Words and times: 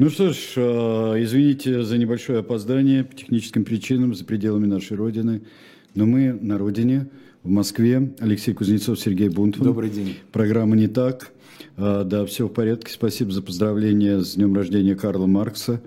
Ну 0.00 0.08
что 0.08 0.32
ж, 0.32 0.36
э, 0.56 1.22
извините 1.24 1.82
за 1.82 1.98
небольшое 1.98 2.38
опоздание 2.38 3.04
по 3.04 3.14
техническим 3.14 3.66
причинам 3.66 4.14
за 4.14 4.24
пределами 4.24 4.64
нашей 4.64 4.96
Родины. 4.96 5.42
Но 5.94 6.06
мы 6.06 6.32
на 6.32 6.56
Родине, 6.56 7.10
в 7.42 7.50
Москве. 7.50 8.10
Алексей 8.18 8.54
Кузнецов, 8.54 8.98
Сергей 8.98 9.28
Бунтман. 9.28 9.66
Добрый 9.66 9.90
день. 9.90 10.16
Программа 10.32 10.74
«Не 10.74 10.88
так». 10.88 11.32
Э, 11.76 12.04
да, 12.06 12.24
все 12.24 12.48
в 12.48 12.50
порядке. 12.50 12.90
Спасибо 12.90 13.30
за 13.30 13.42
поздравление 13.42 14.24
с 14.24 14.36
днем 14.36 14.54
рождения 14.56 14.94
Карла 14.94 15.26
Маркса. 15.26 15.82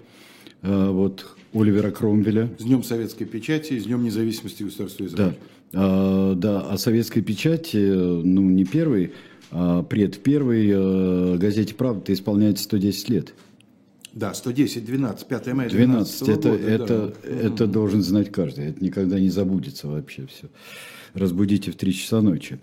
Э, 0.61 0.89
вот 0.91 1.25
Оливера 1.51 1.89
Кромвеля. 1.89 2.51
С 2.59 2.65
Днем 2.65 2.83
Советской 2.83 3.25
Печати 3.25 3.73
и 3.73 3.79
с 3.79 3.85
Днем 3.85 4.03
Независимости 4.03 4.61
государства 4.61 5.05
Израиль. 5.05 5.33
Да, 5.71 6.35
да, 6.35 6.61
о 6.61 6.77
советской 6.77 7.21
печати, 7.21 7.77
ну, 7.77 8.43
не 8.43 8.63
первый, 8.63 9.13
а 9.49 9.81
пред 9.81 10.19
первый 10.19 11.39
газете 11.39 11.73
«Правда» 11.73 12.13
исполняется 12.13 12.65
110 12.65 13.09
лет. 13.09 13.33
Да, 14.13 14.33
110, 14.33 14.85
12, 14.85 15.27
5 15.27 15.47
мая 15.53 15.69
12. 15.69 15.69
12 15.69 16.29
это, 16.29 16.49
года, 16.49 16.63
это, 16.63 17.13
да. 17.23 17.29
это 17.29 17.67
должен 17.67 18.03
знать 18.03 18.31
каждый. 18.31 18.67
Это 18.67 18.83
никогда 18.83 19.19
не 19.19 19.29
забудется 19.29 19.87
вообще 19.87 20.27
все. 20.27 20.49
Разбудите 21.15 21.71
в 21.71 21.75
3 21.75 21.93
часа 21.93 22.21
ночи. 22.21 22.59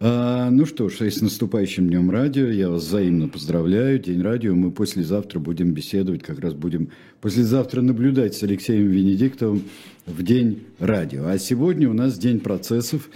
А, 0.00 0.50
ну 0.50 0.66
что 0.66 0.90
ж, 0.90 1.00
с 1.00 1.22
наступающим 1.22 1.88
Днем 1.88 2.10
Радио. 2.10 2.48
Я 2.48 2.68
вас 2.68 2.82
взаимно 2.82 3.28
поздравляю. 3.28 3.98
День 3.98 4.20
радио. 4.20 4.54
Мы 4.54 4.72
послезавтра 4.72 5.38
будем 5.38 5.72
беседовать, 5.72 6.22
как 6.22 6.40
раз 6.40 6.52
будем 6.52 6.90
послезавтра 7.22 7.80
наблюдать 7.80 8.34
с 8.34 8.42
Алексеем 8.42 8.88
Венедиктовым 8.88 9.62
в 10.04 10.22
День 10.22 10.64
радио. 10.78 11.26
А 11.26 11.38
сегодня 11.38 11.88
у 11.88 11.94
нас 11.94 12.18
День 12.18 12.40
процессов. 12.40 13.08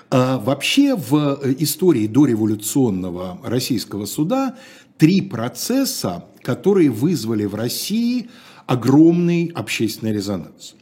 А 0.09 0.39
вообще 0.39 0.95
в 0.95 1.39
истории 1.59 2.07
дореволюционного 2.07 3.39
российского 3.43 4.05
суда 4.05 4.57
три 4.97 5.21
процесса, 5.21 6.25
которые 6.41 6.89
вызвали 6.89 7.45
в 7.45 7.55
России 7.55 8.29
огромный 8.67 9.51
общественный 9.53 10.13
резонанс. 10.13 10.75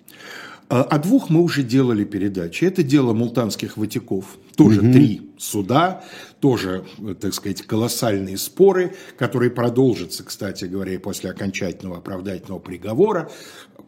А, 0.70 0.84
о 0.84 1.00
двух 1.00 1.32
мы 1.32 1.42
уже 1.42 1.64
делали 1.64 2.04
передачи. 2.04 2.64
Это 2.64 2.84
дело 2.84 3.14
мултанских 3.14 3.76
ватиков, 3.76 4.38
тоже 4.56 4.82
угу. 4.82 4.94
три 4.94 5.32
суда, 5.38 6.04
тоже, 6.40 6.84
так 7.20 7.34
сказать, 7.34 7.64
колоссальные 7.64 8.38
споры, 8.38 8.94
которые 9.18 9.50
продолжатся, 9.50 10.24
кстати 10.24 10.66
говоря, 10.66 11.00
после 11.00 11.32
окончательного 11.32 11.98
оправдательного 11.98 12.60
приговора. 12.60 13.32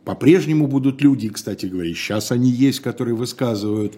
По-прежнему 0.05 0.65
будут 0.65 1.03
люди, 1.03 1.29
кстати 1.29 1.67
говоря, 1.67 1.93
сейчас 1.93 2.31
они 2.31 2.49
есть, 2.49 2.79
которые 2.79 3.13
высказывают 3.13 3.93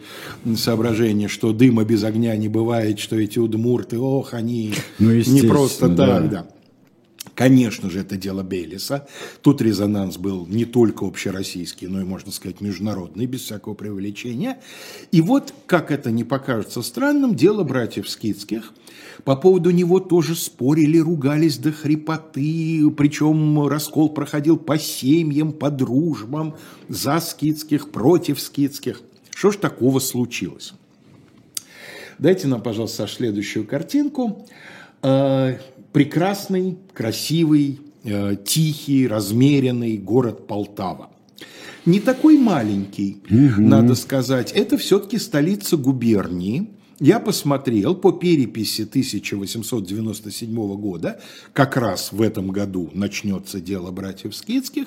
соображение, 0.58 1.30
что 1.30 1.54
дыма 1.54 1.86
без 1.86 2.04
огня 2.04 2.36
не 2.36 2.50
бывает, 2.50 3.00
что 3.00 3.16
эти 3.16 3.39
удмурты, 3.39 3.98
ох, 3.98 4.34
они 4.34 4.73
ну, 5.00 5.11
не 5.11 5.42
просто 5.44 5.88
так, 5.88 5.95
да. 5.95 6.20
да. 6.20 6.48
Конечно 7.36 7.89
же, 7.89 7.99
это 7.99 8.16
дело 8.16 8.44
Бейлиса. 8.44 9.08
Тут 9.42 9.61
резонанс 9.61 10.17
был 10.17 10.45
не 10.45 10.66
только 10.66 11.05
общероссийский, 11.05 11.88
но 11.88 11.99
и, 12.02 12.04
можно 12.04 12.32
сказать, 12.32 12.61
международный, 12.61 13.26
без 13.26 13.42
всякого 13.42 13.73
преувеличения. 13.73 14.60
И 15.11 15.20
вот, 15.21 15.52
как 15.66 15.89
это 15.89 16.11
не 16.11 16.23
покажется 16.23 16.83
странным, 16.83 17.36
дело 17.36 17.64
братьев 17.64 18.08
Скидских. 18.08 18.73
По 19.23 19.36
поводу 19.36 19.71
него 19.71 19.99
тоже 19.99 20.36
спорили, 20.36 20.99
ругались 20.99 21.58
до 21.58 21.71
хрипоты, 21.71 22.89
причем 22.95 23.67
раскол 23.67 24.10
проходил 24.10 24.58
по 24.58 24.77
семьям, 24.77 25.54
по 25.54 25.71
дружбам, 25.71 26.55
за 26.88 27.20
Скидских, 27.20 27.89
против 27.89 28.39
Скидских. 28.39 29.02
Что 29.32 29.52
ж 29.52 29.55
такого 29.58 29.98
случилось? 30.00 30.73
Дайте 32.20 32.48
нам, 32.48 32.61
пожалуйста, 32.61 33.08
следующую 33.08 33.65
картинку. 33.65 34.45
Прекрасный, 35.93 36.77
красивый, 36.93 37.80
э, 38.04 38.36
тихий, 38.43 39.08
размеренный 39.08 39.98
город 39.98 40.48
Полтава. 40.48 41.11
Не 41.86 41.99
такой 41.99 42.37
маленький, 42.37 43.21
угу. 43.30 43.61
надо 43.61 43.95
сказать. 43.95 44.52
Это 44.53 44.77
все-таки 44.77 45.17
столица 45.20 45.77
губернии. 45.77 46.71
Я 46.99 47.20
посмотрел 47.20 47.95
по 47.95 48.11
переписи 48.11 48.83
1897 48.83 50.76
года, 50.76 51.20
как 51.52 51.76
раз 51.76 52.11
в 52.11 52.21
этом 52.21 52.49
году 52.49 52.92
начнется 52.93 53.59
дело 53.59 53.92
братьев 53.92 54.36
Скидских, 54.36 54.86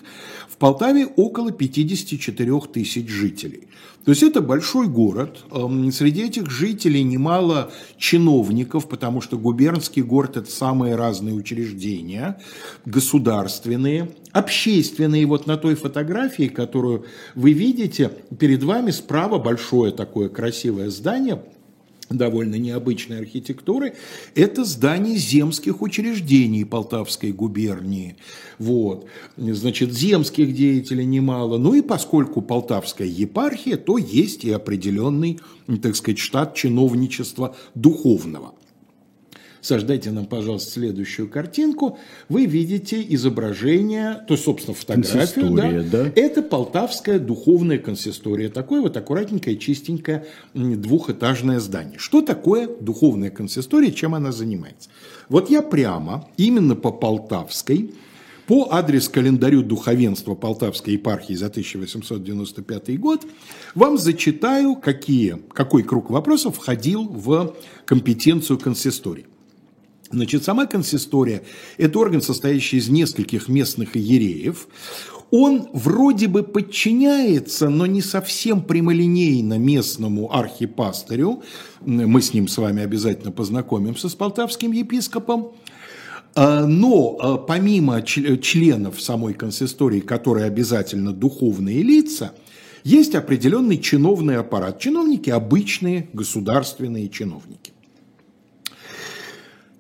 в 0.49 0.56
Полтаве 0.56 1.06
около 1.06 1.50
54 1.50 2.61
тысяч 2.72 3.09
жителей. 3.09 3.69
То 4.05 4.12
есть 4.12 4.22
это 4.22 4.41
большой 4.41 4.87
город. 4.87 5.39
Эм, 5.50 5.91
среди 5.91 6.22
этих 6.22 6.49
жителей 6.49 7.03
немало 7.03 7.72
чиновников, 7.99 8.89
потому 8.89 9.21
что 9.21 9.37
губернский 9.37 10.03
город– 10.03 10.37
это 10.39 10.49
самые 10.49 10.95
разные 10.95 11.34
учреждения, 11.34 12.41
государственные, 12.84 14.11
общественные. 14.31 15.27
Вот 15.27 15.49
на 15.49 15.56
той 15.56 15.75
фотографии, 15.75 16.47
которую 16.47 17.05
вы 17.34 17.53
видите, 17.53 18.12
перед 18.39 18.62
вами 18.62 18.93
справа 18.93 19.41
большое 19.41 19.91
такое 19.91 20.28
красивое 20.28 20.89
здание– 20.91 21.43
довольно 22.11 22.56
необычной 22.56 23.19
архитектуры, 23.19 23.94
это 24.34 24.65
здание 24.65 25.17
земских 25.17 25.83
учреждений 25.83 26.65
Полтавской 26.65 27.33
губернии. 27.33 28.17
Вот. 28.59 29.06
Значит, 29.37 29.93
земских 29.93 30.55
деятелей 30.55 31.05
немало. 31.05 31.59
Ну 31.59 31.75
и 31.75 31.83
поскольку 31.83 32.43
Полтавская 32.43 33.09
епархия, 33.09 33.77
то 33.77 33.99
есть 33.99 34.45
и 34.45 34.50
определенный, 34.50 35.41
так 35.83 35.97
сказать, 35.97 36.19
штат 36.19 36.55
чиновничества 36.55 37.56
духовного. 37.75 38.55
Сождайте 39.66 40.12
нам, 40.12 40.27
пожалуйста, 40.27 40.75
следующую 40.75 41.28
картинку. 41.28 41.99
Вы 42.28 42.47
видите 42.47 43.04
изображение, 43.09 44.25
то 44.28 44.34
есть, 44.34 44.44
собственно, 44.44 44.77
фотографию. 44.77 45.82
Да? 45.91 46.04
да? 46.04 46.12
Это 46.15 46.43
Полтавская 46.43 47.19
духовная 47.19 47.78
консистория. 47.78 48.49
Такое 48.49 48.81
вот 48.81 48.97
аккуратненькое, 48.97 49.56
чистенькое 49.56 50.25
двухэтажное 50.54 51.59
здание. 51.59 51.99
Что 51.99 52.22
такое 52.22 52.69
духовная 52.81 53.31
консистория, 53.31 53.91
чем 53.91 54.15
она 54.15 54.31
занимается? 54.31 54.88
Вот 55.28 55.50
я 55.50 55.62
прямо, 55.62 56.28
именно 56.37 56.77
по 56.77 56.93
Полтавской, 56.93 57.93
по 58.47 58.69
адрес-календарю 58.71 59.65
духовенства 59.65 60.37
Полтавской 60.37 60.93
епархии 60.93 61.34
за 61.34 61.47
1895 61.47 63.00
год 63.00 63.27
вам 63.75 63.98
зачитаю, 63.98 64.77
какие, 64.77 65.43
какой 65.53 65.83
круг 65.83 66.10
вопросов 66.10 66.54
входил 66.54 67.09
в 67.09 67.56
компетенцию 67.84 68.60
консистории. 68.60 69.27
Значит, 70.11 70.44
сама 70.44 70.67
консистория– 70.67 71.43
это 71.78 71.99
орган, 71.99 72.22
состоящий 72.22 72.77
из 72.77 72.89
нескольких 72.89 73.49
местных 73.49 73.97
иереев. 73.97 74.69
Он 75.31 75.69
вроде 75.72 76.28
бы 76.28 76.44
подчиняется, 76.44 77.69
но 77.69 77.87
не 77.87 78.00
совсем 78.00 78.62
прямолинейно 78.62 79.59
местному 79.59 80.33
архипастырю. 80.33 81.42
Мы 81.81 82.22
с 82.22 82.33
ним 82.33 82.47
с 82.47 82.57
вами 82.59 82.83
обязательно 82.83 83.33
познакомимся 83.33 84.09
с 84.09 84.15
полтавским 84.15 84.71
епископом. 84.71 85.53
А, 86.36 86.66
но 86.66 87.16
а, 87.19 87.36
помимо 87.39 88.03
членов 88.03 89.01
самой 89.01 89.34
консистории, 89.34 90.01
которые 90.01 90.47
обязательно 90.47 91.13
духовные 91.13 91.83
лица, 91.83 92.33
есть 92.84 93.16
определенный 93.16 93.78
чиновный 93.78 94.36
аппарат. 94.36 94.78
Чиновники– 94.78 95.31
обычные 95.31 96.09
государственные 96.13 97.09
чиновники. 97.09 97.72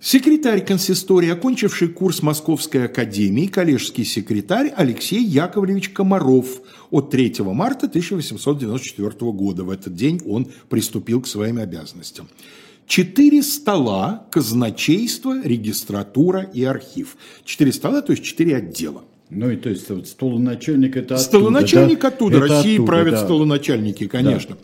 Секретарь 0.08 0.64
консистории, 0.64 1.30
окончивший 1.30 1.88
курс 1.88 2.22
Московской 2.22 2.84
академии, 2.84 3.48
коллежский 3.48 4.04
секретарь 4.04 4.72
Алексей 4.76 5.20
Яковлевич 5.20 5.88
Комаров 5.88 6.46
от 6.92 7.10
3 7.10 7.34
марта 7.40 7.86
1894 7.86 9.32
года. 9.32 9.64
В 9.64 9.70
этот 9.70 9.96
день 9.96 10.20
он 10.24 10.46
приступил 10.68 11.22
к 11.22 11.26
своим 11.26 11.58
обязанностям. 11.58 12.28
Четыре 12.86 13.42
стола, 13.42 14.28
казначейство, 14.30 15.42
регистратура 15.42 16.42
и 16.54 16.62
архив. 16.62 17.16
Четыре 17.44 17.72
стола, 17.72 18.00
то 18.00 18.12
есть 18.12 18.22
четыре 18.22 18.58
отдела. 18.58 19.02
Ну 19.30 19.50
и 19.50 19.56
то 19.56 19.70
есть 19.70 19.90
вот 19.90 20.06
столоначальник 20.06 20.96
это 20.96 21.16
оттуда, 21.16 21.18
Столоначальник 21.18 22.02
да? 22.02 22.08
оттуда. 22.08 22.36
Это 22.36 22.46
России 22.46 22.74
оттуда, 22.74 22.86
правят 22.86 23.14
да. 23.14 23.24
столоначальники, 23.24 24.06
конечно. 24.06 24.56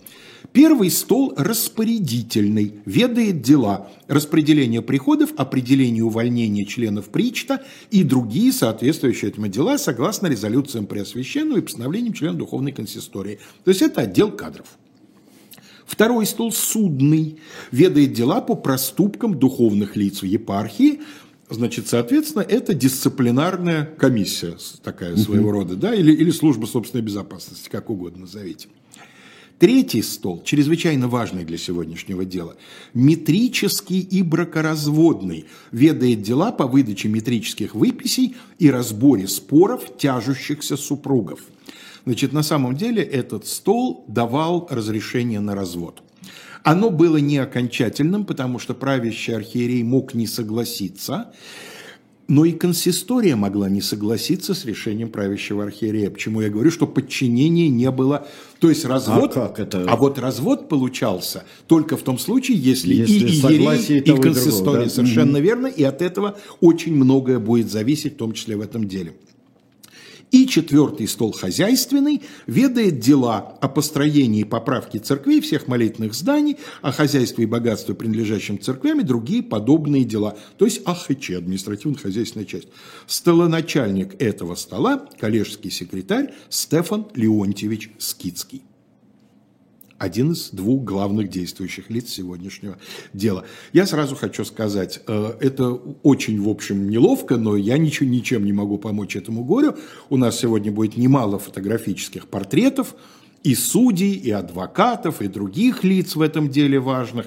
Первый 0.53 0.91
стол 0.91 1.33
распорядительный, 1.37 2.75
ведает 2.85 3.41
дела 3.41 3.91
распределения 4.07 4.83
приходов, 4.83 5.33
определения 5.37 6.03
увольнения 6.03 6.67
членов 6.67 7.07
Причта 7.07 7.63
и 7.91 8.05
другие 8.05 8.53
соответствующие 8.53 9.31
этому 9.31 9.49
дела 9.49 9.79
согласно 9.79 10.27
резолюциям 10.27 10.87
Преосвященного 10.87 11.59
и 11.59 11.63
постановлениям 11.63 12.13
членов 12.13 12.37
Духовной 12.37 12.73
консистории. 12.73 13.39
То 13.65 13.71
есть 13.71 13.81
это 13.81 14.03
отдел 14.03 14.31
кадров. 14.31 14.67
Второй 15.87 16.27
стол 16.27 16.53
судный, 16.53 17.39
ведает 17.71 18.13
дела 18.13 18.41
по 18.41 18.55
проступкам 18.55 19.39
духовных 19.39 19.97
лиц 19.97 20.23
в 20.23 20.27
епархии. 20.27 21.01
Значит, 21.49 21.89
соответственно, 21.89 22.43
это 22.43 22.75
дисциплинарная 22.75 23.87
комиссия 23.99 24.57
такая 24.83 25.17
своего 25.17 25.51
рода, 25.51 25.77
да, 25.77 25.95
или, 25.95 26.13
или 26.13 26.31
служба 26.31 26.67
собственной 26.67 27.03
безопасности, 27.03 27.69
как 27.71 27.91
угодно 27.91 28.23
назовите. 28.23 28.69
Третий 29.63 30.03
стол, 30.03 30.43
чрезвычайно 30.45 31.07
важный 31.07 31.45
для 31.45 31.57
сегодняшнего 31.57 32.25
дела, 32.25 32.57
метрический 32.95 34.01
и 34.01 34.21
бракоразводный, 34.25 35.45
ведает 35.71 36.23
дела 36.23 36.51
по 36.51 36.67
выдаче 36.67 37.07
метрических 37.07 37.77
выписей 37.77 38.35
и 38.59 38.69
разборе 38.69 39.29
споров 39.29 39.97
тяжущихся 39.97 40.77
супругов. 40.77 41.39
Значит, 42.05 42.33
на 42.33 42.43
самом 42.43 42.75
деле 42.75 43.05
этот 43.05 43.47
стол 43.47 44.05
давал 44.09 44.67
разрешение 44.69 45.39
на 45.39 45.55
развод. 45.55 46.03
Оно 46.65 46.91
было 46.91 47.19
не 47.19 47.39
окончательным, 47.39 48.25
потому 48.25 48.59
что 48.59 48.75
правящий 48.75 49.37
архиерей 49.37 49.85
мог 49.85 50.13
не 50.15 50.27
согласиться, 50.27 51.33
но 52.29 52.45
и 52.45 52.53
консистория 52.53 53.37
могла 53.37 53.69
не 53.69 53.81
согласиться 53.81 54.55
с 54.55 54.65
решением 54.65 55.11
правящего 55.11 55.65
архиерея. 55.65 56.11
Почему 56.11 56.41
я 56.41 56.49
говорю, 56.49 56.71
что 56.71 56.87
подчинения 56.87 57.69
не 57.69 57.91
было. 57.91 58.27
То 58.61 58.69
есть 58.69 58.85
развод, 58.85 59.33
А 59.37 59.49
как 59.49 59.61
это? 59.61 59.85
а 59.89 59.97
вот 59.97 60.19
развод 60.19 60.69
получался 60.69 61.45
только 61.67 61.97
в 61.97 62.03
том 62.03 62.19
случае, 62.19 62.59
если, 62.59 62.95
Если 62.95 63.15
и 63.15 63.41
иерей, 63.41 63.99
и 63.99 64.01
другого, 64.01 64.23
консистория. 64.23 64.85
да? 64.85 64.91
Совершенно 64.91 65.39
верно. 65.39 65.67
И 65.67 65.83
от 65.83 66.01
этого 66.01 66.39
очень 66.61 66.95
многое 66.95 67.39
будет 67.39 67.71
зависеть, 67.71 68.15
в 68.15 68.17
том 68.17 68.33
числе 68.33 68.57
в 68.57 68.61
этом 68.61 68.87
деле. 68.87 69.15
И 70.33 70.47
четвертый 70.47 71.07
стол 71.07 71.33
хозяйственный 71.33 72.23
ведает 72.47 73.01
дела 73.01 73.55
о 73.61 73.69
построении 73.69 74.41
и 74.41 74.45
поправке 74.45 74.99
церквей, 74.99 75.43
всех 75.43 75.69
молитвенных 75.69 76.15
зданий, 76.15 76.57
о 76.81 76.91
хозяйстве 76.91 77.45
и 77.45 77.47
богатстве, 77.47 77.95
принадлежащим 77.95 78.59
церквям 78.59 79.01
и 79.01 79.05
другие 79.05 79.43
подобные 79.43 80.05
дела. 80.05 80.39
То 80.57 80.65
есть 80.65 80.81
АХЧ, 80.87 81.33
административно-хозяйственная 81.33 82.47
часть. 82.47 82.69
Столоначальник 83.07 84.21
этого 84.21 84.55
стола, 84.55 85.07
коллежский 85.21 85.71
секретарь 85.71 86.33
Стефан 86.49 87.07
Леонтьевич 87.15 87.91
Скицкий 87.99 88.63
один 90.03 90.33
из 90.33 90.51
двух 90.51 90.83
главных 90.83 91.31
действующих 91.31 91.89
лиц 91.89 92.11
сегодняшнего 92.11 92.77
дела. 93.13 93.45
Я 93.73 93.87
сразу 93.87 94.17
хочу 94.17 94.45
сказать, 94.45 95.01
э, 95.07 95.35
это 95.39 95.71
очень, 96.03 96.43
в 96.43 96.49
общем, 96.49 96.91
неловко, 96.91 97.37
но 97.37 97.57
я 97.57 97.79
ничего, 97.79 98.09
ничем 98.09 98.45
не 98.45 98.53
могу 98.53 98.79
помочь 98.79 99.15
этому 99.15 99.45
горю. 99.45 99.77
У 100.11 100.17
нас 100.17 100.41
сегодня 100.41 100.73
будет 100.73 100.97
немало 100.97 101.39
фотографических 101.39 102.27
портретов 102.27 102.97
и 103.45 103.55
судей, 103.55 104.15
и 104.15 104.31
адвокатов, 104.33 105.23
и 105.23 105.29
других 105.29 105.85
лиц 105.85 106.17
в 106.17 106.21
этом 106.21 106.51
деле 106.51 106.81
важных, 106.81 107.27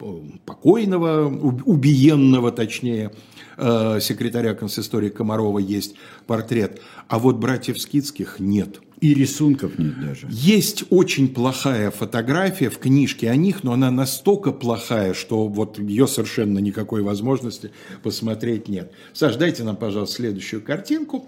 э, 0.00 0.20
покойного, 0.44 1.26
уб- 1.26 1.62
убиенного, 1.64 2.52
точнее, 2.52 3.12
э, 3.56 3.98
секретаря 4.02 4.54
консистории 4.54 5.08
Комарова 5.08 5.58
есть 5.58 5.94
портрет, 6.26 6.82
а 7.08 7.18
вот 7.18 7.36
братьев 7.36 7.80
Скидских 7.80 8.40
нет– 8.40 8.80
И 9.00 9.14
рисунков 9.14 9.78
нет 9.78 9.98
даже. 9.98 10.26
есть 10.30 10.84
очень 10.90 11.32
плохая 11.32 11.90
фотография 11.90 12.68
в 12.68 12.78
книжке 12.78 13.30
о 13.30 13.36
них, 13.36 13.62
но 13.64 13.72
она 13.72 13.90
настолько 13.90 14.52
плохая, 14.52 15.14
что 15.14 15.48
вот 15.48 15.78
ее 15.78 16.06
совершенно 16.06 16.58
никакой 16.58 17.02
возможности 17.02 17.70
посмотреть 18.02 18.68
нет. 18.68 18.92
Саш, 19.14 19.36
дайте 19.36 19.64
нам, 19.64 19.76
пожалуйста, 19.76 20.16
следующую 20.16 20.60
картинку. 20.60 21.26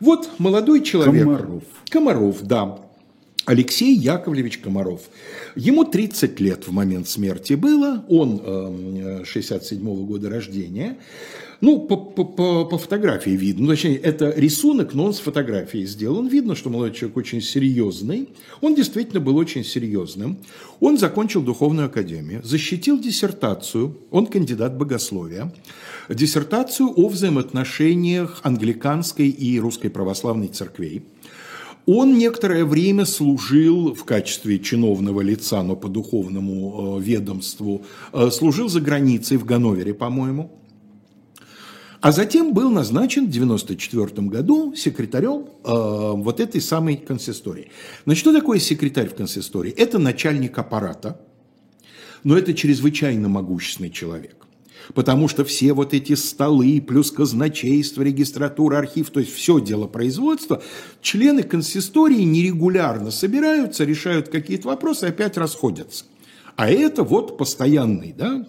Вот 0.00 0.30
молодой 0.38 0.82
человек. 0.82 1.24
Комаров. 1.24 1.62
Комаров, 1.90 2.42
да. 2.42 2.78
Алексей 3.44 3.94
Яковлевич 3.94 4.58
Комаров. 4.58 5.02
Ему 5.56 5.84
30 5.84 6.40
лет 6.40 6.66
в 6.66 6.72
момент 6.72 7.08
смерти 7.08 7.54
было, 7.54 8.04
он 8.08 8.40
э, 8.44 9.24
67 9.24 10.06
года 10.06 10.30
рождения. 10.30 10.96
Ну, 11.62 11.78
по, 11.78 11.96
по- 11.96 12.24
по- 12.24 12.64
по 12.64 12.76
фотографии 12.76 13.30
видно, 13.30 13.66
ну, 13.66 13.68
точнее, 13.68 13.96
это 13.96 14.34
рисунок, 14.36 14.94
но 14.94 15.04
он 15.04 15.14
с 15.14 15.20
фотографией 15.20 15.86
сделан. 15.86 16.26
Видно, 16.26 16.56
что 16.56 16.70
молодой 16.70 16.92
человек 16.92 17.16
очень 17.16 17.40
серьезный. 17.40 18.30
Он 18.60 18.74
действительно 18.74 19.20
был 19.20 19.36
очень 19.36 19.62
серьезным. 19.64 20.38
Он 20.80 20.98
закончил 20.98 21.40
духовную 21.40 21.86
академию, 21.86 22.40
защитил 22.42 22.98
диссертацию, 22.98 23.96
он 24.10 24.26
кандидат 24.26 24.76
богословия, 24.76 25.52
диссертацию 26.08 26.88
о 26.96 27.08
взаимоотношениях 27.08 28.40
англиканской 28.42 29.28
и 29.28 29.60
русской 29.60 29.88
православной 29.88 30.48
церквей. 30.48 31.02
Он 31.86 32.18
некоторое 32.18 32.64
время 32.64 33.06
служил 33.06 33.94
в 33.94 34.02
качестве 34.04 34.58
чиновного 34.58 35.20
лица, 35.20 35.62
но 35.62 35.76
по 35.76 35.88
духовному 35.88 36.98
э, 36.98 37.02
ведомству, 37.02 37.84
э, 38.12 38.30
служил 38.32 38.68
за 38.68 38.80
границей 38.80 39.36
в 39.36 39.44
Ганновере, 39.44 39.94
по-моему. 39.94 40.50
А 42.02 42.10
затем 42.10 42.52
был 42.52 42.68
назначен 42.68 43.26
в 43.26 43.28
1994 43.28 44.26
году 44.26 44.74
секретарем 44.74 45.46
э, 45.64 46.12
вот 46.16 46.40
этой 46.40 46.60
самой 46.60 46.96
консистории. 46.96 47.70
Значит, 48.04 48.20
что 48.20 48.32
такое 48.32 48.58
секретарь 48.58 49.08
в 49.08 49.14
консистории? 49.14 49.70
Это 49.70 50.00
начальник 50.00 50.58
аппарата, 50.58 51.20
но 52.24 52.36
это 52.36 52.54
чрезвычайно 52.54 53.28
могущественный 53.28 53.90
человек. 53.90 54.34
Потому 54.94 55.28
что 55.28 55.44
все 55.44 55.74
вот 55.74 55.94
эти 55.94 56.14
столы, 56.14 56.80
плюс 56.80 57.12
казначейство, 57.12 58.02
регистратура, 58.02 58.78
архив, 58.78 59.10
то 59.10 59.20
есть 59.20 59.32
все 59.32 59.60
дело 59.60 59.86
производства, 59.86 60.60
члены 61.02 61.44
консистории 61.44 62.22
нерегулярно 62.22 63.12
собираются, 63.12 63.84
решают 63.84 64.28
какие-то 64.28 64.66
вопросы 64.66 65.04
опять 65.04 65.36
расходятся. 65.36 66.06
А 66.56 66.68
это 66.68 67.04
вот 67.04 67.38
постоянный, 67.38 68.12
да, 68.12 68.44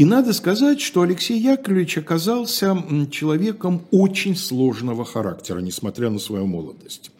и 0.00 0.04
надо 0.06 0.32
сказать, 0.32 0.80
что 0.80 1.02
Алексей 1.02 1.38
Яковлевич 1.38 1.98
оказался 1.98 2.74
человеком 3.10 3.82
очень 3.90 4.34
сложного 4.34 5.04
характера, 5.04 5.58
несмотря 5.58 6.08
на 6.08 6.18
свою 6.18 6.46
молодость. 6.46 7.10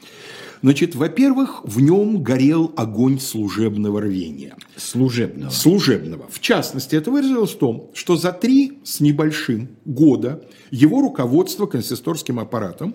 Значит, 0.62 0.94
во-первых, 0.94 1.60
в 1.64 1.78
нем 1.82 2.22
горел 2.22 2.72
огонь 2.78 3.20
служебного 3.20 4.00
рвения. 4.00 4.56
Служебного. 4.76 5.50
Служебного. 5.50 6.26
В 6.30 6.40
частности, 6.40 6.96
это 6.96 7.10
выразилось 7.10 7.50
в 7.50 7.58
том, 7.58 7.90
что 7.92 8.16
за 8.16 8.32
три 8.32 8.78
с 8.82 9.00
небольшим 9.00 9.68
года 9.84 10.42
его 10.70 11.02
руководство 11.02 11.66
консисторским 11.66 12.38
аппаратом 12.38 12.94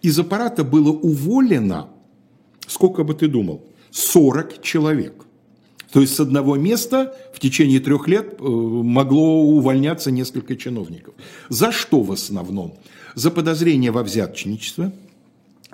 из 0.00 0.18
аппарата 0.18 0.64
было 0.64 0.92
уволено, 0.92 1.90
сколько 2.66 3.04
бы 3.04 3.12
ты 3.12 3.28
думал, 3.28 3.66
40 3.90 4.62
человек. 4.62 5.25
То 5.92 6.00
есть 6.00 6.14
с 6.14 6.20
одного 6.20 6.56
места 6.56 7.14
в 7.32 7.38
течение 7.38 7.80
трех 7.80 8.08
лет 8.08 8.36
э, 8.38 8.44
могло 8.44 9.42
увольняться 9.42 10.10
несколько 10.10 10.56
чиновников. 10.56 11.14
За 11.48 11.72
что 11.72 12.02
в 12.02 12.12
основном? 12.12 12.74
За 13.14 13.30
подозрение 13.30 13.90
во 13.90 14.02
взяточничестве. 14.02 14.92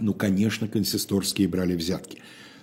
Ну, 0.00 0.14
конечно, 0.14 0.68
консисторские 0.68 1.48
брали 1.48 1.74
взятки. 1.74 2.18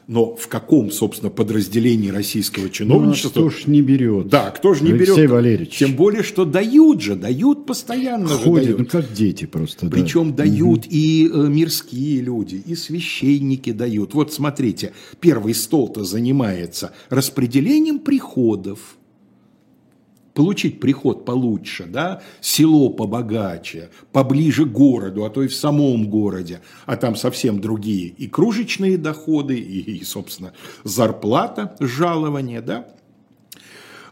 Но 0.09 0.35
в 0.35 0.47
каком, 0.47 0.89
собственно, 0.89 1.29
подразделении 1.29 2.09
российского 2.09 2.63
Ну, 2.63 2.69
а 2.69 2.71
чиновничества? 2.71 3.29
кто 3.29 3.49
ж 3.51 3.67
не 3.67 3.83
берет? 3.83 4.27
Да, 4.27 4.49
кто 4.49 4.73
же 4.73 4.83
не 4.83 4.91
берет? 4.91 5.09
Алексей 5.09 5.27
Валерьевич. 5.27 5.77
Тем 5.77 5.93
более, 5.95 6.23
что 6.23 6.45
дают 6.45 6.99
же, 6.99 7.15
дают 7.15 7.67
постоянно 7.67 8.27
же 8.27 8.33
Ходят, 8.33 8.65
дают. 8.65 8.79
ну 8.79 8.85
как 8.87 9.13
дети 9.13 9.45
просто. 9.45 9.85
да. 9.85 9.91
Причем 9.95 10.33
дают 10.33 10.85
и 10.89 11.29
э, 11.31 11.47
мирские 11.47 12.21
люди, 12.21 12.55
и 12.55 12.73
священники 12.73 13.71
дают. 13.71 14.15
Вот 14.15 14.33
смотрите, 14.33 14.93
первый 15.19 15.53
стол-то 15.53 16.03
занимается 16.03 16.91
распределением 17.11 17.99
приходов. 17.99 18.79
Получить 20.39 20.79
приход 20.79 21.25
получше, 21.25 21.85
да, 21.85 22.21
село 22.39 22.91
побогаче, 22.91 23.89
поближе 24.13 24.63
к 24.63 24.71
городу, 24.71 25.25
а 25.25 25.29
то 25.29 25.43
и 25.43 25.49
в 25.49 25.53
самом 25.53 26.09
городе, 26.09 26.61
а 26.85 26.95
там 26.95 27.17
совсем 27.17 27.59
другие 27.59 28.07
и 28.07 28.25
кружечные 28.25 28.97
доходы, 28.97 29.59
и, 29.59 29.97
и, 29.97 30.03
собственно, 30.05 30.53
зарплата, 30.85 31.75
жалование, 31.81 32.61
да, 32.61 32.87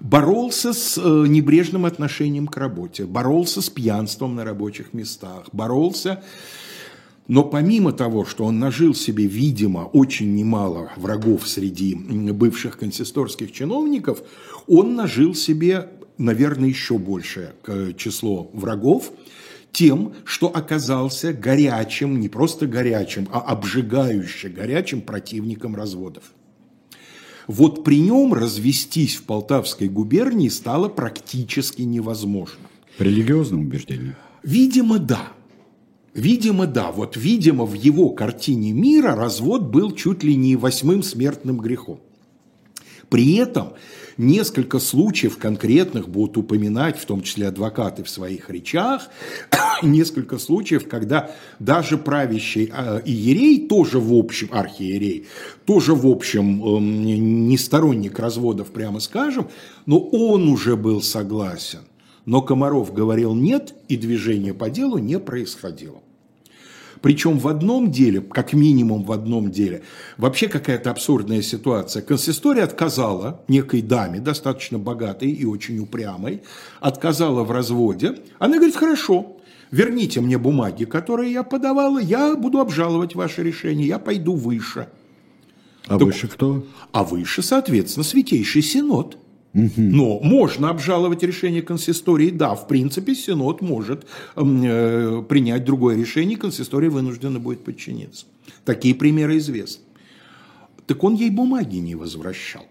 боролся 0.02 0.74
с 0.74 0.98
э, 0.98 1.28
небрежным 1.30 1.86
отношением 1.86 2.48
к 2.48 2.58
работе, 2.58 3.06
боролся 3.06 3.62
с 3.62 3.70
пьянством 3.70 4.36
на 4.36 4.44
рабочих 4.44 4.94
местах, 4.94 5.46
боролся, 5.54 6.22
но 7.28 7.44
помимо 7.44 7.92
того, 7.92 8.26
что 8.26 8.46
он 8.46 8.60
нажил 8.60 8.94
себе, 8.96 9.28
видимо, 9.28 9.86
очень 9.86 10.34
немало 10.34 10.92
врагов 10.96 11.48
среди 11.48 11.94
бывших 11.96 12.78
консисторских 12.78 13.52
чиновников, 13.52 14.24
он 14.66 14.96
нажил 14.96 15.36
себе, 15.36 15.90
наверное, 16.18 16.70
еще 16.70 16.98
большее 16.98 17.54
э, 17.66 17.94
число 17.98 18.50
врагов, 18.54 19.12
Тем, 19.72 20.14
что 20.26 20.48
оказался 20.48 21.34
горячим, 21.34 22.20
не 22.20 22.30
просто 22.30 22.66
горячим, 22.68 23.28
а 23.32 23.40
обжигающе 23.40 24.50
горячим 24.50 25.02
противником 25.02 25.76
разводов. 25.76 26.24
Вот 27.48 27.84
при 27.84 28.00
нем 28.00 28.34
развестись 28.34 29.16
в 29.16 29.24
Полтавской 29.24 29.88
губернии 29.88 30.50
стало 30.50 30.90
практически 30.90 31.84
невозможно. 31.84 32.68
По 32.98 33.04
религиозному 33.04 33.64
убеждению? 33.64 34.16
Видимо, 34.44 35.00
да. 35.00 35.32
Видимо, 36.14 36.66
да. 36.66 36.92
Вот, 36.92 37.16
видимо, 37.16 37.66
в 37.66 37.74
его 37.74 38.10
картине 38.10 38.72
мира 38.74 39.16
развод 39.16 39.64
был 39.70 39.92
чуть 39.92 40.24
ли 40.24 40.36
не 40.36 40.56
восьмым 40.56 41.04
смертным 41.04 41.58
грехом. 41.60 42.02
При 43.10 43.36
этом 43.36 43.74
несколько 44.18 44.80
случаев 44.80 45.38
конкретных 45.38 46.10
будут 46.10 46.38
упоминать, 46.38 46.98
в 46.98 47.06
том 47.06 47.22
числе 47.22 47.48
адвокаты 47.48 48.04
в 48.04 48.10
своих 48.10 48.50
речах, 48.50 49.10
несколько 49.84 50.38
случаев, 50.38 50.88
когда 50.88 51.32
даже 51.60 51.98
правящий 51.98 52.72
э, 52.74 53.02
иерей, 53.06 53.68
тоже 53.68 54.00
в 54.00 54.14
общем, 54.14 54.50
архиерей, 54.52 55.28
тоже 55.66 55.94
в 55.94 56.08
общем 56.08 56.64
э, 56.64 56.80
не 56.80 57.58
сторонник 57.58 58.20
разводов, 58.20 58.72
прямо 58.72 59.00
скажем, 59.00 59.50
но 59.86 60.00
он 60.00 60.48
уже 60.50 60.76
был 60.76 61.02
согласен. 61.02 61.82
Но 62.26 62.42
Комаров 62.42 62.94
говорил 62.94 63.34
нет, 63.34 63.74
и 63.88 63.96
движение 63.96 64.54
по 64.54 64.70
делу 64.70 64.98
не 64.98 65.18
происходило. 65.18 66.02
Причем 67.02 67.38
в 67.38 67.48
одном 67.48 67.92
деле, 67.92 68.22
как 68.22 68.54
минимум 68.54 69.04
в 69.04 69.12
одном 69.12 69.52
деле, 69.52 69.84
вообще 70.18 70.48
какая-то 70.48 70.92
абсурдная 70.92 71.42
ситуация. 71.42 72.02
Консистория 72.02 72.64
отказала 72.64 73.42
некой 73.48 73.82
даме, 73.82 74.20
достаточно 74.20 74.80
богатой 74.80 75.30
и 75.30 75.46
очень 75.46 75.80
упрямой, 75.80 76.42
отказала 76.80 77.44
в 77.44 77.52
разводе. 77.52 78.20
Она 78.40 78.56
говорит, 78.56 78.76
хорошо, 78.76 79.38
верните 79.72 80.22
мне 80.22 80.38
бумаги, 80.38 80.86
которые 80.86 81.34
я 81.34 81.44
подавала, 81.44 82.00
я 82.00 82.36
буду 82.36 82.60
обжаловать 82.60 83.16
ваше 83.16 83.44
решение, 83.44 83.88
я 83.88 84.00
пойду 84.00 84.36
выше. 84.36 84.88
А 85.88 85.98
так, 85.98 86.02
выше 86.02 86.28
кто? 86.28 86.66
А 86.92 87.04
выше, 87.04 87.42
соответственно, 87.42 88.04
Святейший 88.04 88.62
Синод. 88.62 89.18
Но 89.54 90.20
можно 90.20 90.70
обжаловать 90.70 91.24
решение 91.24 91.62
консистории. 91.62 92.30
Да, 92.30 92.54
в 92.56 92.68
принципе, 92.68 93.16
Синод 93.16 93.62
может 93.62 94.06
э, 94.36 95.24
принять 95.28 95.66
другое 95.66 95.98
решение, 95.98 96.38
консистория 96.38 96.90
вынуждена 96.90 97.40
будет 97.40 97.64
подчиниться. 97.64 98.26
Такие 98.66 98.94
примеры 98.94 99.38
известны. 99.38 99.84
Так 100.86 101.04
он 101.04 101.16
ей 101.16 101.30
бумаги 101.30 101.78
не 101.78 101.96
возвращал. 101.96 102.66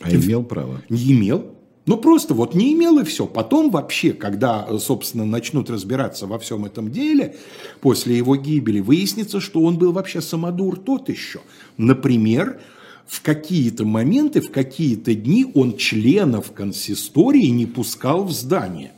А 0.00 0.12
имел 0.12 0.42
право? 0.42 0.82
Не 0.88 1.12
имел. 1.12 1.54
Ну, 1.86 1.98
просто 1.98 2.32
вот 2.32 2.54
не 2.54 2.72
имел 2.72 2.98
и 2.98 3.04
все. 3.04 3.26
Потом 3.26 3.70
вообще, 3.70 4.12
когда, 4.12 4.66
собственно, 4.78 5.26
начнут 5.26 5.68
разбираться 5.68 6.26
во 6.26 6.38
всем 6.38 6.64
этом 6.64 6.90
деле, 6.90 7.36
после 7.80 8.16
его 8.16 8.36
гибели, 8.36 8.80
выяснится, 8.80 9.40
что 9.40 9.62
он 9.62 9.76
был 9.76 9.92
вообще 9.92 10.22
самодур 10.22 10.78
тот 10.78 11.10
еще. 11.10 11.40
Например, 11.76 12.58
в 13.06 13.22
какие-то 13.22 13.84
моменты, 13.84 14.40
в 14.40 14.50
какие-то 14.50 15.14
дни 15.14 15.46
он 15.54 15.76
членов 15.76 16.52
консистории 16.52 17.46
не 17.48 17.66
пускал 17.66 18.24
в 18.24 18.32
здание. 18.32 18.92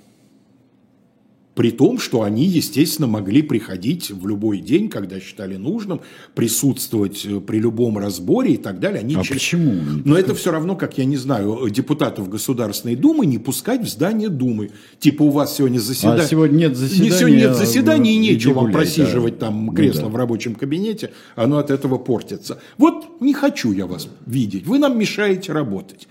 При 1.56 1.70
том, 1.70 1.98
что 1.98 2.22
они, 2.22 2.44
естественно, 2.44 3.08
могли 3.08 3.40
приходить 3.40 4.10
в 4.10 4.28
любой 4.28 4.58
день, 4.58 4.90
когда 4.90 5.18
считали 5.18 5.56
нужным, 5.56 6.02
присутствовать 6.34 7.24
э, 7.24 7.40
при 7.40 7.58
любом 7.58 7.96
разборе 7.96 8.52
и 8.52 8.56
так 8.58 8.78
далее. 8.78 9.00
Они 9.00 9.14
а 9.14 9.22
член... 9.22 9.38
почему? 9.38 9.74
Но 10.04 10.18
это 10.18 10.34
все 10.34 10.52
равно, 10.52 10.76
как, 10.76 10.98
я 10.98 11.06
не 11.06 11.16
знаю, 11.16 11.66
депутатов 11.70 12.28
Государственной 12.28 12.94
Думы 12.94 13.24
не 13.24 13.38
пускать 13.38 13.80
в 13.80 13.88
здание 13.88 14.28
Думы. 14.28 14.70
Типа 14.98 15.22
у 15.22 15.30
вас 15.30 15.56
сегодня 15.56 15.78
заседание... 15.78 16.24
А 16.24 16.28
сегодня 16.28 16.56
нет 16.58 16.76
заседания. 16.76 17.10
Сегодня 17.12 17.36
нет 17.36 17.56
заседания 17.56 18.12
и 18.12 18.18
нечего 18.18 18.52
вам 18.52 18.70
просиживать 18.70 19.38
да. 19.38 19.46
там 19.46 19.74
кресло 19.74 20.02
ну, 20.02 20.06
да. 20.08 20.12
в 20.12 20.16
рабочем 20.16 20.56
кабинете, 20.56 21.12
оно 21.36 21.56
от 21.56 21.70
этого 21.70 21.96
портится. 21.96 22.60
Вот 22.76 23.22
не 23.22 23.32
хочу 23.32 23.72
я 23.72 23.86
вас 23.86 24.08
видеть, 24.26 24.66
вы 24.66 24.78
нам 24.78 24.98
мешаете 24.98 25.52
работать 25.52 26.06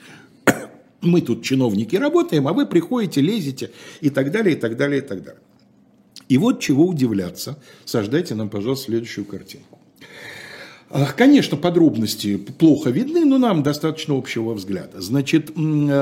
мы 1.06 1.22
тут 1.22 1.44
чиновники 1.44 1.96
работаем, 1.96 2.48
а 2.48 2.54
вы 2.54 2.66
приходите, 2.66 3.22
лезете 3.22 3.72
и 4.02 4.10
так 4.10 4.32
далее, 4.32 4.56
и 4.56 4.60
так 4.60 4.78
далее, 4.78 5.00
и 5.00 5.06
так 5.06 5.24
далее. 5.24 5.42
И 6.28 6.38
вот 6.38 6.60
чего 6.60 6.86
удивляться. 6.86 7.58
Сождайте 7.86 8.36
нам, 8.36 8.50
пожалуйста, 8.50 8.86
следующую 8.86 9.26
картинку. 9.26 9.80
Конечно, 11.18 11.58
подробности 11.58 12.38
плохо 12.38 12.90
видны, 12.90 13.26
но 13.26 13.38
нам 13.38 13.64
достаточно 13.64 14.18
общего 14.18 14.54
взгляда. 14.54 15.02
Значит, 15.02 15.50
э, 15.50 15.54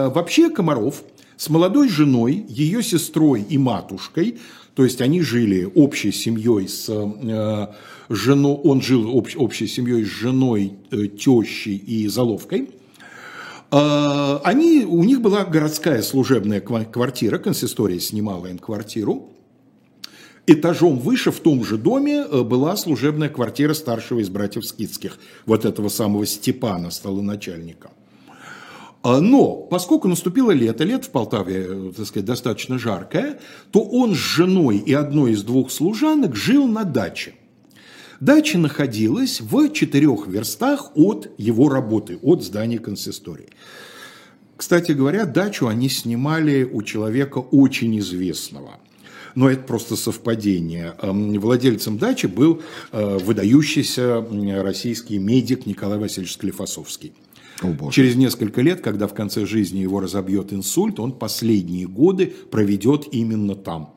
вообще 0.10 0.50
Комаров 0.50 1.04
с 1.38 1.50
молодой 1.50 1.90
женой, 1.90 2.46
ее 2.48 2.84
сестрой 2.84 3.44
и 3.48 3.58
матушкой, 3.58 4.40
то 4.76 4.84
есть 4.84 5.02
они 5.02 5.22
жили 5.22 5.70
общей 5.74 6.12
семьей 6.12 6.68
с 6.68 6.90
э, 6.90 7.68
женой, 8.10 8.60
он 8.64 8.82
жил 8.82 9.16
общ, 9.16 9.36
общей 9.38 9.68
семьей 9.68 10.04
с 10.04 10.10
женой, 10.10 10.74
э, 10.92 11.08
тещей 11.08 11.78
и 11.78 12.08
заловкой– 12.08 12.70
а, 12.80 12.83
они, 13.76 14.86
у 14.86 15.04
них 15.04 15.22
была 15.22 15.46
городская 15.46 16.02
служебная 16.02 16.62
квартира, 16.62 17.38
консистория 17.38 18.00
снимала 18.00 18.48
им 18.48 18.60
квартиру. 18.60 19.30
Этажом 20.46 21.00
выше 21.00 21.32
в 21.32 21.40
том 21.40 21.64
же 21.64 21.78
доме 21.78 22.26
э, 22.30 22.44
была 22.44 22.76
служебная 22.76 23.30
квартира 23.30 23.74
старшего 23.74 24.20
из 24.20 24.30
братьев 24.30 24.66
Скидских, 24.66 25.18
вот 25.46 25.64
этого 25.64 25.88
самого 25.88 26.26
Степана, 26.26 26.92
столоначальника. 26.92 27.92
А, 29.04 29.22
но 29.22 29.56
поскольку 29.56 30.10
наступило 30.10 30.52
лето, 30.52 30.84
лето 30.84 31.06
в 31.06 31.12
Полтаве, 31.12 31.66
э, 31.66 31.92
так 31.96 32.06
сказать, 32.06 32.26
достаточно 32.26 32.78
жаркое, 32.78 33.40
то 33.72 33.82
он 33.84 34.16
с 34.16 34.18
женой 34.18 34.80
и 34.80 34.94
одной 34.94 35.32
из 35.32 35.44
двух 35.44 35.72
служанок 35.72 36.36
жил 36.36 36.68
на 36.68 36.84
даче. 36.84 37.36
Дача 38.24 38.58
находилась 38.58 39.42
в 39.42 39.70
четырех 39.74 40.28
верстах 40.28 40.92
от 40.96 41.30
его 41.38 41.68
работы, 41.68 42.20
от 42.22 42.42
здания 42.42 42.80
консистории. 42.80 43.50
Кстати 44.56 44.94
говоря, 44.94 45.26
дачу 45.26 45.68
они 45.68 45.90
снимали 45.90 46.64
у 46.64 46.84
человека 46.84 47.40
очень 47.40 48.00
известного. 48.00 48.80
Но 49.36 49.50
это 49.50 49.64
просто 49.64 49.98
совпадение. 49.98 50.96
Эм, 51.02 51.38
владельцем 51.38 51.98
дачи 51.98 52.28
был 52.28 52.62
э, 52.94 53.18
выдающийся 53.18 54.26
российский 54.62 55.18
медик 55.18 55.66
Николай 55.66 56.00
Васильевич 56.00 56.36
Склифосовский. 56.36 57.12
О, 57.62 57.92
Через 57.92 58.16
несколько 58.16 58.62
лет, 58.62 58.80
когда 58.80 59.08
в 59.08 59.14
конце 59.14 59.46
жизни 59.46 59.80
его 59.80 60.00
разобьет 60.00 60.54
инсульт, 60.54 60.98
он 60.98 61.12
последние 61.12 61.88
годы 61.88 62.34
проведет 62.50 63.06
именно 63.12 63.56
там. 63.56 63.94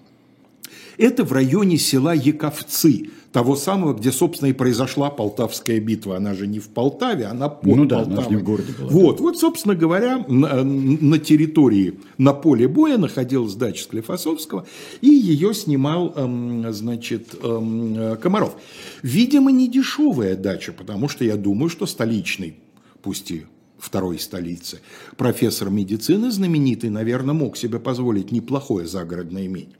Это 0.98 1.24
в 1.24 1.32
районе 1.32 1.78
села 1.78 2.14
Яковцы, 2.14 3.10
того 3.36 3.54
самого, 3.54 3.92
где, 3.92 4.12
собственно, 4.12 4.48
и 4.48 4.54
произошла 4.54 5.10
Полтавская 5.10 5.78
битва. 5.78 6.16
Она 6.16 6.32
же 6.32 6.46
не 6.46 6.58
в 6.58 6.68
Полтаве, 6.68 7.26
она 7.26 7.50
под 7.50 7.76
ну, 7.76 7.84
да, 7.84 7.98
Полтавой. 7.98 8.24
Она 8.24 8.34
не 8.34 8.36
в 8.36 8.42
городе 8.42 8.72
была. 8.78 8.88
Вот, 8.88 9.20
вот, 9.20 9.38
собственно 9.38 9.74
говоря, 9.74 10.24
на, 10.26 10.64
на 10.64 11.18
территории, 11.18 11.98
на 12.16 12.32
поле 12.32 12.66
боя 12.66 12.96
находилась 12.96 13.54
дача 13.54 13.84
Склифосовского, 13.84 14.66
и 15.02 15.08
ее 15.08 15.52
снимал, 15.52 16.14
эм, 16.16 16.72
значит, 16.72 17.34
эм, 17.42 18.16
Комаров. 18.22 18.56
Видимо, 19.02 19.52
не 19.52 19.68
дешевая 19.68 20.34
дача, 20.34 20.72
потому 20.72 21.10
что 21.10 21.22
я 21.24 21.36
думаю, 21.36 21.68
что 21.68 21.84
столичный, 21.84 22.56
пусть 23.02 23.30
и 23.30 23.44
второй 23.78 24.18
столицы, 24.18 24.80
профессор 25.18 25.68
медицины 25.68 26.30
знаменитый, 26.30 26.88
наверное, 26.88 27.34
мог 27.34 27.58
себе 27.58 27.80
позволить 27.80 28.32
неплохое 28.32 28.86
загородное 28.86 29.44
имение. 29.44 29.76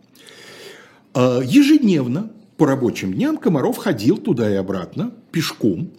Э, 1.17 1.41
ежедневно 1.43 2.31
по 2.59 2.67
рабочим 2.67 3.15
дням 3.15 3.39
Комаров 3.39 3.79
ходил 3.79 4.19
туда 4.19 4.53
и 4.53 4.55
обратно 4.55 5.15
пешком 5.33 5.91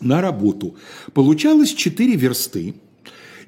на 0.00 0.20
работу. 0.20 0.74
Получалось 1.14 1.72
4 1.72 2.16
версты 2.16 2.74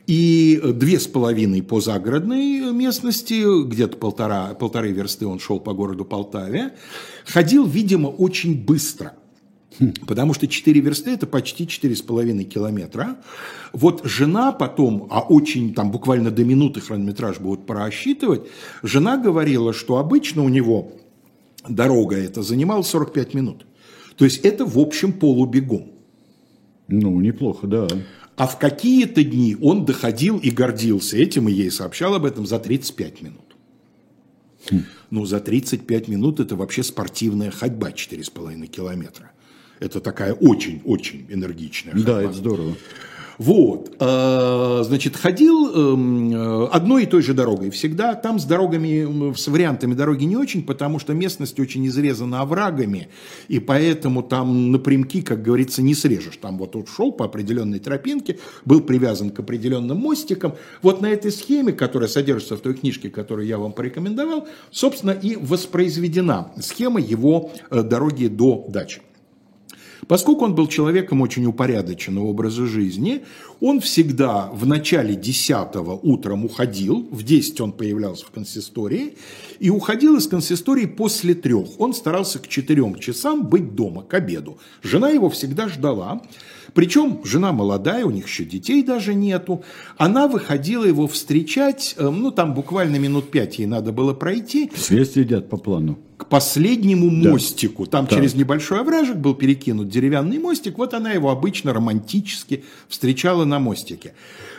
и 0.07 0.61
две 0.63 1.01
с 1.01 1.09
половиной 1.09 1.61
по 1.61 1.81
загородной 1.81 2.73
местности, 2.73 3.65
где-то 3.67 3.97
полтора, 3.97 4.55
полторы 4.55 4.93
версты 4.93 5.27
он 5.27 5.41
шел 5.41 5.59
по 5.59 5.73
городу 5.73 6.05
Полтаве. 6.05 6.73
Ходил, 7.27 7.67
видимо, 7.67 8.07
очень 8.07 8.65
быстро– 8.65 9.15
Потому 10.07 10.35
что 10.35 10.47
4 10.47 10.81
версты– 10.81 11.11
это 11.13 11.27
почти 11.27 11.65
4,5 11.65 12.45
километра. 12.45 13.17
Вот 13.73 14.03
жена 14.05 14.53
потом, 14.53 15.09
а 15.11 15.21
очень, 15.21 15.75
там 15.75 15.91
буквально 15.91 16.31
до 16.31 16.45
минуты 16.45 16.81
хронометраж 16.81 17.39
будут 17.39 17.67
просчитывать, 17.67 18.43
жена 18.83 19.17
говорила, 19.17 19.73
что 19.73 19.97
обычно 19.97 20.45
у 20.45 20.49
него 20.49 20.93
дорога 21.69 22.17
эта 22.17 22.43
занимала 22.43 22.83
45 22.83 23.35
минут. 23.35 23.67
То 24.17 24.25
есть 24.25 24.39
это 24.45 24.65
в 24.67 24.79
общем 24.79 25.13
полубегом. 25.13 25.93
Ну, 26.89 27.21
неплохо, 27.21 27.67
да. 27.67 27.89
А 28.37 28.47
в 28.47 28.59
какие-то 28.59 29.23
дни 29.23 29.57
он 29.61 29.85
доходил 29.85 30.39
и 30.39 30.51
гордился 30.51 31.17
этим, 31.17 31.49
и 31.49 31.53
ей 31.53 31.71
сообщал 31.71 32.15
об 32.15 32.25
этом 32.25 32.47
за 32.47 32.59
35 32.59 33.23
минут. 33.23 33.57
Хм. 34.71 34.85
Ну, 35.11 35.25
за 35.25 35.41
35 35.41 36.09
минут 36.09 36.41
это 36.41 36.57
вообще 36.57 36.83
спортивная 36.83 37.51
ходьба 37.51 37.91
4,5 37.91 38.67
километра. 38.67 39.33
Это 39.83 40.01
такая 40.01 40.33
очень-очень 40.33 41.27
энергичная. 41.29 41.95
Да, 41.95 42.23
это 42.23 42.33
здорово. 42.33 42.75
Вот, 43.39 43.97
э, 43.99 44.83
значит, 44.85 45.17
ходил 45.17 45.75
эм, 45.75 46.33
э, 46.33 46.67
одной 46.67 47.03
и 47.03 47.07
той 47.07 47.23
же 47.23 47.35
дорогой 47.35 47.71
всегда. 47.71 48.15
Там 48.15 48.39
с 48.39 48.45
дорогами, 48.45 49.35
с 49.35 49.49
вариантами 49.49 49.95
дороги 49.95 50.23
не 50.23 50.37
очень, 50.37 50.63
потому 50.63 51.01
что 51.01 51.15
местность 51.15 51.59
очень 51.59 51.85
изрезана 51.89 52.43
оврагами, 52.43 53.09
и 53.49 53.59
поэтому 53.59 54.23
там 54.23 54.71
напрямки, 54.71 55.23
как 55.23 55.43
говорится, 55.43 55.83
не 55.83 55.97
срежешь. 55.97 56.37
Там 56.37 56.59
вот 56.59 56.77
он 56.77 56.87
шел 56.87 57.11
по 57.11 57.25
определенной 57.25 57.81
тропинке, 57.81 58.39
был 58.65 58.81
привязан 58.83 59.31
к 59.31 59.41
определенным 59.41 59.97
мостикам. 59.97 60.55
Вот 60.83 61.01
на 61.01 61.07
этой 61.07 61.33
схеме, 61.33 61.73
которая 61.73 62.09
содержится 62.09 62.57
в 62.57 62.61
той 62.61 62.75
книжке, 62.75 63.11
которую 63.11 63.49
я 63.49 63.59
вам 63.59 63.73
порекомендовал, 63.73 64.47
собственно, 64.71 65.11
и 65.11 65.35
воспроизведена 65.35 66.53
схема 66.61 67.01
его 67.01 67.51
э, 67.71 67.83
дороги 67.83 68.29
до 68.29 68.67
дачи. 68.69 69.01
Поскольку 70.09 70.45
он 70.45 70.55
был 70.55 70.67
человеком 70.67 71.21
очень 71.21 71.47
упорядоченного 71.47 72.25
образа 72.25 72.67
жизни, 72.67 73.23
он 73.61 73.81
всегда 73.81 74.51
в 74.53 74.67
начале 74.67 75.15
10 75.15 75.77
утром 76.03 76.45
уходил, 76.45 77.07
в 77.11 77.23
10 77.23 77.61
он 77.61 77.73
появлялся 77.73 78.27
в 78.27 78.31
консистории, 78.31 79.17
и 79.61 79.71
уходил 79.71 80.17
из 80.17 80.27
консистории 80.27 80.87
после 80.87 81.35
трех. 81.35 81.79
Он 81.79 81.95
старался 81.95 82.41
к 82.41 82.49
четырем 82.49 82.97
часам 82.97 83.47
быть 83.47 83.75
дома, 83.75 84.03
к 84.03 84.15
обеду. 84.15 84.59
Жена 84.83 85.11
его 85.11 85.31
всегда 85.31 85.69
ждала. 85.69 86.23
Причем 86.75 87.21
жена 87.25 87.53
молодая, 87.53 88.05
у 88.05 88.11
них 88.11 88.27
еще 88.27 88.45
детей 88.45 88.83
даже 88.83 89.15
нету. 89.15 89.63
Она 89.97 90.27
выходила 90.27 90.85
его 90.85 91.07
встречать, 91.07 91.95
э, 91.99 92.09
ну 92.09 92.31
там 92.31 92.55
буквально 92.55 92.97
минут 92.97 93.31
пять 93.31 93.59
ей 93.59 93.67
надо 93.67 93.93
было 93.93 94.15
пройти. 94.15 94.71
Все 94.75 95.05
следят 95.05 95.49
по 95.49 95.57
плану. 95.57 95.99
К 96.17 96.27
последнему 96.27 97.11
да. 97.23 97.33
мостику. 97.33 97.87
Там 97.87 98.07
да. 98.07 98.17
через 98.17 98.35
небольшой 98.35 98.81
овражек 98.81 99.17
был 99.17 99.35
перекинут 99.35 99.89
деревянный 99.89 100.39
мостик. 100.39 100.79
Вот 100.79 100.95
она 100.95 101.13
его 101.13 101.31
обычно 101.31 101.73
романтически 101.73 102.65
встречала 102.89 103.45
на 103.45 103.59
мостике. 103.59 104.15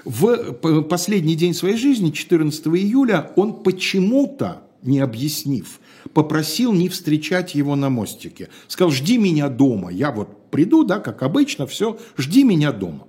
В 0.06 0.54
последний 0.84 1.36
день 1.36 1.54
своей 1.54 1.78
жизни, 1.78 2.12
14 2.12 2.68
июля, 2.68 3.32
он 3.36 3.64
почему-то, 3.64 4.64
не 4.82 5.00
объяснив, 5.00 5.80
попросил 6.14 6.74
не 6.74 6.90
встречать 6.90 7.56
его 7.56 7.76
на 7.76 7.90
мостике. 7.90 8.50
Сказал, 8.68 8.92
жди 8.92 9.18
меня 9.18 9.48
дома, 9.48 9.90
я 9.90 10.12
вот 10.12 10.43
приду, 10.54 10.84
да, 10.84 11.00
как 11.00 11.24
обычно, 11.24 11.66
все, 11.66 11.98
жди 12.16 12.44
меня 12.44 12.72
дома. 12.72 13.08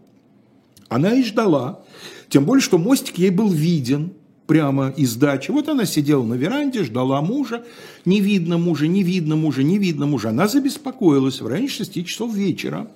Она 0.88 1.12
и 1.14 1.22
ждала, 1.22 1.84
тем 2.30 2.46
более, 2.46 2.62
что 2.62 2.78
мостик 2.78 3.18
ей 3.18 3.28
был 3.28 3.50
виден 3.50 4.14
прямо 4.46 4.88
из 4.88 5.14
дачи. 5.16 5.50
Вот 5.50 5.68
она 5.68 5.84
сидела 5.84 6.24
на 6.24 6.34
веранде, 6.34 6.84
ждала 6.84 7.20
мужа, 7.20 7.62
не 8.06 8.22
видно 8.22 8.56
мужа, 8.56 8.86
не 8.86 9.02
видно 9.02 9.36
мужа, 9.36 9.62
не 9.62 9.78
видно 9.78 10.06
мужа. 10.06 10.30
Она 10.30 10.48
забеспокоилась 10.48 11.42
в 11.42 11.46
районе 11.46 11.68
6 11.68 12.06
часов 12.06 12.34
вечера. 12.34 12.90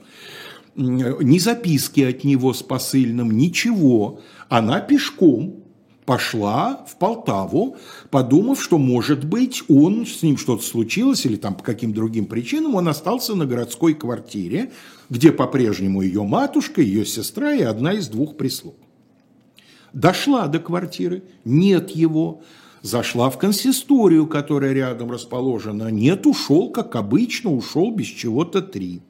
Ни 0.77 1.39
записки 1.39 2.01
от 2.01 2.25
него 2.25 2.55
с 2.55 2.63
посыльным, 2.63 3.31
ничего. 3.33 4.21
Она 4.49 4.81
пешком 4.81 5.63
пошла 6.09 6.87
в 6.89 6.97
Полтаву, 6.97 7.77
подумав, 8.09 8.63
что, 8.63 8.79
может 8.79 9.27
быть, 9.27 9.63
он, 9.69 10.07
с 10.07 10.23
ним 10.23 10.39
что-то 10.39 10.63
случилось, 10.63 11.27
или 11.27 11.37
там 11.37 11.55
по 11.55 11.63
каким 11.63 11.93
другим 11.93 12.25
причинам, 12.25 12.77
он 12.77 12.89
остался 12.89 13.35
на 13.35 13.45
городской 13.45 13.93
квартире, 13.93 14.73
где 15.11 15.33
по-прежнему 15.33 16.01
ее 16.01 16.23
матушка, 16.23 16.81
ее 16.81 17.05
сестра 17.05 17.53
и 17.53 17.61
одна 17.61 17.93
из 17.93 18.09
двух 18.09 18.39
прислуг. 18.39 18.77
Дошла 19.93 20.47
до 20.47 20.61
квартиры, 20.61 21.25
нет 21.45 21.91
его, 21.91 22.41
зашла 22.81 23.29
в 23.29 23.37
консисторию, 23.37 24.27
которая 24.27 24.73
рядом 24.73 25.11
расположена, 25.11 25.91
нет, 25.91 26.25
ушел, 26.25 26.71
как 26.71 26.97
обычно, 26.97 27.53
ушел 27.53 27.95
без 27.95 28.07
чего-то 28.07 28.63
три. 28.63 29.03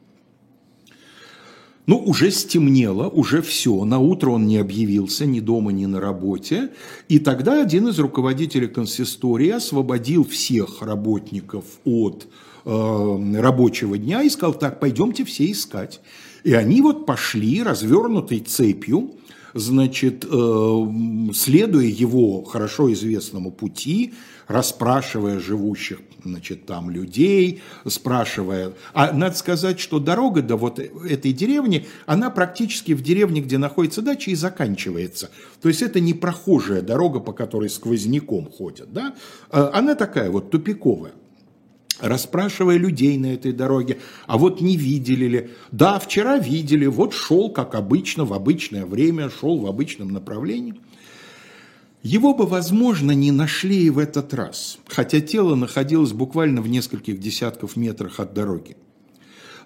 Ну, 1.88 1.96
уже 2.04 2.30
стемнело, 2.30 3.08
уже 3.08 3.40
все. 3.40 3.82
На 3.86 3.98
утро 3.98 4.32
он 4.32 4.46
не 4.46 4.58
объявился 4.58 5.24
ни 5.24 5.40
дома, 5.40 5.72
ни 5.72 5.86
на 5.86 6.00
работе. 6.00 6.68
И 7.08 7.18
тогда 7.18 7.62
один 7.62 7.88
из 7.88 7.98
руководителей 7.98 8.68
консистории 8.68 9.48
освободил 9.48 10.22
всех 10.26 10.82
работников 10.82 11.64
от 11.86 12.28
э, 12.66 13.40
рабочего 13.40 13.96
дня 13.96 14.22
и 14.22 14.28
сказал, 14.28 14.52
так, 14.52 14.80
пойдемте 14.80 15.24
все 15.24 15.50
искать. 15.50 16.02
И 16.44 16.52
они 16.52 16.82
вот 16.82 17.06
пошли 17.06 17.62
развернутой 17.62 18.40
цепью, 18.40 19.12
значит, 19.54 20.26
э, 20.30 20.86
следуя 21.32 21.86
его 21.86 22.44
хорошо 22.44 22.92
известному 22.92 23.50
пути, 23.50 24.12
расспрашивая 24.46 25.40
живущих 25.40 26.00
значит, 26.24 26.66
там 26.66 26.90
людей, 26.90 27.62
спрашивая. 27.86 28.72
А 28.92 29.12
надо 29.12 29.36
сказать, 29.36 29.80
что 29.80 29.98
дорога 29.98 30.42
до 30.42 30.56
вот 30.56 30.78
этой 30.78 31.32
деревни, 31.32 31.86
она 32.06 32.30
практически 32.30 32.92
в 32.92 33.02
деревне, 33.02 33.40
где 33.40 33.58
находится 33.58 34.02
дача, 34.02 34.30
и 34.30 34.34
заканчивается. 34.34 35.30
То 35.60 35.68
есть 35.68 35.82
это 35.82 36.00
не 36.00 36.14
прохожая 36.14 36.82
дорога, 36.82 37.20
по 37.20 37.32
которой 37.32 37.70
сквозняком 37.70 38.50
ходят. 38.50 38.92
Да? 38.92 39.14
А 39.50 39.70
она 39.74 39.94
такая 39.94 40.30
вот 40.30 40.50
тупиковая 40.50 41.12
расспрашивая 42.00 42.76
людей 42.76 43.18
на 43.18 43.34
этой 43.34 43.52
дороге, 43.52 43.98
а 44.26 44.38
вот 44.38 44.60
не 44.60 44.76
видели 44.76 45.26
ли. 45.26 45.50
Да, 45.72 45.98
вчера 45.98 46.38
видели, 46.38 46.86
вот 46.86 47.12
шел, 47.12 47.50
как 47.50 47.74
обычно, 47.74 48.24
в 48.24 48.32
обычное 48.32 48.86
время, 48.86 49.30
шел 49.30 49.58
в 49.58 49.66
обычном 49.66 50.10
направлении. 50.10 50.74
Его 52.02 52.32
бы, 52.32 52.46
возможно, 52.46 53.10
не 53.10 53.32
нашли 53.32 53.82
и 53.82 53.90
в 53.90 53.98
этот 53.98 54.32
раз, 54.32 54.78
хотя 54.86 55.20
тело 55.20 55.56
находилось 55.56 56.12
буквально 56.12 56.62
в 56.62 56.68
нескольких 56.68 57.18
десятков 57.18 57.76
метрах 57.76 58.20
от 58.20 58.34
дороги. 58.34 58.76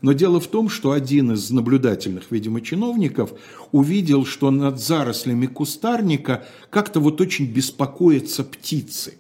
Но 0.01 0.13
дело 0.13 0.41
в 0.41 0.49
том, 0.49 0.69
что 0.69 0.93
один 0.93 1.33
из 1.33 1.51
наблюдательных, 1.51 2.31
видимо, 2.31 2.61
чиновников 2.61 3.35
увидел, 3.71 4.25
что 4.25 4.51
над 4.51 4.81
зарослями 4.81 5.47
кустарника 5.47 6.45
как-то 6.71 7.01
вот 7.01 7.21
очень 7.21 7.53
беспокоятся 7.53 8.43
птицы. 8.45 9.15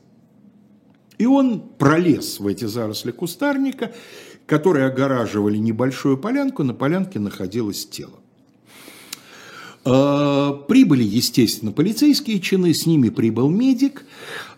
И 1.18 1.26
он 1.26 1.60
пролез 1.60 2.40
в 2.40 2.46
эти 2.48 2.64
заросли 2.64 3.12
кустарника, 3.12 3.92
которые 4.46 4.86
огораживали 4.86 5.58
небольшую 5.58 6.18
полянку, 6.18 6.64
на 6.64 6.74
полянке 6.74 7.20
находилось 7.20 7.86
тело. 7.86 8.21
Э, 9.84 10.52
прибыли, 10.68 11.02
естественно, 11.02 11.72
полицейские 11.72 12.40
чины, 12.40 12.72
с 12.72 12.86
ними 12.86 13.08
прибыл 13.08 13.48
медик. 13.48 14.04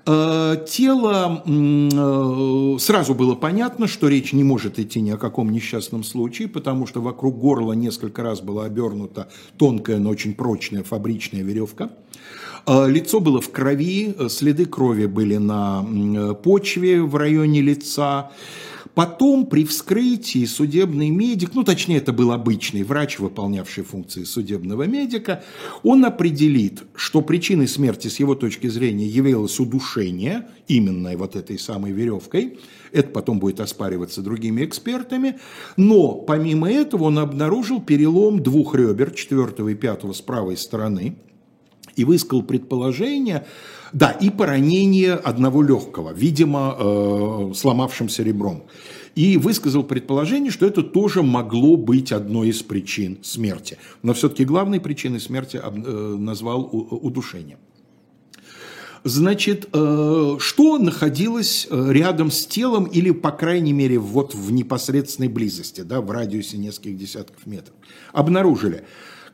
Э, 0.07 0.57
тело, 0.69 1.43
э, 1.47 2.79
сразу 2.79 3.15
было 3.15 3.35
понятно, 3.35 3.87
что 3.87 4.09
речь 4.09 4.35
не 4.35 4.45
может 4.45 4.79
идти 4.79 5.01
ни 5.01 5.11
о 5.11 5.17
каком 5.17 5.51
несчастном 5.51 6.05
случае, 6.05 6.49
потому 6.49 6.87
что 6.87 7.01
вокруг 7.01 7.39
горла 7.39 7.73
несколько 7.73 8.23
раз 8.23 8.43
была 8.43 8.67
обернута 8.67 9.29
тонкая, 9.57 9.99
но 9.99 10.11
очень 10.11 10.35
прочная 10.35 10.83
фабричная 10.83 11.43
веревка. 11.43 11.91
Лицо 12.67 13.21
было 13.21 13.43
в 13.43 13.51
крови, 13.51 14.15
следы 14.31 14.65
крови 14.65 15.05
были 15.05 15.37
на 15.37 16.35
почве 16.43 17.03
в 17.03 17.15
районе 17.15 17.61
лица. 17.61 18.31
Потом 18.95 19.47
при 19.47 19.65
вскрытии 19.65 20.45
судебный 20.45 21.11
медик, 21.11 21.55
ну 21.55 21.65
точнее 21.65 21.97
это 21.99 22.13
был 22.13 22.31
обычный 22.31 22.85
врач, 22.85 23.19
выполнявший 23.19 23.83
функции 23.83 24.23
судебного 24.23 24.85
медика, 24.85 25.43
он 25.83 26.05
определит, 26.05 26.85
что 26.95 27.21
причиной 27.21 27.67
смерти 27.67 28.07
с 28.07 28.21
его 28.21 28.37
точки 28.37 28.69
зрения 28.69 29.07
явилось 29.07 29.59
удушение, 29.59 29.94
именно 30.01 31.17
вот 31.17 31.37
этой 31.37 31.59
самой 31.59 31.93
веревкой, 31.93 32.59
это 32.93 33.09
потом 33.09 33.39
будет 33.39 33.61
оспариваться 33.61 34.23
другими 34.23 34.65
экспертами, 34.65 35.39
но 35.77 36.15
помимо 36.15 36.71
этого 36.71 37.05
он 37.05 37.19
обнаружил 37.19 37.81
перелом 37.81 38.43
двух 38.43 38.75
ребер, 38.75 39.11
четвертого 39.13 39.69
и 39.71 39.75
пятого 39.75 40.13
с 40.13 40.21
правой 40.21 40.57
стороны, 40.57 41.17
и 41.97 42.05
высказал 42.05 42.43
предположение, 42.43 43.47
да, 43.93 44.11
и 44.11 44.31
поранение 44.31 45.15
одного 45.15 45.63
легкого, 45.63 46.13
видимо, 46.13 46.77
э, 46.79 47.53
сломавшимся 47.55 48.23
ребром. 48.23 48.65
И 49.15 49.37
высказал 49.37 49.85
предположение, 49.85 50.51
что 50.51 50.67
это 50.67 50.83
тоже 50.83 51.23
могло 51.23 51.77
быть 51.77 52.11
одной 52.11 52.49
из 52.49 52.63
причин 52.63 53.19
смерти. 53.23 53.79
Но 54.03 54.13
все-таки 54.13 54.45
главной 54.45 54.81
причиной 54.81 55.21
смерти 55.21 55.61
э, 55.63 55.71
назвал 55.71 56.69
удушение. 56.73 57.59
Значит, 59.05 59.69
э, 59.73 60.37
что 60.39 60.79
находилось 60.79 61.69
э, 61.71 61.93
рядом 61.93 62.31
с 62.31 62.47
телом 62.47 62.85
или, 62.85 63.11
по 63.11 63.31
крайней 63.31 63.73
мере, 63.73 63.99
вот 63.99 64.35
в 64.35 64.51
непосредственной 64.51 65.29
близости, 65.29 65.83
да, 65.83 66.01
в 66.01 66.11
радиусе 66.11 66.57
нескольких 66.57 66.97
десятков 66.97 67.47
метров? 67.47 67.75
Обнаружили 68.13 68.85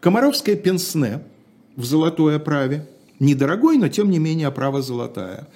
комаровское 0.01 0.57
пенсне– 0.57 1.23
в 1.77 1.85
золотой 1.85 2.37
оправе. 2.37 2.87
Недорогой, 3.19 3.77
но 3.77 3.89
тем 3.89 4.11
не 4.11 4.19
менее 4.19 4.47
оправа 4.47 4.81
золотая. 4.81 5.49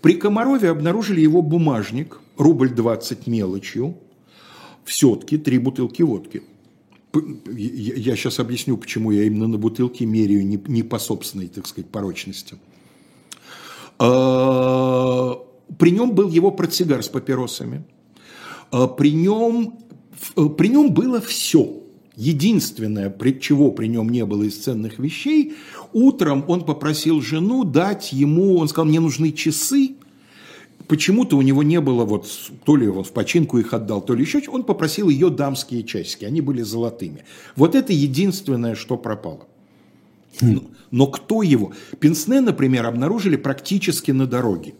При 0.00 0.14
Комарове 0.14 0.70
обнаружили 0.70 1.20
его 1.20 1.40
бумажник, 1.40 2.18
рубль 2.36 2.70
20 2.70 3.28
мелочью, 3.28 3.96
все-таки 4.84 5.38
три 5.38 5.58
бутылки 5.58 6.02
водки. 6.02 6.42
Я 7.46 8.16
сейчас 8.16 8.40
объясню, 8.40 8.76
почему 8.76 9.12
я 9.12 9.22
именно 9.24 9.46
на 9.46 9.58
бутылке 9.58 10.04
меряю 10.04 10.44
не 10.44 10.82
по 10.82 10.98
собственной, 10.98 11.46
так 11.46 11.68
сказать, 11.68 11.88
порочности. 11.90 12.56
А, 14.04 15.38
при 15.78 15.90
нем 15.92 16.12
был 16.12 16.28
его 16.28 16.50
портсигар 16.50 17.04
с 17.04 17.08
папиросами. 17.08 17.84
А, 18.72 18.88
при 18.88 19.12
нем, 19.12 19.78
при 20.34 20.68
нем 20.68 20.92
было 20.92 21.20
все– 21.20 21.78
единственное, 22.16 23.14
чего 23.40 23.70
при 23.70 23.86
нем 23.86 24.08
не 24.08 24.24
было 24.24 24.42
из 24.42 24.58
ценных 24.58 24.98
вещей, 24.98 25.54
утром 25.92 26.44
он 26.48 26.64
попросил 26.64 27.20
жену 27.20 27.64
дать 27.64 28.12
ему, 28.12 28.58
он 28.58 28.68
сказал, 28.68 28.86
мне 28.86 29.00
нужны 29.00 29.32
часы, 29.32 29.96
почему-то 30.88 31.36
у 31.36 31.42
него 31.42 31.62
не 31.62 31.80
было, 31.80 32.04
вот, 32.04 32.28
то 32.64 32.76
ли 32.76 32.88
он 32.88 33.04
в 33.04 33.12
починку 33.12 33.58
их 33.58 33.72
отдал, 33.72 34.02
то 34.02 34.14
ли 34.14 34.22
еще, 34.22 34.42
он 34.48 34.64
попросил 34.64 35.08
ее 35.08 35.30
дамские 35.30 35.84
часики, 35.84 36.24
они 36.24 36.40
были 36.40 36.62
золотыми. 36.62 37.24
Вот 37.56 37.74
это 37.74 37.92
единственное, 37.92 38.74
что 38.74 38.96
пропало. 38.96 39.46
Но, 40.90 41.06
кто 41.06 41.42
его? 41.42 41.72
Пенсне, 42.00 42.40
например, 42.40 42.86
обнаружили 42.86 43.36
практически 43.36 44.10
на 44.10 44.26
дороге. 44.26 44.74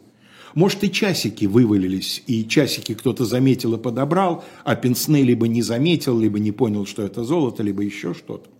Может, 0.54 0.84
и 0.84 0.92
часики 0.92 1.46
вывалились, 1.46 2.22
и 2.26 2.46
часики 2.46 2.94
кто-то 2.94 3.24
заметил 3.24 3.74
и 3.74 3.78
подобрал, 3.78 4.44
а 4.64 4.74
Пенсне 4.76 5.22
либо 5.22 5.48
не 5.48 5.62
заметил, 5.62 6.18
либо 6.18 6.38
не 6.38 6.52
понял, 6.52 6.84
что 6.84 7.02
это 7.02 7.24
золото, 7.24 7.62
либо 7.62 7.82
еще 7.82 8.12
что-то. 8.12 8.50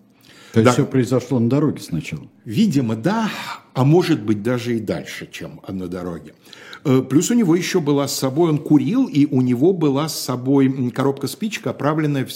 То 0.52 0.61
есть 0.61 0.64
да. 0.66 0.72
все 0.72 0.87
произошло 0.87 1.38
на 1.38 1.48
дороге 1.48 1.81
сначала? 1.81 2.28
Видимо, 2.44 2.94
да, 2.94 3.31
а 3.74 3.85
может 3.85 4.22
быть 4.22 4.42
даже 4.42 4.76
и 4.76 4.81
дальше, 4.81 5.28
чем 5.31 5.61
на 5.66 5.88
дороге. 5.88 6.35
Э, 6.84 7.02
плюс 7.08 7.30
у 7.30 7.34
него 7.34 7.54
еще 7.54 7.80
была 7.80 8.08
с 8.08 8.16
собой, 8.16 8.50
он 8.50 8.58
курил, 8.58 9.06
и 9.06 9.26
у 9.26 9.40
него 9.40 9.72
была 9.72 10.08
с 10.08 10.18
собой 10.18 10.90
коробка 10.90 11.26
спичек, 11.28 11.66
оправленная 11.66 12.26
в 12.26 12.32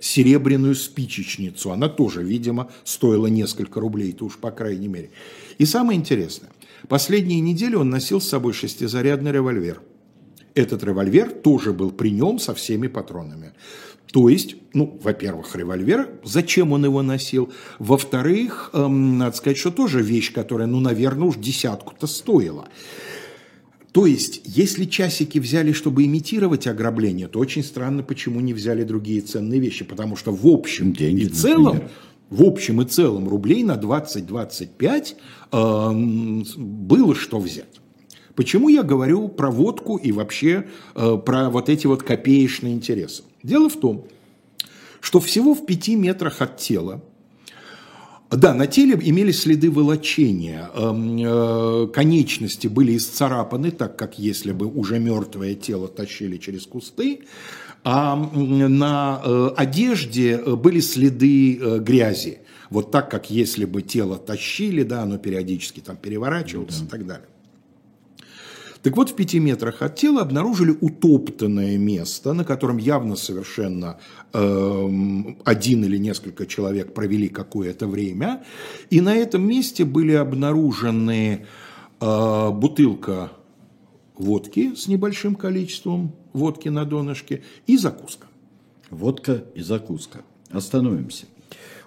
серебряную 0.00 0.74
спичечницу. 0.74 1.72
Она 1.72 1.88
тоже, 1.88 2.22
видимо, 2.22 2.70
стоила 2.84 3.26
несколько 3.26 3.80
рублей, 3.80 4.12
это 4.12 4.24
уж 4.24 4.36
по 4.36 4.50
крайней 4.50 4.88
мере. 4.88 5.10
И 5.58 5.64
самое 5.64 5.98
интересное, 5.98 6.50
последние 6.88 7.40
недели 7.40 7.74
он 7.74 7.90
носил 7.90 8.20
с 8.20 8.28
собой 8.28 8.52
шестизарядный 8.52 9.32
револьвер. 9.32 9.80
Этот 10.54 10.84
револьвер 10.84 11.30
тоже 11.30 11.72
был 11.72 11.90
при 11.90 12.10
нем 12.10 12.38
со 12.38 12.54
всеми 12.54 12.86
патронами. 12.86 13.52
То 14.12 14.28
есть, 14.28 14.56
ну, 14.72 14.98
во-первых, 15.02 15.54
револьвер, 15.56 16.08
зачем 16.24 16.72
он 16.72 16.84
его 16.84 17.02
носил? 17.02 17.52
Во-вторых, 17.78 18.70
эм, 18.72 19.18
надо 19.18 19.36
сказать, 19.36 19.58
что 19.58 19.70
тоже 19.70 20.00
вещь, 20.00 20.32
которая, 20.32 20.66
ну, 20.66 20.80
наверное, 20.80 21.28
уж 21.28 21.36
десятку-то 21.36 22.06
стоила. 22.06 22.68
То 23.96 24.04
есть, 24.04 24.42
если 24.44 24.84
часики 24.84 25.38
взяли, 25.38 25.72
чтобы 25.72 26.04
имитировать 26.04 26.66
ограбление, 26.66 27.28
то 27.28 27.38
очень 27.38 27.64
странно, 27.64 28.02
почему 28.02 28.40
не 28.40 28.52
взяли 28.52 28.82
другие 28.82 29.22
ценные 29.22 29.58
вещи. 29.58 29.86
Потому 29.86 30.16
что 30.16 30.32
в 30.32 30.46
общем 30.46 30.92
Деньги, 30.92 31.22
и 31.22 31.28
целом, 31.28 31.64
например. 31.64 31.90
в 32.28 32.42
общем 32.42 32.82
и 32.82 32.84
целом 32.84 33.26
рублей 33.26 33.64
на 33.64 33.76
20-25 33.76 35.14
э, 35.50 36.52
было 36.58 37.14
что 37.14 37.38
взять. 37.38 37.80
Почему 38.34 38.68
я 38.68 38.82
говорю 38.82 39.28
про 39.28 39.50
водку 39.50 39.96
и 39.96 40.12
вообще 40.12 40.66
э, 40.94 41.16
про 41.24 41.48
вот 41.48 41.70
эти 41.70 41.86
вот 41.86 42.02
копеечные 42.02 42.74
интересы? 42.74 43.22
Дело 43.42 43.70
в 43.70 43.80
том, 43.80 44.04
что 45.00 45.20
всего 45.20 45.54
в 45.54 45.64
пяти 45.64 45.96
метрах 45.96 46.42
от 46.42 46.58
тела 46.58 47.02
да, 48.30 48.54
на 48.54 48.66
теле 48.66 48.98
имелись 49.00 49.40
следы 49.40 49.70
волочения. 49.70 50.70
Эм, 50.74 51.18
э, 51.18 51.86
конечности 51.88 52.66
были 52.66 52.96
исцарапаны, 52.96 53.70
так 53.70 53.96
как 53.96 54.18
если 54.18 54.52
бы 54.52 54.66
уже 54.66 54.98
мертвое 54.98 55.54
тело 55.54 55.88
тащили 55.88 56.36
через 56.36 56.66
кусты. 56.66 57.20
А 57.84 58.16
на 58.16 59.22
э, 59.24 59.50
одежде 59.56 60.38
были 60.38 60.80
следы 60.80 61.78
грязи. 61.78 62.38
Вот 62.68 62.90
так, 62.90 63.10
как 63.10 63.30
если 63.30 63.64
бы 63.64 63.82
тело 63.82 64.18
тащили, 64.18 64.82
да, 64.82 65.02
оно 65.02 65.18
периодически 65.18 65.80
там 65.80 65.96
переворачивалось 65.96 66.80
да. 66.80 66.84
и 66.84 66.88
так 66.88 67.06
далее. 67.06 67.28
Так 68.86 68.96
вот, 68.96 69.10
в 69.10 69.14
пяти 69.16 69.40
метрах 69.40 69.82
от 69.82 69.96
тела 69.96 70.22
обнаружили 70.22 70.70
утоптанное 70.80 71.76
место, 71.76 72.34
на 72.34 72.44
котором 72.44 72.76
явно 72.76 73.16
совершенно 73.16 73.98
э, 74.32 74.88
один 75.44 75.84
или 75.84 75.96
несколько 75.96 76.46
человек 76.46 76.94
провели 76.94 77.28
какое-то 77.28 77.88
время. 77.88 78.44
И 78.88 79.00
на 79.00 79.16
этом 79.16 79.44
месте 79.44 79.84
были 79.84 80.12
обнаружены 80.12 81.46
э, 82.00 82.50
бутылка 82.52 83.32
водки 84.14 84.76
с 84.76 84.86
небольшим 84.86 85.34
количеством 85.34 86.14
водки 86.32 86.68
на 86.68 86.84
донышке 86.84 87.42
и 87.66 87.76
закуска. 87.76 88.28
Водка 88.90 89.42
и 89.56 89.62
закуска. 89.62 90.20
Остановимся. 90.50 91.26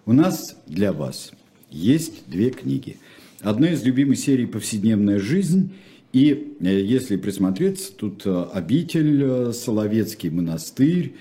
У 0.05 0.11
нас 0.11 0.57
для 0.67 0.91
вас 0.91 1.31
есть 1.69 2.29
две 2.29 2.49
книги. 2.49 2.97
Одна 3.39 3.69
из 3.69 3.83
любимой 3.83 4.17
серий 4.17 4.47
«Повседневная 4.47 5.19
жизнь» 5.19 5.71
И 6.11 6.55
э, 6.59 6.81
если 6.81 7.17
присмотреться, 7.17 7.91
тут 7.95 8.23
э, 8.25 8.45
обитель, 8.53 9.23
э, 9.23 9.53
Соловецкий 9.53 10.29
монастырь, 10.29 11.15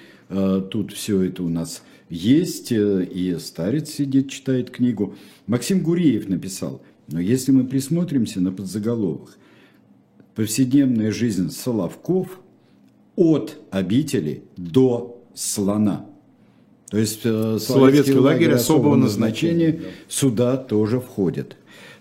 тут 0.71 0.93
все 0.93 1.23
это 1.23 1.43
у 1.43 1.49
нас 1.49 1.83
есть, 2.11 2.71
и 2.71 3.37
старец 3.41 3.89
сидит, 3.89 4.29
читает 4.29 4.69
книгу. 4.69 5.15
Максим 5.47 5.83
Гуреев 5.83 6.29
написал, 6.29 6.83
но 7.07 7.19
если 7.19 7.51
мы 7.51 7.65
присмотримся 7.65 8.39
на 8.43 8.53
подзаголовок, 8.53 9.39
повседневная 10.35 11.13
жизнь 11.13 11.51
Соловков 11.51 12.41
от 13.17 13.57
обители 13.71 14.43
до 14.59 15.19
слона. 15.33 16.05
То 16.91 16.99
есть 16.99 17.23
Соловецкий 17.23 18.13
лагерь 18.13 18.53
особого 18.53 18.97
назначения 18.97 19.81
сюда 20.09 20.59
тоже 20.59 21.01
входит. 21.01 21.57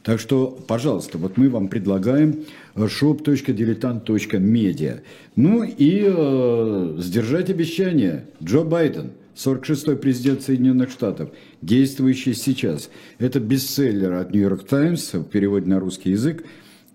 Так 0.08 0.20
что, 0.22 0.58
пожалуйста, 0.68 1.18
вот 1.18 1.36
мы 1.36 1.50
вам 1.50 1.68
предлагаем 1.68 2.46
shop.diletant.media. 2.76 5.02
Ну 5.36 5.66
и 5.66 6.06
э, 6.08 6.96
сдержать 6.98 7.50
обещание. 7.50 8.26
Джо 8.42 8.64
Байден, 8.64 9.12
46-й 9.36 9.98
президент 9.98 10.44
Соединенных 10.44 10.92
Штатов, 10.92 11.32
действующий 11.62 12.36
сейчас. 12.36 12.90
Это 13.20 13.42
бестселлер 13.42 14.14
от 14.14 14.32
Нью-Йорк 14.32 14.66
Таймс 14.66 15.12
в 15.12 15.26
переводе 15.26 15.70
на 15.70 15.82
русский 15.82 16.12
язык. 16.12 16.46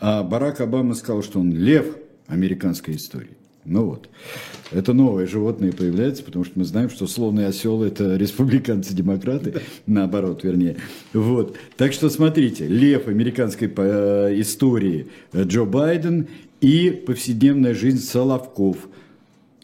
А 0.01 0.23
Барак 0.23 0.63
Обама 0.63 0.95
сказал, 0.95 1.23
что 1.23 1.39
он 1.39 1.53
лев 1.53 1.95
американской 2.29 2.97
истории. 2.97 3.37
Ну 3.65 3.85
вот. 3.85 4.09
Это 4.71 4.93
новое 4.93 5.27
животное 5.27 5.73
появляется, 5.73 6.25
потому 6.25 6.45
что 6.45 6.59
мы 6.59 6.65
знаем, 6.65 6.91
что 6.91 7.07
слон 7.07 7.39
осел– 7.41 7.83
это 7.85 8.17
республиканцы-демократы, 8.17 9.61
наоборот, 9.87 10.45
вернее. 10.45 10.77
Вот. 11.13 11.57
Так 11.77 11.93
что 11.93 12.11
смотрите, 12.11 12.67
лев 12.67 13.09
американской 13.09 13.73
э, 13.75 14.41
истории 14.41 15.09
Джо 15.35 15.65
Байден 15.65 16.29
и 16.61 16.91
повседневная 16.91 17.75
жизнь 17.75 18.01
Соловков, 18.01 18.89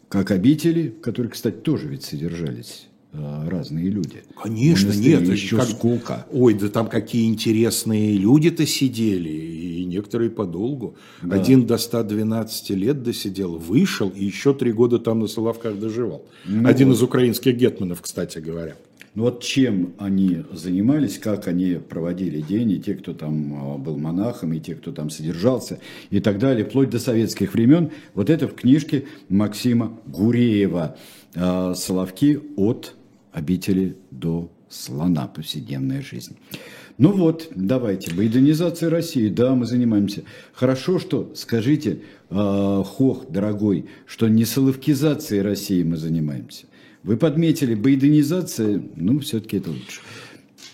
как 0.07 0.31
обители, 0.31 0.93
которые, 1.01 1.31
кстати, 1.31 1.55
тоже 1.55 1.87
ведь 1.87 2.03
содержались 2.03 2.88
разные 3.11 3.89
люди. 3.89 4.23
Конечно, 4.41 4.91
нет. 4.91 5.27
Еще 5.27 5.57
как... 5.57 5.67
сколько. 5.67 6.25
Ой, 6.31 6.53
да 6.53 6.69
там 6.69 6.87
какие 6.87 7.27
интересные 7.27 8.17
люди-то 8.17 8.65
сидели, 8.65 9.29
и 9.29 9.85
некоторые 9.85 10.29
подолгу. 10.29 10.95
Да. 11.21 11.35
Один 11.35 11.65
до 11.65 11.77
112 11.77 12.69
лет 12.71 13.03
досидел, 13.03 13.57
вышел, 13.57 14.09
и 14.09 14.23
еще 14.23 14.53
три 14.53 14.71
года 14.71 14.99
там 14.99 15.19
на 15.19 15.27
Соловках 15.27 15.79
доживал. 15.79 16.25
Ну, 16.45 16.67
Один 16.67 16.91
из 16.91 17.01
украинских 17.01 17.55
гетманов, 17.55 18.01
кстати 18.01 18.39
говоря. 18.39 18.75
Ну 19.15 19.23
вот 19.23 19.43
чем 19.43 19.95
они 19.97 20.43
занимались, 20.51 21.17
как 21.17 21.47
они 21.47 21.79
проводили 21.89 22.41
день, 22.41 22.71
и 22.71 22.79
те, 22.79 22.93
кто 22.93 23.13
там 23.13 23.75
э, 23.75 23.77
был 23.79 23.97
монахом, 23.97 24.53
и 24.53 24.59
те, 24.59 24.75
кто 24.75 24.91
там 24.91 25.09
содержался, 25.09 25.79
и 26.11 26.19
так 26.19 26.37
далее, 26.37 26.63
вплоть 26.63 26.91
до 26.91 26.99
советских 26.99 27.53
времен. 27.53 27.89
Вот 28.13 28.29
это 28.29 28.47
в 28.47 28.53
книжке 28.53 29.05
Максима 29.27 29.97
Гуреева 30.05 30.95
э, 31.33 31.73
«Соловки 31.75 32.39
от 32.55 32.95
обители 33.31 33.97
до 34.11 34.51
слона 34.69 35.27
повседневная 35.27 36.01
жизнь. 36.01 36.37
Ну 36.97 37.11
вот, 37.13 37.47
давайте, 37.55 38.13
байденизация 38.13 38.89
России, 38.89 39.29
да, 39.29 39.55
мы 39.55 39.65
занимаемся. 39.65 40.23
Хорошо, 40.53 40.99
что, 40.99 41.31
скажите, 41.33 42.01
э, 42.29 42.83
Хох, 42.85 43.27
дорогой, 43.29 43.85
что 44.05 44.27
не 44.27 44.45
соловкизацией 44.45 45.41
России 45.41 45.81
мы 45.83 45.97
занимаемся. 45.97 46.65
Вы 47.03 47.15
подметили, 47.15 47.73
байденизация, 47.73 48.83
ну, 48.95 49.19
все-таки 49.19 49.57
это 49.57 49.69
лучше. 49.69 50.01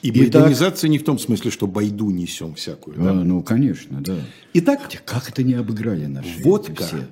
И 0.01 0.11
байденизация 0.11 0.87
не 0.87 0.97
в 0.97 1.03
том 1.03 1.19
смысле, 1.19 1.51
что 1.51 1.67
байду 1.67 2.09
несем 2.09 2.55
всякую. 2.55 2.97
Да? 2.97 3.11
А, 3.11 3.13
ну, 3.13 3.41
конечно, 3.43 4.01
да. 4.01 4.17
Итак, 4.53 4.81
Хотя 4.83 4.99
как 5.05 5.29
это 5.29 5.43
не 5.43 5.53
обыграли 5.53 6.05
наши 6.05 6.41
водка 6.43 6.83
все? 6.83 7.07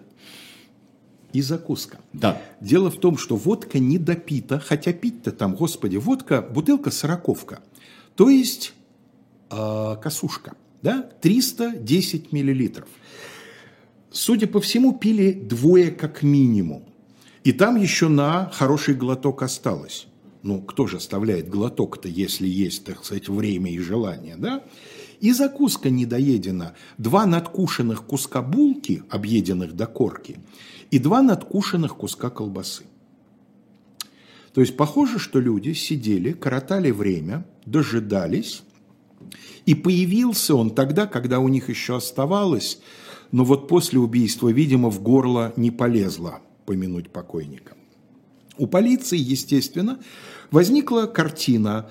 И 1.33 1.41
закуска. 1.41 1.99
Да. 2.13 2.41
Дело 2.61 2.89
в 2.89 2.99
том, 2.99 3.17
что 3.17 3.35
водка 3.35 3.79
не 3.79 3.97
допита, 3.97 4.59
хотя 4.59 4.93
пить-то 4.93 5.31
там, 5.31 5.55
господи, 5.55 5.97
водка, 5.97 6.41
бутылка 6.41 6.91
сороковка, 6.91 7.59
то 8.15 8.29
есть 8.29 8.73
э, 9.49 9.95
косушка, 10.01 10.55
да, 10.81 11.09
310 11.21 12.31
миллилитров. 12.31 12.87
Судя 14.11 14.47
по 14.47 14.61
всему, 14.61 14.93
пили 14.93 15.33
двое 15.33 15.89
как 15.89 16.21
минимум. 16.21 16.83
И 17.43 17.51
там 17.51 17.75
еще 17.75 18.07
на 18.07 18.49
хороший 18.53 18.93
глоток 18.93 19.41
осталось. 19.41 20.07
Ну, 20.43 20.61
кто 20.61 20.87
же 20.87 20.97
оставляет 20.97 21.49
глоток-то, 21.49 22.07
если 22.07 22.47
есть, 22.47 22.85
так 22.85 23.03
сказать, 23.03 23.27
время 23.27 23.71
и 23.71 23.79
желание, 23.79 24.35
да? 24.37 24.63
И 25.23 25.31
закуска 25.31 25.89
недоедена. 25.89 26.73
Два 26.97 27.25
надкушенных 27.25 28.03
куска 28.03 28.41
булки, 28.41 29.03
объеденных 29.09 29.73
до 29.73 29.87
корки, 29.87 30.39
и 30.91 30.99
два 30.99 31.21
надкушенных 31.21 31.95
куска 31.95 32.29
колбасы. 32.29 32.83
То 34.53 34.59
есть 34.59 34.75
похоже, 34.75 35.19
что 35.19 35.39
люди 35.39 35.71
сидели, 35.71 36.33
коротали 36.33 36.91
время, 36.91 37.45
дожидались, 37.65 38.63
и 39.65 39.75
появился 39.75 40.55
он 40.55 40.71
тогда, 40.71 41.07
когда 41.07 41.39
у 41.39 41.47
них 41.47 41.69
еще 41.69 41.95
оставалось, 41.95 42.81
но 43.31 43.45
вот 43.45 43.69
после 43.69 43.99
убийства, 43.99 44.49
видимо, 44.49 44.89
в 44.89 45.01
горло 45.01 45.53
не 45.55 45.71
полезло 45.71 46.41
помянуть 46.65 47.09
покойника. 47.11 47.77
У 48.57 48.67
полиции, 48.67 49.17
естественно, 49.17 49.99
возникла 50.51 51.05
картина 51.05 51.89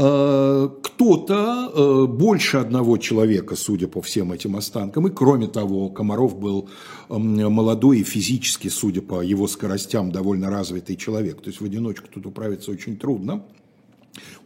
кто-то, 0.00 1.72
э, 1.74 2.06
больше 2.06 2.56
одного 2.56 2.96
человека, 2.96 3.54
судя 3.54 3.86
по 3.86 4.00
всем 4.00 4.32
этим 4.32 4.56
останкам, 4.56 5.08
и 5.08 5.10
кроме 5.10 5.46
того, 5.46 5.90
Комаров 5.90 6.38
был 6.38 6.70
молодой 7.08 7.98
и 7.98 8.04
физически, 8.04 8.68
судя 8.68 9.02
по 9.02 9.20
его 9.20 9.46
скоростям, 9.46 10.10
довольно 10.10 10.48
развитый 10.48 10.96
человек, 10.96 11.42
то 11.42 11.48
есть 11.48 11.60
в 11.60 11.64
одиночку 11.64 12.06
тут 12.12 12.24
управиться 12.24 12.70
очень 12.70 12.96
трудно. 12.96 13.42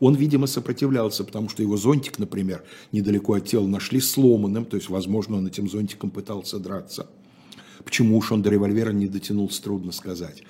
Он, 0.00 0.14
видимо, 0.14 0.46
сопротивлялся, 0.46 1.24
потому 1.24 1.48
что 1.48 1.62
его 1.62 1.76
зонтик, 1.76 2.18
например, 2.18 2.64
недалеко 2.92 3.34
от 3.34 3.46
тела 3.46 3.66
нашли 3.66 4.00
сломанным, 4.00 4.64
то 4.64 4.76
есть, 4.76 4.88
возможно, 4.88 5.36
он 5.36 5.46
этим 5.46 5.68
зонтиком 5.68 6.10
пытался 6.10 6.58
драться. 6.58 7.06
Почему 7.94 8.18
уж 8.18 8.32
он 8.32 8.42
до 8.42 8.50
револьвера 8.50 8.90
не 8.90 9.06
дотянулся, 9.06 9.62
трудно 9.62 9.92
сказать. 9.92 10.42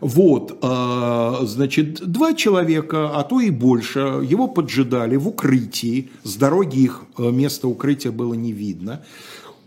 Вот, 0.00 0.56
а, 0.62 1.40
значит, 1.42 2.00
два 2.08 2.32
человека, 2.32 3.10
а 3.10 3.24
то 3.24 3.40
и 3.40 3.50
больше, 3.50 3.98
его 3.98 4.46
поджидали 4.46 5.16
в 5.16 5.26
укрытии, 5.26 6.10
с 6.22 6.36
дороги 6.36 6.78
их 6.78 7.02
э, 7.18 7.28
место 7.32 7.66
укрытия 7.66 8.12
было 8.12 8.34
не 8.34 8.52
видно. 8.52 9.02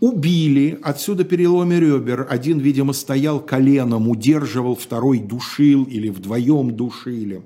Убили, 0.00 0.78
отсюда 0.82 1.24
переломе 1.24 1.78
ребер. 1.78 2.26
Один, 2.30 2.58
видимо, 2.58 2.94
стоял 2.94 3.38
коленом, 3.38 4.08
удерживал, 4.08 4.74
второй 4.74 5.18
душил 5.18 5.84
или 5.84 6.08
вдвоем 6.08 6.74
душили. 6.74 7.42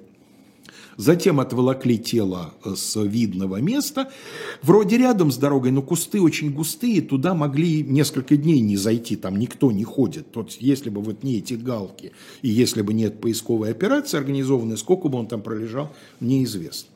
Затем 0.96 1.40
отволокли 1.40 1.98
тело 1.98 2.54
э, 2.64 2.74
с 2.76 3.00
видного 3.00 3.60
места. 3.60 4.10
Вроде 4.62 4.98
рядом 4.98 5.30
с 5.30 5.36
дорогой, 5.36 5.70
но 5.70 5.82
кусты 5.82 6.20
очень 6.20 6.52
густые, 6.52 7.00
туда 7.02 7.34
могли 7.34 7.82
несколько 7.82 8.36
дней 8.36 8.60
не 8.60 8.76
зайти, 8.76 9.16
там 9.16 9.38
никто 9.38 9.72
не 9.72 9.84
ходит. 9.84 10.28
Вот 10.34 10.52
если 10.52 10.90
бы 10.90 11.00
вот 11.00 11.22
не 11.22 11.38
эти 11.38 11.54
галки, 11.54 12.12
и 12.42 12.48
если 12.48 12.82
бы 12.82 12.94
нет 12.94 13.20
поисковой 13.20 13.70
операции 13.70 14.18
организованной, 14.18 14.76
сколько 14.76 15.08
бы 15.08 15.18
он 15.18 15.26
там 15.26 15.42
пролежал, 15.42 15.92
неизвестно. 16.20 16.90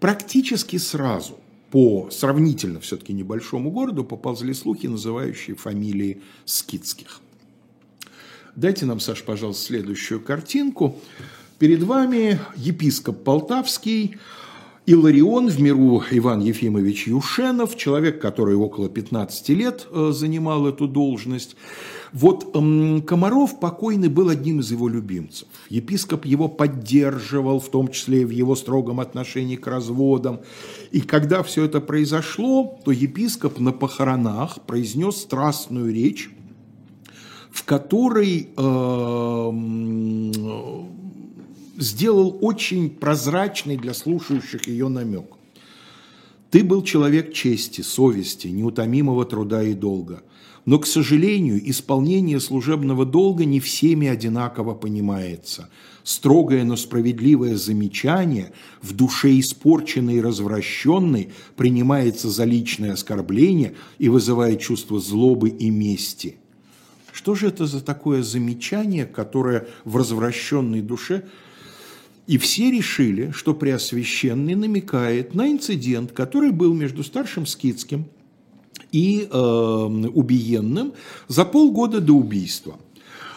Практически 0.00 0.76
сразу 0.76 1.38
по 1.70 2.08
сравнительно 2.10 2.78
все-таки 2.80 3.12
небольшому 3.12 3.70
городу 3.70 4.04
поползли 4.04 4.54
слухи, 4.54 4.86
называющие 4.86 5.56
фамилии 5.56 6.22
Скидских. 6.44 7.20
Дайте 8.54 8.86
нам, 8.86 9.00
Саш, 9.00 9.24
пожалуйста, 9.24 9.66
следующую 9.66 10.20
картинку. 10.20 11.00
Перед 11.64 11.82
вами 11.82 12.38
епископ 12.56 13.24
Полтавский, 13.24 14.18
Иларион, 14.84 15.48
в 15.48 15.58
миру 15.62 16.04
Иван 16.10 16.40
Ефимович 16.40 17.06
Юшенов, 17.06 17.74
человек, 17.78 18.20
который 18.20 18.54
около 18.54 18.90
15 18.90 19.48
лет 19.48 19.86
э, 19.90 20.10
занимал 20.12 20.66
эту 20.66 20.86
должность. 20.86 21.56
Вот 22.12 22.52
Комаров 23.06 23.60
покойный 23.60 24.10
был 24.10 24.28
одним 24.28 24.60
из 24.60 24.70
его 24.72 24.90
любимцев. 24.90 25.48
Епископ 25.70 26.26
его 26.26 26.48
поддерживал, 26.48 27.60
в 27.60 27.70
том 27.70 27.88
числе 27.88 28.20
и 28.20 28.24
в 28.26 28.30
его 28.30 28.56
строгом 28.56 29.00
отношении 29.00 29.56
к 29.56 29.66
разводам. 29.66 30.40
И 30.90 31.00
когда 31.00 31.42
все 31.42 31.64
это 31.64 31.80
произошло, 31.80 32.78
то 32.84 32.90
епископ 32.90 33.58
на 33.58 33.72
похоронах 33.72 34.60
произнес 34.66 35.16
страстную 35.16 35.94
речь, 35.94 36.28
в 37.50 37.64
которой 37.64 38.50
э, 38.54 39.50
сделал 41.76 42.38
очень 42.40 42.90
прозрачный 42.90 43.76
для 43.76 43.94
слушающих 43.94 44.66
ее 44.68 44.88
намек. 44.88 45.26
Ты 46.50 46.62
был 46.62 46.82
человек 46.82 47.32
чести, 47.32 47.80
совести, 47.80 48.48
неутомимого 48.48 49.24
труда 49.24 49.62
и 49.62 49.74
долга. 49.74 50.22
Но, 50.66 50.78
к 50.78 50.86
сожалению, 50.86 51.60
исполнение 51.68 52.40
служебного 52.40 53.04
долга 53.04 53.44
не 53.44 53.60
всеми 53.60 54.08
одинаково 54.08 54.74
понимается. 54.74 55.68
Строгое, 56.04 56.64
но 56.64 56.76
справедливое 56.76 57.56
замечание 57.56 58.52
в 58.80 58.94
душе 58.94 59.38
испорченной 59.40 60.16
и 60.16 60.20
развращенной 60.20 61.30
принимается 61.56 62.30
за 62.30 62.44
личное 62.44 62.92
оскорбление 62.92 63.74
и 63.98 64.08
вызывает 64.08 64.60
чувство 64.60 65.00
злобы 65.00 65.50
и 65.50 65.70
мести. 65.70 66.36
Что 67.12 67.34
же 67.34 67.48
это 67.48 67.66
за 67.66 67.80
такое 67.80 68.22
замечание, 68.22 69.06
которое 69.06 69.66
в 69.84 69.96
развращенной 69.96 70.80
душе 70.80 71.24
и 72.26 72.38
все 72.38 72.70
решили, 72.70 73.30
что 73.32 73.54
Преосвященный 73.54 74.54
намекает 74.54 75.34
на 75.34 75.50
инцидент, 75.50 76.12
который 76.12 76.52
был 76.52 76.72
между 76.72 77.04
старшим 77.04 77.46
Скидским 77.46 78.06
и 78.92 79.28
э, 79.30 79.36
убиенным 79.36 80.94
за 81.28 81.44
полгода 81.44 82.00
до 82.00 82.14
убийства. 82.14 82.78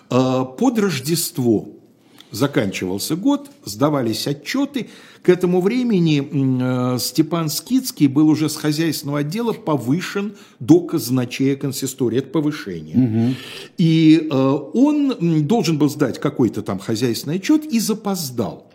Э, 0.09 0.45
под 0.57 0.79
Рождество 0.79 1.69
заканчивался 2.31 3.15
год, 3.15 3.49
сдавались 3.65 4.27
отчеты. 4.27 4.89
К 5.21 5.29
этому 5.29 5.61
времени 5.61 6.95
э, 6.95 6.99
Степан 6.99 7.49
Скидский 7.49 8.07
был 8.07 8.29
уже 8.29 8.49
с 8.49 8.55
хозяйственного 8.55 9.19
отдела 9.19 9.53
повышен 9.53 10.35
до 10.59 10.79
казначея 10.81 11.55
консистории. 11.55 12.19
Это 12.19 12.29
повышение. 12.29 12.97
Угу. 12.97 13.35
И 13.77 14.27
э, 14.29 14.59
он 14.73 15.45
должен 15.45 15.77
был 15.77 15.89
сдать 15.89 16.19
какой-то 16.19 16.61
там 16.61 16.79
хозяйственный 16.79 17.37
отчет 17.37 17.65
и 17.65 17.79
запоздал. 17.79 18.71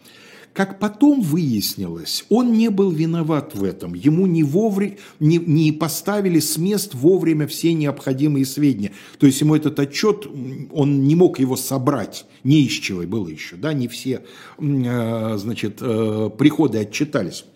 Как 0.53 0.79
потом 0.79 1.23
выяснилось, 1.23 2.27
он 2.29 2.53
не 2.53 2.69
был 2.69 2.91
виноват 2.91 3.55
в 3.55 3.65
этом. 3.65 3.95
Ему 3.95 4.27
не, 4.27 4.43
вовремя, 4.43 4.97
не, 5.19 5.39
не 5.39 5.73
поставили 5.73 6.41
с 6.41 6.59
мест 6.59 6.95
вовремя 6.95 7.47
все 7.47 7.73
необходимые 7.73 8.45
сведения. 8.45 8.93
То 9.19 9.27
есть 9.27 9.41
ему 9.41 9.57
этот 9.57 9.81
отчет, 9.81 10.27
он 10.73 11.05
не 11.05 11.17
мог 11.17 11.39
его 11.39 11.57
собрать. 11.57 12.27
Не 12.45 12.65
из 12.65 12.73
чего 12.73 13.03
было 13.05 13.29
еще. 13.29 13.57
Да? 13.57 13.73
Не 13.73 13.89
все 13.89 14.25
э, 14.59 15.37
значит, 15.39 15.79
э, 15.81 16.31
приходы 16.37 16.79
отчитались. 16.79 17.47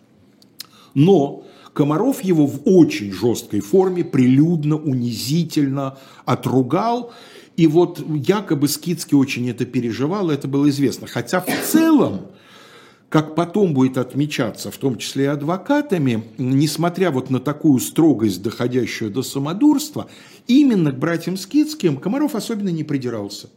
Но 0.94 1.44
Комаров 1.74 2.24
его 2.24 2.46
в 2.46 2.62
очень 2.64 3.12
жесткой 3.12 3.60
форме 3.60 4.04
прилюдно, 4.04 4.76
унизительно 4.76 5.98
отругал. 6.24 7.12
И 7.58 7.66
вот 7.66 8.02
якобы 8.08 8.68
Скидский 8.68 9.18
очень 9.18 9.50
это 9.50 9.66
переживал, 9.66 10.30
это 10.30 10.48
было 10.48 10.70
известно. 10.70 11.06
Хотя 11.06 11.42
в 11.42 11.48
целом 11.70 12.28
как 13.08 13.34
потом 13.34 13.72
будет 13.72 13.98
отмечаться, 13.98 14.70
в 14.70 14.76
том 14.76 14.98
числе 14.98 15.24
и 15.24 15.28
адвокатами, 15.28 16.24
несмотря 16.38 17.10
вот 17.10 17.30
на 17.30 17.38
такую 17.38 17.78
строгость, 17.80 18.42
доходящую 18.42 19.10
до 19.10 19.22
самодурства, 19.22 20.08
именно 20.46 20.90
к 20.90 20.98
братьям 20.98 21.36
Скидским 21.36 21.98
Комаров 21.98 22.34
особенно 22.34 22.70
не 22.70 22.84
придирался. 22.84 23.48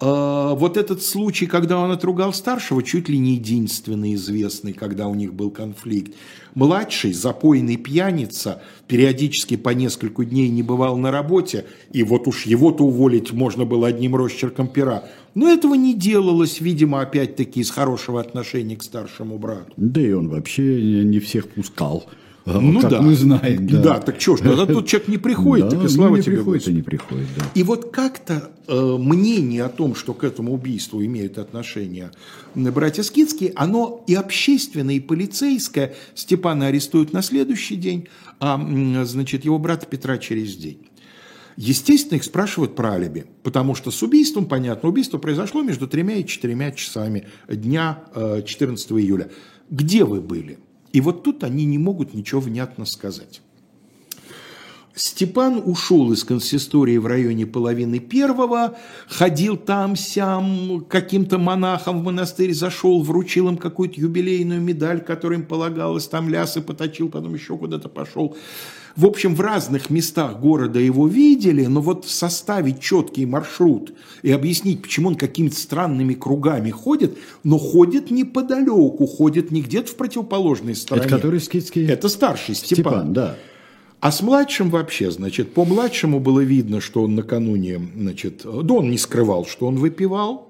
А, 0.00 0.54
вот 0.54 0.76
этот 0.76 1.02
случай, 1.02 1.46
когда 1.46 1.78
он 1.78 1.90
отругал 1.90 2.32
старшего, 2.32 2.82
чуть 2.84 3.08
ли 3.08 3.18
не 3.18 3.32
единственный 3.32 4.14
известный, 4.14 4.72
когда 4.72 5.08
у 5.08 5.14
них 5.14 5.34
был 5.34 5.50
конфликт. 5.50 6.14
Младший, 6.54 7.12
запойный 7.12 7.76
пьяница, 7.76 8.62
периодически 8.86 9.56
по 9.56 9.70
несколько 9.70 10.24
дней 10.24 10.48
не 10.50 10.62
бывал 10.62 10.96
на 10.96 11.10
работе, 11.10 11.66
и 11.92 12.04
вот 12.04 12.28
уж 12.28 12.46
его-то 12.46 12.84
уволить 12.84 13.32
можно 13.32 13.64
было 13.64 13.88
одним 13.88 14.14
росчерком 14.14 14.68
пера. 14.68 15.04
Но 15.38 15.48
этого 15.48 15.74
не 15.74 15.94
делалось, 15.94 16.60
видимо, 16.60 17.00
опять-таки 17.00 17.60
из 17.60 17.70
хорошего 17.70 18.20
отношения 18.20 18.74
к 18.74 18.82
старшему 18.82 19.38
брату. 19.38 19.72
Да 19.76 20.00
и 20.00 20.10
он 20.10 20.28
вообще 20.28 21.04
не 21.04 21.20
всех 21.20 21.46
пускал. 21.46 22.08
Ну 22.44 22.80
как 22.80 22.90
да. 22.90 23.02
мы 23.02 23.14
знаем. 23.14 23.68
Да, 23.68 23.82
да 23.82 24.00
так 24.00 24.20
что 24.20 24.36
ж, 24.36 24.40
тогда 24.40 24.66
тут 24.66 24.88
человек 24.88 25.06
не 25.06 25.18
приходит, 25.18 25.70
так 25.70 25.78
и 25.78 25.82
ну, 25.82 25.88
слава 25.88 26.16
не 26.16 26.22
тебе. 26.22 26.38
приходит 26.38 26.66
и 26.66 26.72
не 26.72 26.82
приходит, 26.82 27.28
да. 27.36 27.44
И 27.54 27.62
вот 27.62 27.92
как-то 27.92 28.50
э, 28.66 28.96
мнение 28.98 29.62
о 29.62 29.68
том, 29.68 29.94
что 29.94 30.12
к 30.12 30.24
этому 30.24 30.52
убийству 30.52 31.04
имеют 31.04 31.38
отношение 31.38 32.10
братья 32.56 33.04
Скидские, 33.04 33.52
оно 33.54 34.02
и 34.08 34.14
общественное, 34.16 34.96
и 34.96 35.00
полицейское. 35.00 35.94
Степана 36.16 36.66
арестуют 36.66 37.12
на 37.12 37.22
следующий 37.22 37.76
день, 37.76 38.08
а 38.40 38.60
значит, 39.04 39.44
его 39.44 39.60
брата 39.60 39.86
Петра 39.86 40.18
через 40.18 40.56
день. 40.56 40.78
Естественно, 41.60 42.18
их 42.18 42.22
спрашивают 42.22 42.76
про 42.76 42.92
алиби, 42.92 43.26
потому 43.42 43.74
что 43.74 43.90
с 43.90 44.00
убийством, 44.04 44.46
понятно, 44.46 44.90
убийство 44.90 45.18
произошло 45.18 45.60
между 45.60 45.88
тремя 45.88 46.14
и 46.14 46.24
четырьмя 46.24 46.70
часами 46.70 47.26
дня 47.48 48.04
14 48.14 48.90
э, 48.92 48.94
июля. 48.94 49.28
Где 49.68 50.04
вы 50.04 50.20
были? 50.20 50.60
И 50.92 51.00
вот 51.00 51.24
тут 51.24 51.42
они 51.42 51.64
не 51.64 51.76
могут 51.76 52.14
ничего 52.14 52.40
внятно 52.40 52.84
сказать. 52.84 53.42
Степан 54.94 55.60
ушел 55.64 56.12
из 56.12 56.22
консистории 56.22 56.96
в 56.96 57.06
районе 57.06 57.44
половины 57.44 57.98
первого, 57.98 58.76
ходил 59.08 59.56
там-сям, 59.56 60.84
каким-то 60.88 61.38
монахом 61.38 62.00
в 62.00 62.04
монастырь 62.04 62.54
зашел, 62.54 63.02
вручил 63.02 63.48
им 63.48 63.56
какую-то 63.56 64.00
юбилейную 64.00 64.60
медаль, 64.60 65.00
которая 65.00 65.40
им 65.40 65.44
полагалась, 65.46 66.06
там 66.06 66.28
лясы 66.28 66.60
поточил, 66.60 67.08
потом 67.08 67.34
еще 67.34 67.58
куда-то 67.58 67.88
пошел. 67.88 68.36
В 68.98 69.06
общем, 69.06 69.36
в 69.36 69.40
разных 69.40 69.90
местах 69.90 70.40
города 70.40 70.80
его 70.80 71.06
видели, 71.06 71.64
но 71.66 71.80
вот 71.80 72.04
составить 72.08 72.80
четкий 72.80 73.26
маршрут 73.26 73.92
и 74.22 74.32
объяснить, 74.32 74.82
почему 74.82 75.10
он 75.10 75.14
какими-то 75.14 75.54
странными 75.54 76.14
кругами 76.14 76.70
ходит, 76.70 77.16
но 77.44 77.58
ходит 77.58 78.10
неподалеку, 78.10 79.06
ходит 79.06 79.52
не 79.52 79.62
где-то 79.62 79.92
в 79.92 79.94
противоположной 79.94 80.74
стороне. 80.74 81.06
Это 81.06 81.14
который 81.14 81.38
скидский? 81.38 81.86
Это 81.86 82.08
старший 82.08 82.56
Степан. 82.56 82.92
Степан, 82.92 83.12
да. 83.12 83.36
А 84.00 84.10
с 84.10 84.20
младшим 84.20 84.68
вообще, 84.68 85.12
значит, 85.12 85.54
по 85.54 85.64
младшему 85.64 86.18
было 86.18 86.40
видно, 86.40 86.80
что 86.80 87.04
он 87.04 87.14
накануне, 87.14 87.80
значит, 87.94 88.42
да 88.42 88.74
он 88.74 88.90
не 88.90 88.98
скрывал, 88.98 89.46
что 89.46 89.68
он 89.68 89.76
выпивал. 89.76 90.47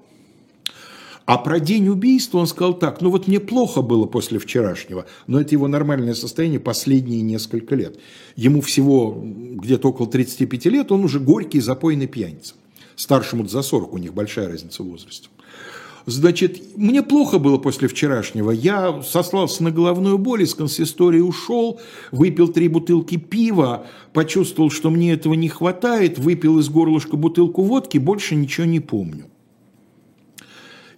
А 1.29 1.37
про 1.37 1.59
день 1.59 1.87
убийства 1.89 2.39
он 2.39 2.47
сказал 2.47 2.73
так, 2.73 3.01
ну 3.01 3.11
вот 3.11 3.27
мне 3.27 3.39
плохо 3.39 3.83
было 3.83 4.07
после 4.07 4.39
вчерашнего, 4.39 5.05
но 5.27 5.39
это 5.39 5.53
его 5.53 5.67
нормальное 5.67 6.15
состояние 6.15 6.59
последние 6.59 7.21
несколько 7.21 7.75
лет. 7.75 7.99
Ему 8.35 8.61
всего 8.61 9.15
где-то 9.23 9.89
около 9.89 10.09
35 10.09 10.65
лет, 10.65 10.91
он 10.91 11.03
уже 11.03 11.19
горький 11.19 11.59
запойный 11.59 12.07
пьяница. 12.07 12.55
Старшему 12.95 13.47
за 13.47 13.61
40, 13.61 13.93
у 13.93 13.99
них 13.99 14.15
большая 14.15 14.47
разница 14.47 14.81
в 14.81 14.87
возрасте. 14.87 15.29
Значит, 16.07 16.75
мне 16.75 17.03
плохо 17.03 17.37
было 17.37 17.59
после 17.59 17.87
вчерашнего. 17.87 18.49
Я 18.49 19.03
сослался 19.03 19.63
на 19.63 19.69
головную 19.69 20.17
боль, 20.17 20.41
из 20.41 20.55
консистории 20.55 21.19
ушел, 21.19 21.79
выпил 22.11 22.47
три 22.47 22.69
бутылки 22.69 23.17
пива, 23.17 23.85
почувствовал, 24.13 24.71
что 24.71 24.89
мне 24.89 25.13
этого 25.13 25.35
не 25.35 25.49
хватает, 25.49 26.17
выпил 26.17 26.57
из 26.57 26.69
горлышка 26.69 27.17
бутылку 27.17 27.61
водки, 27.61 27.99
больше 27.99 28.33
ничего 28.33 28.65
не 28.65 28.79
помню. 28.79 29.25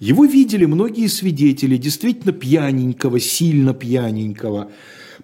Его 0.01 0.25
видели 0.25 0.65
многие 0.65 1.05
свидетели, 1.05 1.77
действительно 1.77 2.33
пьяненького, 2.33 3.19
сильно 3.19 3.75
пьяненького. 3.75 4.71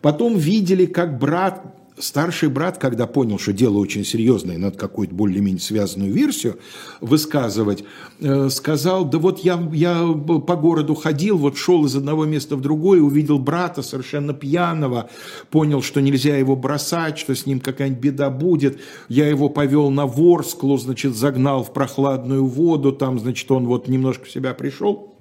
Потом 0.02 0.38
видели, 0.38 0.86
как 0.86 1.18
брат 1.18 1.77
старший 2.00 2.50
брат, 2.50 2.78
когда 2.78 3.08
понял, 3.08 3.40
что 3.40 3.54
дело 3.54 3.78
очень 3.78 4.06
серьезное, 4.06 4.58
надо 4.58 4.78
какую-то 4.78 5.14
более-менее 5.14 5.60
связанную 5.60 6.14
версию 6.14 6.60
высказывать, 7.02 7.84
э, 8.20 8.50
сказал, 8.50 9.06
да 9.06 9.18
вот 9.18 9.40
я, 9.40 9.60
я 9.74 10.06
по 10.06 10.56
городу 10.56 10.96
ходил, 10.96 11.38
вот 11.38 11.58
шел 11.58 11.86
из 11.86 11.96
одного 11.96 12.26
места 12.26 12.56
в 12.56 12.62
другое, 12.62 13.02
увидел 13.02 13.40
брата 13.40 13.82
совершенно 13.82 14.34
пьяного, 14.34 15.10
понял, 15.50 15.82
что 15.82 16.02
нельзя 16.02 16.38
его 16.38 16.56
бросать, 16.56 17.18
что 17.18 17.36
с 17.36 17.46
ним 17.46 17.60
какая-нибудь 17.60 18.04
беда 18.04 18.30
будет, 18.30 18.80
я 19.10 19.28
его 19.28 19.50
повел 19.50 19.90
на 19.90 20.06
Ворсклу, 20.06 20.78
значит, 20.78 21.16
загнал 21.16 21.64
в 21.64 21.74
прохладную 21.74 22.46
воду, 22.46 22.92
там, 22.92 23.20
значит, 23.20 23.50
он 23.52 23.66
вот 23.68 23.88
немножко 23.88 24.26
в 24.26 24.32
себя 24.32 24.54
пришел. 24.54 25.16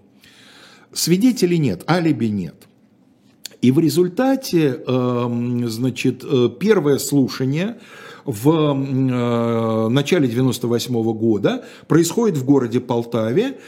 Свидетелей 0.92 1.58
нет, 1.58 1.84
алиби 1.88 2.26
нет. 2.26 2.66
И 3.62 3.70
в 3.70 3.78
результате, 3.78 4.80
эм, 4.86 5.68
значит, 5.68 6.24
э, 6.24 6.50
первое 6.58 6.98
слушание 6.98 7.78
в 8.24 8.50
э, 8.50 9.88
начале 9.88 10.28
98 10.28 11.12
года 11.12 11.64
происходит 11.88 12.36
в 12.36 12.44
городе 12.44 12.80
Полтаве 12.80 13.58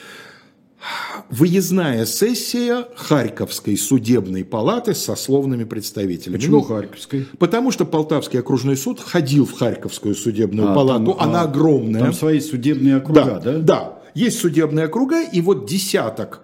выездная 1.31 2.07
сессия 2.07 2.87
Харьковской 2.95 3.77
судебной 3.77 4.45
палаты 4.45 4.95
с 4.95 4.99
сословными 4.99 5.65
представителями. 5.65 6.37
Почему 6.37 6.57
ну, 6.59 6.63
Харьковской? 6.63 7.27
Потому 7.39 7.71
что 7.71 7.85
Полтавский 7.85 8.39
окружной 8.39 8.77
суд 8.77 9.01
ходил 9.01 9.45
в 9.45 9.53
Харьковскую 9.53 10.15
судебную 10.15 10.71
а, 10.71 10.75
палату, 10.75 11.13
там, 11.13 11.29
она 11.29 11.43
а, 11.43 11.45
огромная. 11.45 12.01
Там 12.01 12.13
свои 12.13 12.41
судебные 12.41 12.99
округа, 12.99 13.25
да? 13.25 13.41
Да, 13.41 13.59
да. 13.59 13.99
Есть 14.15 14.39
судебные 14.41 14.87
округа, 14.87 15.23
и 15.23 15.41
вот 15.41 15.67
десяток 15.67 16.43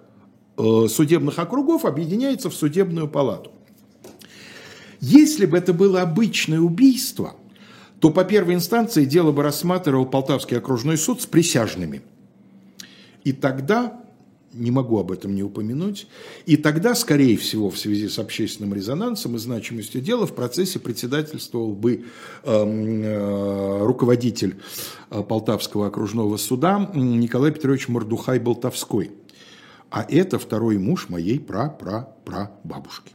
судебных 0.56 1.38
округов 1.38 1.84
объединяется 1.84 2.50
в 2.50 2.54
судебную 2.54 3.08
палату. 3.08 3.50
Если 5.00 5.44
бы 5.44 5.58
это 5.58 5.74
было 5.74 6.00
обычное 6.00 6.60
убийство, 6.60 7.36
то 8.00 8.10
по 8.10 8.24
первой 8.24 8.54
инстанции 8.54 9.04
дело 9.04 9.32
бы 9.32 9.42
рассматривал 9.42 10.06
Полтавский 10.06 10.56
окружной 10.56 10.96
суд 10.96 11.20
с 11.20 11.26
присяжными. 11.26 12.02
И 13.22 13.32
тогда, 13.32 14.00
не 14.52 14.70
могу 14.70 14.98
об 14.98 15.10
этом 15.10 15.34
не 15.34 15.42
упомянуть, 15.42 16.06
и 16.46 16.56
тогда, 16.56 16.94
скорее 16.94 17.36
всего, 17.36 17.70
в 17.70 17.78
связи 17.78 18.08
с 18.08 18.18
общественным 18.18 18.72
резонансом 18.74 19.36
и 19.36 19.38
значимостью 19.38 20.00
дела, 20.00 20.26
в 20.26 20.34
процессе 20.34 20.78
председательствовал 20.78 21.72
бы 21.72 22.04
эм, 22.44 23.02
э, 23.02 23.84
руководитель 23.84 24.56
э, 25.10 25.22
Полтавского 25.22 25.88
окружного 25.88 26.36
суда 26.36 26.90
Николай 26.94 27.52
Петрович 27.52 27.88
Мордухай-Болтовской– 27.88 29.10
а 29.94 30.04
это 30.08 30.40
второй 30.40 30.76
муж 30.76 31.08
моей 31.08 31.38
пра-пра-пра-бабушки. 31.38 33.12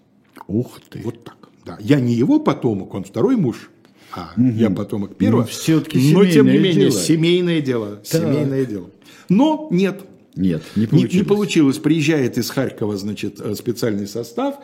Ух 0.47 0.79
ты. 0.89 1.01
Вот 1.03 1.25
так. 1.25 1.35
Да. 1.65 1.77
Я 1.81 1.99
не 1.99 2.13
его 2.13 2.39
потомок, 2.39 2.93
он 2.93 3.03
второй 3.03 3.35
муж, 3.35 3.69
а 4.13 4.31
угу. 4.37 4.47
я 4.47 4.69
потомок 4.69 5.17
первого. 5.17 5.41
Ну, 5.41 5.47
все-таки 5.47 6.13
Но, 6.13 6.23
тем 6.25 6.45
не 6.45 6.57
менее, 6.57 6.89
дело. 6.89 6.91
семейное 6.91 7.59
дело. 7.59 7.95
Так. 7.97 8.05
Семейное 8.07 8.65
дело. 8.65 8.89
Но 9.27 9.67
нет. 9.71 10.05
Нет, 10.37 10.63
не 10.77 10.85
получилось. 10.85 11.13
Не, 11.13 11.19
не 11.19 11.25
получилось. 11.25 11.77
Приезжает 11.79 12.37
из 12.37 12.49
Харькова, 12.49 12.95
значит, 12.95 13.41
э, 13.41 13.55
специальный 13.55 14.07
состав, 14.07 14.55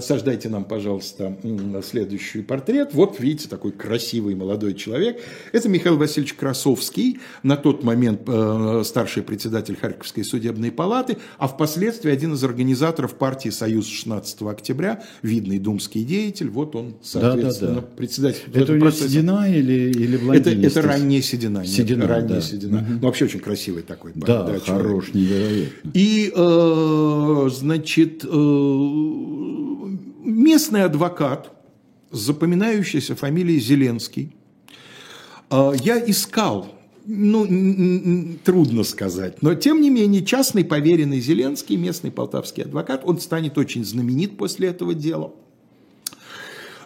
сождайте 0.00 0.48
нам, 0.48 0.64
пожалуйста, 0.64 1.36
следующий 1.82 2.42
портрет. 2.42 2.90
Вот, 2.92 3.18
видите, 3.20 3.48
такой 3.48 3.72
красивый 3.72 4.34
молодой 4.34 4.74
человек. 4.74 5.20
Это 5.52 5.68
Михаил 5.68 5.96
Васильевич 5.96 6.34
Красовский, 6.34 7.18
на 7.42 7.56
тот 7.56 7.82
момент 7.84 8.22
э, 8.26 8.82
старший 8.84 9.22
председатель 9.22 9.76
Харьковской 9.76 10.24
судебной 10.24 10.70
палаты, 10.70 11.18
а 11.38 11.48
впоследствии 11.48 12.10
один 12.10 12.34
из 12.34 12.44
организаторов 12.44 13.14
партии 13.14 13.50
«Союз 13.50 13.86
16 13.86 14.42
октября», 14.42 15.02
видный 15.22 15.58
думский 15.58 16.04
деятель. 16.04 16.48
Вот 16.48 16.76
он, 16.76 16.96
соответственно, 17.02 17.74
да, 17.74 17.80
да, 17.80 17.86
да. 17.86 17.96
председатель. 17.96 18.42
Это 18.52 18.72
у 18.72 18.76
него 18.76 18.90
седина 18.90 19.50
или, 19.50 19.90
или 19.90 20.16
блондин? 20.16 20.64
Это, 20.64 20.66
это 20.66 20.82
ранняя 20.82 21.22
седина. 21.22 21.66
Седина, 21.66 22.02
нет, 22.02 22.10
ранняя 22.10 22.40
да. 22.40 22.40
седина. 22.40 22.78
Угу. 22.78 22.92
Ну, 22.92 23.06
вообще 23.06 23.24
очень 23.26 23.40
красивый 23.40 23.82
такой. 23.82 24.12
Да, 24.14 24.42
да 24.44 24.58
хорош, 24.60 25.12
невероятно. 25.14 25.90
И, 25.94 26.32
э, 26.34 27.48
значит, 27.52 28.24
э, 28.24 28.28
местный 30.30 30.84
адвокат 30.84 31.50
с 32.10 32.18
запоминающейся 32.18 33.14
фамилией 33.14 33.60
Зеленский. 33.60 34.34
А, 35.48 35.72
я 35.72 35.98
искал, 35.98 36.68
ну, 37.06 38.36
трудно 38.44 38.84
сказать, 38.84 39.42
но 39.42 39.54
тем 39.54 39.80
не 39.80 39.90
менее 39.90 40.24
частный 40.24 40.64
поверенный 40.64 41.20
Зеленский, 41.20 41.76
местный 41.76 42.10
полтавский 42.10 42.64
адвокат, 42.64 43.02
он 43.04 43.20
станет 43.20 43.58
очень 43.58 43.84
знаменит 43.84 44.36
после 44.36 44.68
этого 44.68 44.94
дела. 44.94 45.32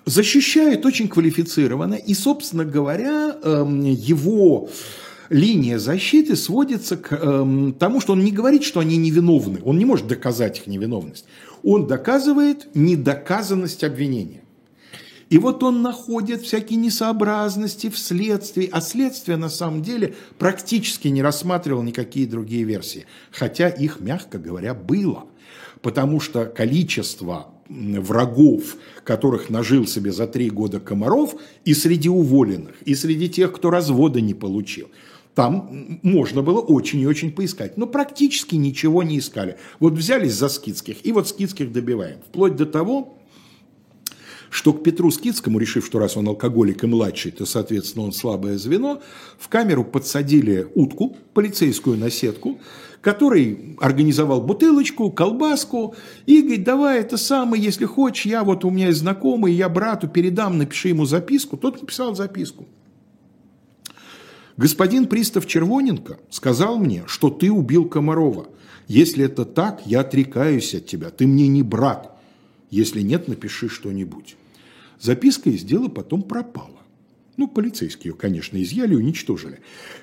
Защищает 0.07 0.85
очень 0.85 1.09
квалифицированно, 1.09 1.95
и, 1.95 2.13
собственно 2.13 2.65
говоря, 2.65 3.39
эм, 3.43 3.81
его 3.83 4.69
линия 5.35 5.81
защиты 5.81 6.37
сводится 6.37 6.97
к 6.97 7.09
э, 7.11 7.73
тому, 7.79 8.01
что 8.01 8.13
он 8.13 8.25
не 8.25 8.31
говорит, 8.31 8.63
что 8.63 8.79
они 8.79 8.97
невиновны. 8.97 9.61
Он 9.65 9.77
не 9.77 9.85
может 9.85 10.07
доказать 10.07 10.59
их 10.59 10.69
невиновность. 10.69 11.25
Он 11.65 11.89
доказывает 11.89 12.69
недоказанность 12.75 13.83
обвинения. 13.83 14.43
И 15.31 15.39
вот 15.39 15.65
он 15.65 15.83
находит 15.83 16.43
всякие 16.43 16.79
несообразности 16.79 17.91
в 17.91 17.99
следствии, 17.99 18.69
а 18.71 18.81
следствие 18.81 19.37
на 19.37 19.49
самом 19.49 19.83
деле 19.83 20.15
практически 20.39 21.09
не 21.09 21.23
рассматривало 21.23 21.83
никакие 21.83 22.29
другие 22.29 22.63
версии, 22.63 23.07
хотя 23.33 23.69
их, 23.69 23.99
мягко 23.99 24.39
говоря, 24.39 24.73
было. 24.73 25.25
Потому 25.83 26.21
что 26.21 26.45
количество 26.45 27.49
врагов, 27.69 28.77
которых 29.03 29.51
нажил 29.51 29.87
себе 29.89 30.13
за 30.13 30.29
три 30.29 30.49
года 30.49 30.79
Комаров, 30.79 31.35
и 31.65 31.75
среди 31.75 32.09
уволенных, 32.09 32.77
и 32.85 32.95
среди 32.95 33.29
тех, 33.29 33.53
кто 33.53 33.71
развода 33.71 34.21
не 34.21 34.35
получил– 34.35 34.91
там 35.35 35.99
можно 36.03 36.43
было 36.43 36.61
очень 36.61 37.01
и 37.01 37.07
очень 37.07 37.33
поискать. 37.33 37.77
Но 37.77 37.87
практически 37.87 38.55
ничего 38.55 39.03
не 39.03 39.19
искали. 39.19 39.57
Вот 39.81 39.95
взялись 39.95 40.35
за 40.35 40.49
Скидских, 40.49 41.05
и 41.05 41.13
вот 41.13 41.29
Скидских 41.29 41.73
добиваем. 41.73 42.19
Вплоть 42.29 42.57
до 42.57 42.67
того, 42.67 43.19
что 44.55 44.73
к 44.73 44.85
Петру 44.85 45.11
Скидскому, 45.11 45.59
решив, 45.59 45.85
что 45.85 45.99
раз 45.99 46.17
он 46.17 46.29
алкоголик 46.29 46.85
и 46.85 46.87
младший, 46.87 47.33
то, 47.33 47.45
соответственно, 47.45 48.05
он 48.05 48.13
слабое 48.13 48.57
звено, 48.57 49.03
в 49.37 49.49
камеру 49.49 49.85
подсадили 49.85 50.69
утку, 50.77 51.17
полицейскую 51.33 51.99
наседку, 51.99 52.61
который 53.01 53.77
организовал 53.81 54.41
бутылочку, 54.41 55.11
колбаску, 55.11 55.97
и 56.27 56.41
говорит, 56.41 56.63
давай 56.63 57.01
это 57.01 57.17
самое, 57.17 57.61
если 57.61 57.85
хочешь, 57.85 58.27
я 58.27 58.45
вот 58.45 58.65
у 58.65 58.71
меня 58.71 58.87
есть 58.87 59.01
знакомый, 59.01 59.53
я 59.53 59.69
брату 59.69 60.07
передам, 60.07 60.59
напиши 60.59 60.91
ему 60.91 61.05
записку. 61.05 61.57
Тот 61.57 61.81
написал 61.81 62.15
записку. 62.15 62.67
Господин 64.57 65.07
пристав 65.07 65.47
Червоненко 65.47 66.19
сказал 66.31 66.79
мне, 66.79 67.05
что 67.07 67.31
ты 67.31 67.51
убил 67.51 67.89
Комарова. 67.89 68.49
Если 68.87 69.25
это 69.25 69.45
так, 69.45 69.83
я 69.87 70.01
отрекаюсь 70.01 70.75
от 70.75 70.87
тебя. 70.87 71.11
Ты 71.11 71.27
мне 71.27 71.49
не 71.49 71.63
брат. 71.63 72.17
Если 72.71 73.01
нет, 73.03 73.29
напиши 73.29 73.69
что-нибудь. 73.69 74.37
Записка 75.01 75.51
из 75.51 75.63
дела 75.63 75.89
потом 75.89 76.23
пропала. 76.23 76.71
Ну, 77.37 77.49
полицейские 77.49 78.13
ее, 78.13 78.17
конечно, 78.17 78.63
изъяли 78.63 78.93
и 78.93 78.97
уничтожили. 78.97 79.59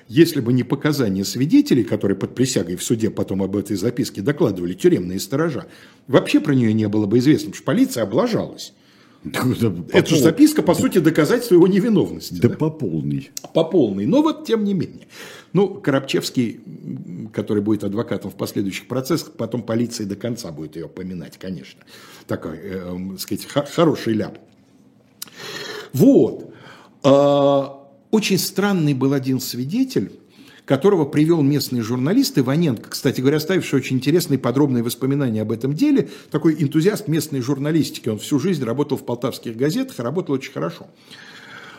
Если 0.06 0.40
бы 0.40 0.52
не 0.52 0.64
показания 0.64 1.24
свидетелей, 1.24 1.82
которые 1.82 2.16
под 2.16 2.34
присягой 2.34 2.76
в 2.76 2.82
суде 2.82 3.08
потом 3.08 3.42
об 3.42 3.56
этой 3.56 3.76
записке 3.76 4.20
докладывали 4.20 4.74
тюремные 4.74 5.18
сторожа, 5.18 5.66
вообще 6.06 6.40
про 6.40 6.54
нее 6.54 6.74
не 6.74 6.88
было 6.88 7.06
бы 7.06 7.18
известно, 7.18 7.46
потому 7.46 7.56
что 7.56 7.64
полиция 7.64 8.02
облажалась. 8.02 8.74
Это 9.24 10.08
же 10.08 10.20
записка, 10.20 10.62
по 10.62 10.74
сути, 10.74 10.98
доказательство 10.98 11.54
его 11.54 11.68
невиновности. 11.68 12.40
Да, 12.40 12.48
да 12.48 12.56
по 12.56 12.70
полной. 12.70 13.30
По 13.54 13.64
полной. 13.64 14.06
Но 14.06 14.22
вот 14.22 14.46
тем 14.46 14.64
не 14.64 14.74
менее. 14.74 15.06
Ну, 15.52 15.68
Коробчевский, 15.74 16.60
который 17.32 17.62
будет 17.62 17.84
адвокатом 17.84 18.30
в 18.30 18.34
последующих 18.34 18.88
процессах, 18.88 19.32
потом 19.32 19.62
полиции 19.62 20.04
до 20.04 20.16
конца 20.16 20.50
будет 20.50 20.76
ее 20.76 20.88
поминать, 20.88 21.38
конечно. 21.38 21.82
Такой, 22.26 22.56
э, 22.56 22.96
э, 23.14 23.18
сказать, 23.18 23.46
хороший 23.46 24.14
ляп. 24.14 24.38
Вот. 25.92 26.52
А, 27.04 27.88
очень 28.10 28.38
странный 28.38 28.94
был 28.94 29.12
один 29.12 29.40
свидетель, 29.40 30.12
которого 30.64 31.04
привел 31.04 31.42
местный 31.42 31.80
журналист 31.80 32.38
Иваненко, 32.38 32.90
кстати 32.90 33.20
говоря, 33.20 33.38
оставивший 33.38 33.78
очень 33.78 33.96
интересные 33.96 34.38
подробные 34.38 34.82
воспоминания 34.82 35.42
об 35.42 35.52
этом 35.52 35.74
деле, 35.74 36.08
такой 36.30 36.54
энтузиаст 36.62 37.08
местной 37.08 37.40
журналистики, 37.40 38.08
он 38.08 38.18
всю 38.18 38.38
жизнь 38.38 38.64
работал 38.64 38.96
в 38.96 39.04
полтавских 39.04 39.56
газетах 39.56 39.98
и 39.98 40.02
работал 40.02 40.34
очень 40.34 40.52
хорошо. 40.52 40.86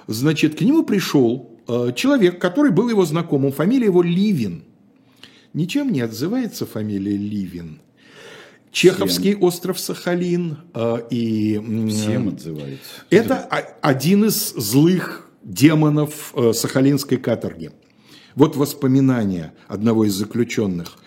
Значит, 0.07 0.55
к 0.55 0.61
нему 0.61 0.83
пришел 0.83 1.57
э, 1.67 1.91
человек, 1.95 2.39
который 2.39 2.71
был 2.71 2.89
его 2.89 3.05
знакомым, 3.05 3.53
фамилия 3.53 3.85
его 3.85 4.01
Ливин. 4.01 4.63
Ничем 5.53 5.91
не 5.91 6.01
отзывается 6.01 6.65
фамилия 6.65 7.15
Ливин. 7.15 7.79
Чеховский 8.71 9.33
Всем. 9.33 9.43
остров 9.43 9.79
Сахалин 9.79 10.57
э, 10.73 10.97
и... 11.09 11.87
Всем 11.89 12.29
отзывается. 12.29 12.79
Это 13.09 13.37
один 13.81 14.25
из 14.25 14.53
злых 14.55 15.29
демонов 15.43 16.33
э, 16.35 16.53
сахалинской 16.53 17.17
каторги. 17.17 17.71
Вот 18.35 18.55
воспоминания 18.55 19.53
одного 19.67 20.05
из 20.05 20.13
заключенных. 20.13 20.97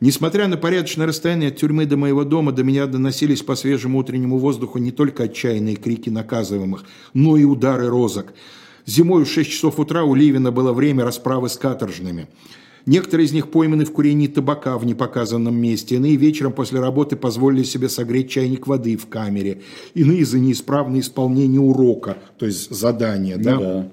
Несмотря 0.00 0.46
на 0.46 0.56
порядочное 0.56 1.06
расстояние 1.06 1.48
от 1.48 1.56
тюрьмы 1.56 1.86
до 1.86 1.96
моего 1.96 2.24
дома, 2.24 2.52
до 2.52 2.62
меня 2.62 2.86
доносились 2.86 3.42
по 3.42 3.54
свежему 3.54 3.98
утреннему 3.98 4.38
воздуху 4.38 4.78
не 4.78 4.90
только 4.90 5.24
отчаянные 5.24 5.76
крики 5.76 6.10
наказываемых, 6.10 6.84
но 7.14 7.36
и 7.36 7.44
удары 7.44 7.88
розок. 7.88 8.34
Зимой 8.84 9.24
в 9.24 9.28
6 9.28 9.50
часов 9.50 9.80
утра 9.80 10.04
у 10.04 10.14
Ливина 10.14 10.52
было 10.52 10.72
время 10.72 11.04
расправы 11.04 11.48
с 11.48 11.56
каторжными. 11.56 12.28
Некоторые 12.84 13.26
из 13.26 13.32
них 13.32 13.50
пойманы 13.50 13.84
в 13.84 13.92
курении 13.92 14.28
табака 14.28 14.78
в 14.78 14.86
непоказанном 14.86 15.56
месте, 15.56 15.96
иные 15.96 16.14
вечером 16.14 16.52
после 16.52 16.78
работы 16.78 17.16
позволили 17.16 17.64
себе 17.64 17.88
согреть 17.88 18.30
чайник 18.30 18.68
воды 18.68 18.96
в 18.96 19.08
камере, 19.08 19.62
иные 19.94 20.24
за 20.24 20.38
неисправное 20.38 21.00
исполнение 21.00 21.60
урока, 21.60 22.18
то 22.38 22.46
есть 22.46 22.70
задания. 22.70 23.38
Ну, 23.38 23.42
да? 23.42 23.90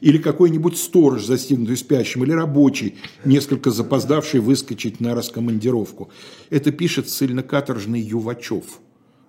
Или 0.00 0.18
какой-нибудь 0.18 0.76
сторож, 0.78 1.24
застигнутый 1.24 1.76
спящим, 1.76 2.24
или 2.24 2.32
рабочий, 2.32 2.96
несколько 3.24 3.70
запоздавший 3.70 4.40
выскочить 4.40 5.00
на 5.00 5.14
раскомандировку. 5.14 6.10
Это 6.50 6.72
пишет 6.72 7.08
ссыльно-каторжный 7.08 8.00
Ювачев, 8.00 8.80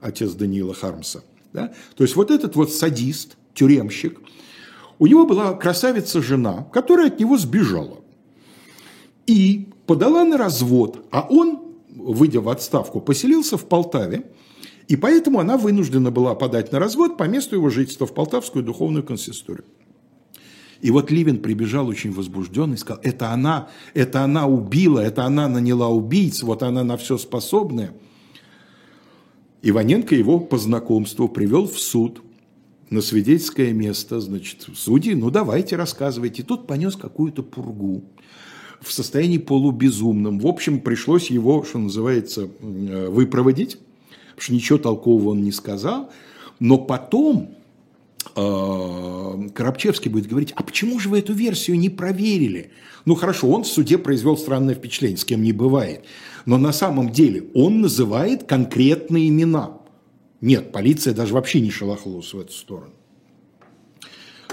отец 0.02 0.32
Даниила 0.34 0.74
Хармса. 0.74 1.24
Да? 1.54 1.74
То 1.96 2.04
есть 2.04 2.16
вот 2.16 2.32
этот 2.32 2.56
вот 2.56 2.74
садист, 2.74 3.38
тюремщик, 3.54 4.20
у 5.00 5.08
него 5.08 5.26
была 5.26 5.54
красавица-жена, 5.54 6.68
которая 6.74 7.08
от 7.08 7.20
него 7.20 7.38
сбежала 7.38 8.00
и 9.28 9.70
подала 9.86 10.24
на 10.24 10.38
развод, 10.38 11.06
а 11.12 11.28
он, 11.30 11.60
выйдя 11.90 12.42
в 12.42 12.50
отставку, 12.50 13.02
поселился 13.02 13.58
в 13.58 13.66
Полтаве, 13.66 14.26
и 14.88 14.96
поэтому 14.96 15.40
она 15.40 15.58
вынуждена 15.58 16.12
была 16.12 16.36
подать 16.36 16.72
на 16.72 16.80
развод 16.80 17.18
по 17.18 17.24
месту 17.24 17.56
его 17.56 17.70
жительства 17.70 18.06
в 18.06 18.14
Полтавскую 18.14 18.64
духовную 18.64 19.04
консисторию. 19.04 19.66
И 20.86 20.92
вот 20.92 21.10
Ливин 21.10 21.40
прибежал 21.40 21.88
очень 21.88 22.12
возбужденный 22.12 22.78
сказал, 22.78 23.02
это 23.02 23.32
она, 23.32 23.70
это 23.96 24.22
она 24.22 24.46
убила, 24.46 25.00
это 25.00 25.24
она 25.24 25.48
наняла 25.48 25.90
убийц, 25.90 26.44
вот 26.44 26.62
она 26.62 26.84
на 26.84 26.96
все 26.96 27.18
способная. 27.18 27.92
Иваненко 29.64 30.14
его 30.14 30.40
по 30.40 30.60
знакомству 30.60 31.28
привел 31.28 31.68
в 31.68 31.80
суд 31.80 32.22
на 32.92 33.02
свидетельское 33.02 33.74
место, 33.74 34.20
значит, 34.20 34.68
судьи, 34.76 35.16
ну 35.16 35.32
давайте 35.32 35.76
рассказывайте. 35.76 36.44
И 36.44 36.46
тут 36.46 36.68
понес 36.68 36.96
какую-то 36.96 37.42
пургу 37.42 38.04
в 38.80 38.92
состоянии 38.92 39.40
полубезумном. 39.40 40.38
В 40.38 40.46
общем, 40.46 40.80
пришлось 40.80 41.32
его, 41.32 41.64
что 41.64 41.80
называется, 41.80 42.48
э, 42.62 43.08
выпроводить, 43.10 43.80
потому 43.80 44.42
что 44.42 44.54
ничего 44.54 44.78
толкового 44.78 45.30
он 45.30 45.42
не 45.42 45.52
сказал. 45.52 46.12
Но 46.60 46.78
потом 46.78 47.56
Коробчевский 48.34 50.10
будет 50.10 50.28
говорить, 50.28 50.54
а 50.56 50.64
почему 50.64 51.00
же 51.00 51.10
вы 51.10 51.20
эту 51.20 51.34
версию 51.34 51.78
не 51.78 51.90
проверили? 51.90 52.72
Ну 53.06 53.16
хорошо, 53.16 53.50
он 53.50 53.64
в 53.64 53.68
суде 53.68 53.98
произвел 53.98 54.38
странное 54.38 54.76
впечатление, 54.76 55.18
с 55.18 55.26
кем 55.26 55.42
не 55.42 55.54
бывает. 55.54 56.06
Но 56.46 56.58
на 56.58 56.74
самом 56.74 57.12
деле 57.12 57.50
он 57.54 57.82
называет 57.82 58.44
конкретные 58.44 59.30
имена. 59.30 59.78
Нет, 60.42 60.72
полиция 60.72 61.14
даже 61.14 61.34
вообще 61.34 61.62
не 61.62 61.72
шелохнулась 61.72 62.34
в 62.34 62.40
эту 62.40 62.54
сторону. 62.54 62.94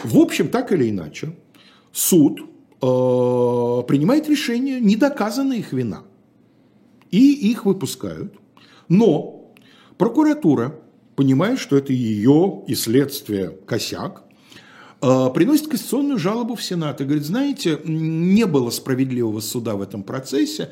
В 0.05 0.18
общем, 0.18 0.49
так 0.49 0.73
или 0.73 0.91
иначе, 0.91 1.35
суд 1.93 2.41
Э, 2.83 3.83
принимает 3.87 4.29
решение, 4.29 4.81
не 4.81 4.97
доказана 4.97 5.53
их 5.53 5.73
вина. 5.73 6.03
И 7.12 7.33
их 7.51 7.64
выпускают. 7.64 8.35
Но 8.89 9.53
прокуратура, 9.99 10.81
понимая, 11.17 11.57
что 11.57 11.77
это 11.77 11.93
ее 11.93 12.63
и 12.67 12.75
следствие 12.75 13.51
косяк, 13.67 14.23
э, 15.01 15.31
приносит 15.35 15.69
кассационную 15.69 16.19
жалобу 16.19 16.55
в 16.55 16.63
Сенат 16.63 17.01
и 17.01 17.05
говорит, 17.05 17.25
знаете, 17.25 17.79
не 17.85 18.47
было 18.47 18.71
справедливого 18.71 19.41
суда 19.41 19.75
в 19.75 19.83
этом 19.83 20.03
процессе, 20.03 20.71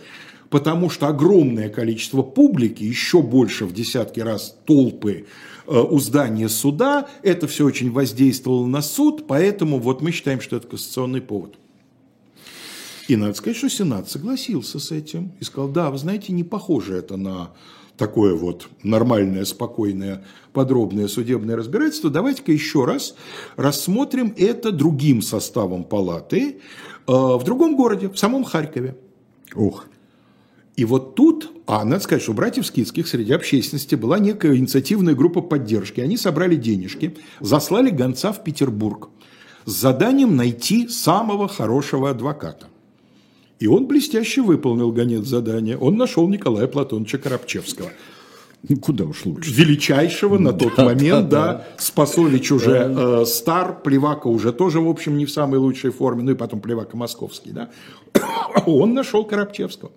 потому 0.49 0.91
что 0.91 1.09
огромное 1.09 1.69
количество 1.69 2.23
публики, 2.23 2.83
еще 2.83 3.23
больше 3.23 3.65
в 3.65 3.73
десятки 3.73 4.21
раз 4.21 4.57
толпы 4.65 5.27
э, 5.67 5.79
у 5.79 5.99
здания 5.99 6.49
суда, 6.49 7.09
это 7.23 7.47
все 7.47 7.65
очень 7.65 7.91
воздействовало 7.91 8.67
на 8.67 8.83
суд, 8.83 9.27
поэтому 9.27 9.79
вот 9.79 10.03
мы 10.03 10.11
считаем, 10.11 10.41
что 10.41 10.57
это 10.57 10.67
кассационный 10.67 11.21
повод. 11.21 11.57
И 13.09 13.17
надо 13.17 13.35
сказать, 13.35 13.57
что 13.57 13.69
Сенат 13.69 14.09
согласился 14.09 14.79
с 14.79 14.93
этим 14.93 15.33
и 15.41 15.45
сказал, 15.45 15.69
да, 15.69 15.91
вы 15.91 15.99
знаете, 15.99 16.33
не 16.33 16.45
похоже 16.45 16.95
это 16.95 17.17
на 17.17 17.51
такое 18.01 18.35
вот 18.35 18.69
нормальное, 18.83 19.45
спокойное, 19.45 20.25
подробное 20.55 21.07
судебное 21.07 21.55
разбирательство. 21.55 22.09
Давайте-ка 22.09 22.51
еще 22.51 22.87
раз 22.87 23.15
рассмотрим 23.57 24.33
это 24.39 24.73
другим 24.73 25.21
составом 25.21 25.85
палаты 25.85 26.61
э, 27.07 27.13
в 27.13 27.43
другом 27.45 27.77
городе, 27.77 28.09
в 28.09 28.19
самом 28.19 28.45
Харькове. 28.45 28.97
Ух. 29.55 29.85
И 30.77 30.87
вот 30.87 31.15
тут, 31.15 31.53
а 31.67 31.85
надо 31.85 32.03
сказать, 32.03 32.23
что 32.23 32.33
у 32.33 32.35
братьев 32.35 32.67
Скидских 32.67 33.07
среди 33.07 33.35
общественности 33.35 33.97
была 33.97 34.19
некая 34.19 34.57
инициативная 34.57 35.15
группа 35.15 35.43
поддержки. 35.43 36.01
Они 36.01 36.17
собрали 36.17 36.57
денежки, 36.57 37.19
заслали 37.41 37.91
гонца 37.91 38.33
в 38.33 38.43
Петербург 38.43 39.11
с 39.67 39.73
заданием 39.73 40.37
найти 40.37 40.89
самого 40.89 41.49
хорошего 41.49 42.09
адвоката. 42.09 42.69
И 43.61 43.67
он 43.67 43.87
блестяще 43.87 44.41
выполнил 44.41 44.91
гонец 44.91 45.27
задания. 45.27 45.77
Он 45.77 45.97
нашел 45.97 46.27
Николая 46.29 46.67
Платоновича 46.67 47.19
Коробчевского. 47.19 47.91
Ну, 48.69 48.77
куда 48.79 49.05
уж 49.05 49.25
лучше. 49.27 49.53
Величайшего 49.53 50.39
на 50.39 50.53
тот 50.53 50.75
да, 50.77 50.85
момент, 50.87 51.29
да. 51.29 51.47
да. 51.47 51.67
Спасович 51.79 52.53
уже 52.53 52.87
э, 52.91 53.25
стар, 53.27 53.81
Плевака 53.83 54.29
уже 54.29 54.53
тоже, 54.53 54.81
в 54.81 54.89
общем, 54.89 55.17
не 55.17 55.27
в 55.27 55.31
самой 55.31 55.59
лучшей 55.59 55.91
форме, 55.91 56.23
ну 56.23 56.33
и 56.33 56.35
потом 56.35 56.61
Плевака 56.61 56.97
московский, 56.97 57.53
да. 57.53 57.71
Он 58.67 58.93
нашел 58.95 59.25
Коробчевского. 59.25 59.93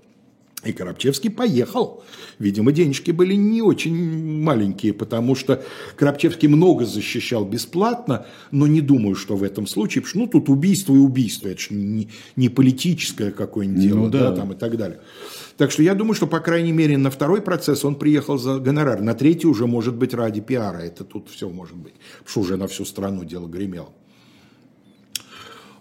И 0.63 0.71
Коробчевский 0.71 1.29
поехал. 1.29 2.03
Видимо, 2.39 2.71
денежки 2.71 3.11
были 3.11 3.33
не 3.33 3.61
очень 3.61 4.41
маленькие, 4.41 4.93
потому 4.93 5.35
что 5.35 5.61
Коробчевский 5.97 6.47
много 6.47 6.85
защищал 6.85 7.43
бесплатно, 7.43 8.25
но 8.51 8.65
не 8.67 8.81
думаю, 8.81 9.15
что 9.15 9.35
в 9.35 9.43
этом 9.43 9.67
случае, 9.67 10.03
потому 10.03 10.09
что 10.09 10.19
ну, 10.19 10.27
тут 10.27 10.49
убийство 10.49 10.93
и 10.95 10.97
убийство, 10.97 11.49
это 11.49 11.59
же 11.59 11.73
не, 11.73 12.09
не 12.35 12.49
политическое 12.49 13.31
какое-нибудь 13.31 13.81
дело, 13.81 13.97
ну, 13.97 14.09
да. 14.09 14.29
да, 14.29 14.35
там 14.37 14.53
и 14.53 14.55
так 14.55 14.77
далее. 14.77 14.99
Так 15.57 15.71
что 15.71 15.83
я 15.83 15.93
думаю, 15.93 16.15
что, 16.15 16.27
по 16.27 16.39
крайней 16.39 16.71
мере, 16.71 16.97
на 16.97 17.11
второй 17.11 17.41
процесс 17.41 17.83
он 17.85 17.95
приехал 17.95 18.37
за 18.37 18.59
гонорар, 18.59 19.01
на 19.01 19.13
третий 19.13 19.47
уже 19.47 19.67
может 19.67 19.95
быть 19.95 20.13
ради 20.13 20.41
пиара, 20.41 20.79
это 20.79 21.03
тут 21.03 21.29
все 21.29 21.49
может 21.49 21.75
быть, 21.75 21.93
потому 22.19 22.29
что 22.29 22.39
уже 22.39 22.57
на 22.57 22.67
всю 22.67 22.85
страну 22.85 23.25
дело 23.25 23.47
гремело. 23.47 23.89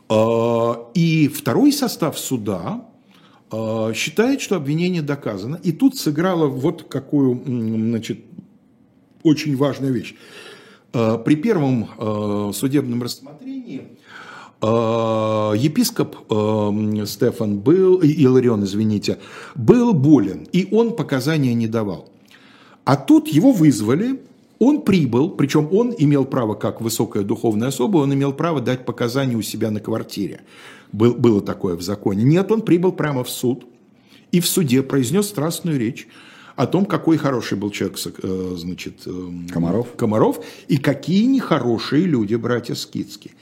А, 0.09 0.91
и 0.95 1.29
второй 1.29 1.73
состав 1.73 2.19
суда, 2.19 2.85
считает, 3.95 4.41
что 4.41 4.57
обвинение 4.57 5.03
доказано. 5.03 5.61
И 5.63 5.73
тут 5.73 5.97
сыграла 5.97 6.47
вот 6.47 6.85
какую, 6.89 7.43
значит, 7.45 8.21
очень 9.23 9.57
важную 9.57 9.93
вещь. 9.93 10.15
А, 10.93 11.19
при 11.19 11.37
первом 11.37 11.89
а, 11.99 12.51
судебном 12.53 13.03
рассмотрении 13.03 13.83
епископ 14.63 16.15
Стефан 17.09 17.59
был, 17.59 17.97
Иларион, 17.97 18.63
извините, 18.63 19.19
был 19.57 19.93
болен, 19.93 20.47
и 20.53 20.69
он 20.71 20.95
показания 20.95 21.53
не 21.53 21.67
давал. 21.67 22.13
А 22.85 22.95
тут 22.95 23.27
его 23.27 23.51
вызвали, 23.51 24.21
Он 24.65 24.83
прибыл, 24.83 25.31
причем 25.31 25.69
он 25.73 25.93
имел 25.99 26.25
право, 26.25 26.55
как 26.55 26.81
высокая 26.81 27.25
духовная 27.25 27.69
особа, 27.69 27.97
он 27.97 28.15
имел 28.15 28.33
право 28.33 28.61
дать 28.61 28.85
показания 28.87 29.35
у 29.35 29.43
себя 29.43 29.73
на 29.73 29.81
квартире. 29.81 30.43
Был, 30.93 31.15
было 31.15 31.41
такое 31.41 31.75
в 31.75 31.83
законе. 31.83 32.23
Нет, 32.23 32.53
он 32.53 32.63
прибыл 32.63 32.93
прямо 32.93 33.25
в 33.25 33.29
суд 33.29 33.67
и 34.31 34.39
в 34.39 34.47
суде 34.47 34.85
произнес 34.85 35.27
страстную 35.27 35.81
речь 35.81 36.07
о 36.55 36.69
том, 36.69 36.85
какой 36.87 37.17
хороший 37.17 37.59
был 37.59 37.71
человек, 37.71 37.99
э, 38.23 38.55
значит, 38.57 39.03
э, 39.05 39.31
Комаров. 39.51 39.97
Комаров 39.97 40.39
и 40.69 40.77
какие 40.77 41.25
нехорошие 41.25 42.05
люди 42.05 42.37
братья 42.37 42.77
Скидские. 42.77 43.35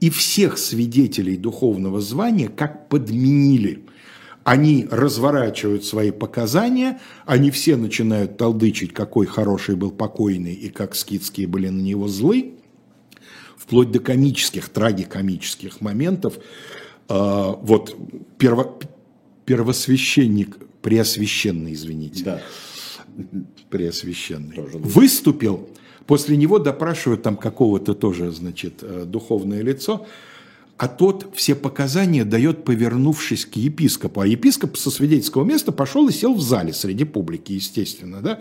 И 0.00 0.10
всех 0.10 0.58
свидетелей 0.58 1.38
духовного 1.38 2.02
звания 2.02 2.48
как 2.48 2.90
подменили. 2.90 3.86
Они 4.42 4.86
разворачивают 4.90 5.84
свои 5.84 6.10
показания, 6.10 6.98
они 7.26 7.50
все 7.50 7.76
начинают 7.76 8.38
толдычить, 8.38 8.94
какой 8.94 9.26
хороший 9.26 9.76
был 9.76 9.90
покойный 9.90 10.54
и 10.54 10.70
как 10.70 10.94
скидские 10.94 11.46
были 11.46 11.68
на 11.68 11.80
него 11.80 12.08
злы, 12.08 12.54
вплоть 13.56 13.90
до 13.90 14.00
комических, 14.00 14.70
трагикомических 14.70 15.80
моментов. 15.82 16.38
А, 17.08 17.50
вот 17.52 17.94
перво, 18.38 18.78
первосвященник, 19.44 20.56
преосвященный, 20.80 21.74
извините, 21.74 22.24
Да. 22.24 22.42
преосвященный, 23.68 24.56
Тоже 24.56 24.78
выступил, 24.78 25.68
после 26.06 26.36
него 26.38 26.58
допрашивают 26.58 27.22
там 27.22 27.36
какого-то 27.36 27.94
тоже, 27.94 28.30
значит, 28.30 28.78
э, 28.82 29.04
духовное 29.06 29.62
лицо, 29.62 30.06
а 30.80 30.88
тот 30.88 31.26
все 31.34 31.54
показания 31.54 32.24
дает, 32.24 32.64
повернувшись 32.64 33.44
к 33.44 33.56
епископу. 33.56 34.22
А 34.22 34.26
епископ 34.26 34.78
со 34.78 34.90
свидетельского 34.90 35.44
места 35.44 35.72
пошел 35.72 36.08
и 36.08 36.12
сел 36.12 36.32
в 36.32 36.40
зале 36.40 36.72
среди 36.72 37.04
публики, 37.04 37.52
естественно. 37.52 38.22
Да? 38.22 38.40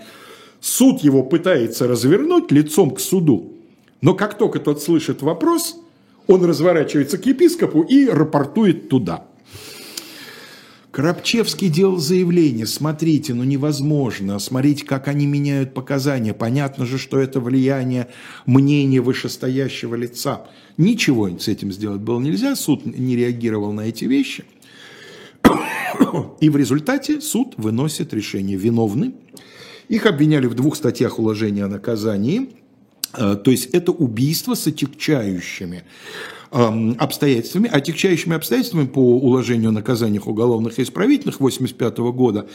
Суд 0.61 1.01
его 1.01 1.21
пытается 1.21 1.85
развернуть 1.85 2.49
лицом 2.49 2.91
к 2.91 3.01
суду. 3.01 3.57
Но 3.99 4.13
как 4.13 4.37
только 4.37 4.59
тот 4.59 4.81
слышит 4.81 5.21
вопрос, 5.21 5.75
он 6.27 6.45
разворачивается 6.45 7.17
к 7.17 7.25
епископу 7.25 7.81
и 7.81 8.07
рапортует 8.07 8.87
туда. 8.87 9.25
Коробчевский 10.91 11.69
делал 11.69 11.97
заявление, 11.97 12.65
смотрите, 12.65 13.35
ну 13.35 13.43
невозможно, 13.43 14.39
смотрите, 14.39 14.85
как 14.85 15.07
они 15.07 15.27
меняют 15.27 15.75
показания, 15.75 16.33
понятно 16.33 16.87
же, 16.87 16.97
что 16.97 17.19
это 17.19 17.39
влияние 17.39 18.07
мнения 18.47 18.99
вышестоящего 18.99 19.93
лица. 19.93 20.47
Ничего 20.77 21.29
с 21.37 21.47
этим 21.47 21.71
сделать 21.71 22.01
было 22.01 22.19
нельзя, 22.19 22.55
суд 22.55 22.85
не 22.87 23.15
реагировал 23.15 23.71
на 23.71 23.81
эти 23.81 24.05
вещи. 24.05 24.45
И 26.41 26.49
в 26.49 26.57
результате 26.57 27.21
суд 27.21 27.53
выносит 27.57 28.13
решение 28.13 28.57
виновны. 28.57 29.13
Их 29.89 30.07
обвиняли 30.07 30.47
в 30.47 30.55
двух 30.55 30.75
статьях 30.75 31.19
уложения 31.19 31.65
о 31.65 31.67
наказании, 31.67 32.49
то 33.13 33.51
есть 33.51 33.67
это 33.67 33.91
убийство 33.91 34.53
с 34.53 34.67
отягчающими 34.67 35.83
эм, 36.51 36.95
обстоятельствами. 36.99 37.69
Отягчающими 37.69 38.35
обстоятельствами 38.35 38.85
по 38.85 38.99
уложению 38.99 39.71
наказаниях 39.71 40.27
уголовных 40.27 40.79
и 40.79 40.83
исправительных 40.83 41.35
1985 41.35 41.97
года 42.13 42.47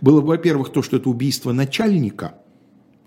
было, 0.00 0.20
во-первых, 0.20 0.70
то, 0.70 0.82
что 0.82 0.96
это 0.96 1.08
убийство 1.08 1.52
начальника, 1.52 2.34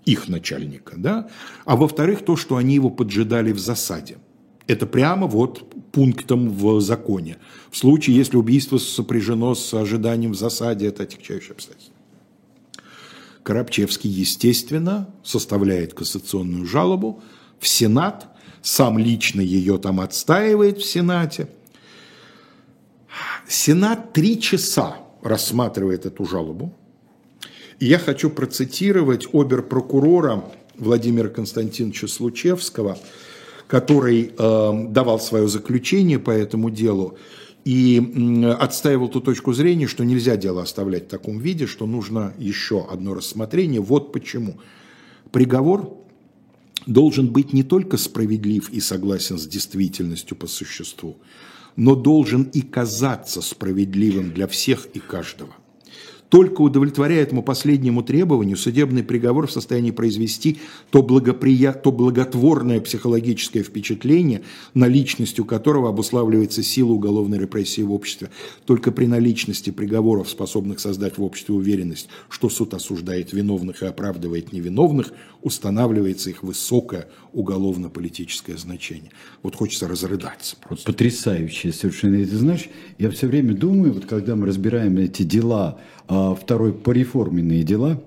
их 0.04 0.28
начальника, 0.28 0.94
да, 0.96 1.28
а 1.64 1.76
во-вторых, 1.76 2.24
то, 2.24 2.36
что 2.36 2.56
они 2.56 2.74
его 2.74 2.90
поджидали 2.90 3.52
в 3.52 3.58
засаде. 3.58 4.18
Это 4.66 4.86
прямо 4.86 5.26
вот 5.26 5.92
пунктом 5.92 6.50
в 6.50 6.80
законе. 6.80 7.36
В 7.70 7.76
случае, 7.76 8.16
если 8.16 8.36
убийство 8.36 8.78
сопряжено 8.78 9.54
с 9.54 9.72
ожиданием 9.74 10.32
в 10.32 10.36
засаде, 10.36 10.88
это 10.88 11.04
отягчающее 11.04 11.52
обстоятельство. 11.52 11.95
Коробчевский, 13.46 14.10
естественно, 14.10 15.08
составляет 15.22 15.94
кассационную 15.94 16.66
жалобу 16.66 17.22
в 17.60 17.68
Сенат, 17.68 18.26
сам 18.60 18.98
лично 18.98 19.40
ее 19.40 19.78
там 19.78 20.00
отстаивает 20.00 20.78
в 20.78 20.84
Сенате. 20.84 21.46
Сенат 23.46 24.12
три 24.12 24.40
часа 24.40 24.96
рассматривает 25.22 26.06
эту 26.06 26.24
жалобу. 26.24 26.74
И 27.78 27.86
я 27.86 28.00
хочу 28.00 28.30
процитировать 28.30 29.28
обер-прокурора 29.32 30.42
Владимира 30.76 31.28
Константиновича 31.28 32.08
Случевского, 32.08 32.98
который 33.68 34.32
э, 34.36 34.86
давал 34.88 35.20
свое 35.20 35.46
заключение 35.46 36.18
по 36.18 36.32
этому 36.32 36.70
делу 36.70 37.16
и 37.66 38.46
отстаивал 38.60 39.08
ту 39.08 39.20
точку 39.20 39.52
зрения, 39.52 39.88
что 39.88 40.04
нельзя 40.04 40.36
дело 40.36 40.62
оставлять 40.62 41.06
в 41.06 41.08
таком 41.08 41.40
виде, 41.40 41.66
что 41.66 41.84
нужно 41.84 42.32
еще 42.38 42.86
одно 42.88 43.12
рассмотрение. 43.12 43.80
Вот 43.80 44.12
почему. 44.12 44.60
Приговор 45.32 45.98
должен 46.86 47.26
быть 47.26 47.52
не 47.52 47.64
только 47.64 47.96
справедлив 47.96 48.70
и 48.70 48.78
согласен 48.78 49.36
с 49.36 49.48
действительностью 49.48 50.36
по 50.36 50.46
существу, 50.46 51.16
но 51.74 51.96
должен 51.96 52.44
и 52.44 52.60
казаться 52.60 53.42
справедливым 53.42 54.30
для 54.30 54.46
всех 54.46 54.86
и 54.94 55.00
каждого. 55.00 55.52
Только 56.28 56.60
удовлетворяя 56.60 57.22
этому 57.22 57.42
последнему 57.42 58.02
требованию, 58.02 58.56
судебный 58.56 59.04
приговор 59.04 59.46
в 59.46 59.52
состоянии 59.52 59.92
произвести 59.92 60.58
то, 60.90 61.02
благоприя... 61.02 61.72
то 61.72 61.92
благотворное 61.92 62.80
психологическое 62.80 63.62
впечатление, 63.62 64.42
наличностью 64.74 65.44
которого 65.44 65.88
обуславливается 65.88 66.62
сила 66.62 66.92
уголовной 66.92 67.38
репрессии 67.38 67.82
в 67.82 67.92
обществе. 67.92 68.30
Только 68.64 68.90
при 68.90 69.06
наличности 69.06 69.70
приговоров, 69.70 70.28
способных 70.28 70.80
создать 70.80 71.16
в 71.16 71.22
обществе 71.22 71.54
уверенность, 71.54 72.08
что 72.28 72.48
суд 72.48 72.74
осуждает 72.74 73.32
виновных 73.32 73.82
и 73.82 73.86
оправдывает 73.86 74.52
невиновных, 74.52 75.12
устанавливается 75.46 76.28
их 76.28 76.42
высокое 76.42 77.06
уголовно-политическое 77.32 78.56
значение. 78.56 79.12
Вот 79.44 79.54
хочется 79.54 79.86
разрыдаться 79.86 80.56
просто. 80.56 80.90
потрясающе 80.90 81.72
совершенно. 81.72 82.16
И 82.16 82.24
ты 82.24 82.36
знаешь, 82.36 82.68
я 82.98 83.08
все 83.12 83.28
время 83.28 83.54
думаю, 83.54 83.92
вот 83.92 84.06
когда 84.06 84.34
мы 84.34 84.48
разбираем 84.48 84.96
эти 84.98 85.22
дела, 85.22 85.78
а, 86.08 86.34
второй 86.34 86.72
пореформенные 86.72 87.62
дела, 87.62 88.02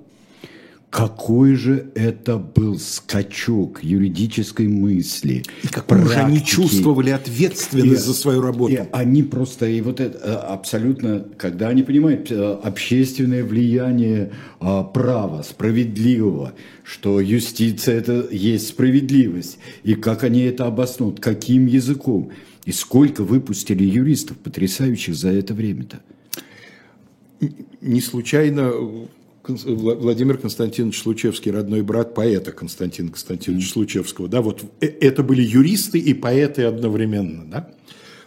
какой 0.90 1.54
же 1.54 1.92
это 1.94 2.38
был 2.38 2.80
скачок 2.80 3.84
юридической 3.84 4.68
мысли. 4.68 5.44
И 5.64 5.68
какую 5.68 6.08
же 6.08 6.16
они 6.16 6.38
практики. 6.38 6.56
чувствовали 6.56 7.12
ответственность 7.12 8.02
И- 8.02 8.08
за 8.08 8.14
свою 8.16 8.42
работу. 8.42 8.74
И 8.74 8.80
они 8.92 9.22
просто, 9.22 9.68
и 9.68 9.82
вот 9.82 10.00
это 10.00 10.18
э, 10.18 10.34
абсолютно, 10.34 11.26
когда 11.38 11.68
они 11.70 11.84
понимают 11.84 12.32
э, 12.32 12.60
общественное 12.64 13.44
влияние 13.44 14.32
а, 14.60 14.84
права, 14.84 15.44
справедливого, 15.44 16.54
что 16.84 17.20
юстиция 17.22 17.96
это 17.98 18.28
есть 18.32 18.70
справедливость, 18.70 19.60
и 19.84 19.94
как 19.94 20.24
они 20.24 20.42
это 20.42 20.66
обоснуют, 20.66 21.20
каким 21.20 21.68
языком, 21.68 22.32
и 22.66 22.72
сколько 22.72 23.24
выпустили 23.24 23.84
юристов 23.84 24.38
потрясающих 24.38 25.16
за 25.16 25.30
это 25.30 25.54
время-то. 25.54 26.00
Не 27.82 28.02
случайно 28.02 28.72
э, 28.74 29.06
Владимир 29.50 30.38
Константинович 30.38 31.02
Случевский, 31.02 31.52
родной 31.52 31.82
брат 31.82 32.14
поэта 32.14 32.52
Константина 32.52 33.10
Константиновича 33.10 33.70
Случевского. 33.70 34.28
Да, 34.28 34.42
вот 34.42 34.64
э- 34.80 34.88
это 34.88 35.24
были 35.24 35.42
юристы 35.42 35.98
и 36.00 36.14
поэты 36.14 36.64
одновременно. 36.64 37.46
Да? 37.46 37.70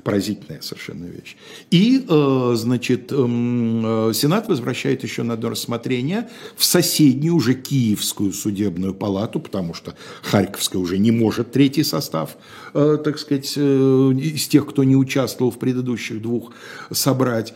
Поразительная 0.03 0.61
совершенно 0.63 1.05
вещь. 1.05 1.37
И, 1.71 2.05
э, 2.09 2.53
значит, 2.57 3.13
эм, 3.13 4.09
э, 4.09 4.13
Сенат 4.13 4.49
возвращает 4.49 5.05
еще 5.05 5.23
на 5.23 5.35
одно 5.35 5.51
рассмотрение 5.51 6.29
в 6.57 6.65
соседнюю 6.65 7.37
уже 7.37 7.55
Киевскую 7.55 8.33
судебную 8.33 8.95
палату, 8.95 9.39
потому 9.39 9.75
что 9.75 9.95
Харьковская 10.23 10.83
уже 10.83 10.99
не 10.99 11.13
может 11.13 11.53
третий 11.53 11.85
состав, 11.85 12.37
так 12.73 13.19
сказать, 13.19 13.57
из 13.57 14.49
тех, 14.49 14.67
кто 14.67 14.83
не 14.83 14.97
участвовал 14.97 15.53
в 15.53 15.59
предыдущих 15.59 16.21
двух, 16.21 16.53
собрать. 16.91 17.55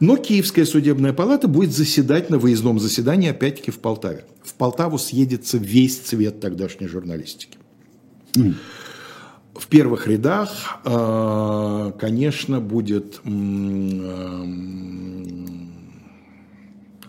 Но 0.00 0.16
Киевская 0.16 0.64
судебная 0.64 1.12
палата 1.12 1.48
будет 1.48 1.72
заседать 1.72 2.30
на 2.30 2.38
выездном 2.38 2.78
заседании 2.78 3.30
опять-таки 3.30 3.70
в 3.70 3.78
Полтаве. 3.78 4.24
В 4.44 4.54
Полтаву 4.54 4.96
съедется 4.98 5.58
весь 5.58 5.98
цвет 5.98 6.40
тогдашней 6.40 6.86
журналистики. 6.86 7.58
В 9.54 9.66
первых 9.66 10.06
рядах, 10.06 10.78
э, 10.84 11.92
конечно, 11.98 12.60
будет... 12.60 13.20
эм, 13.24 14.62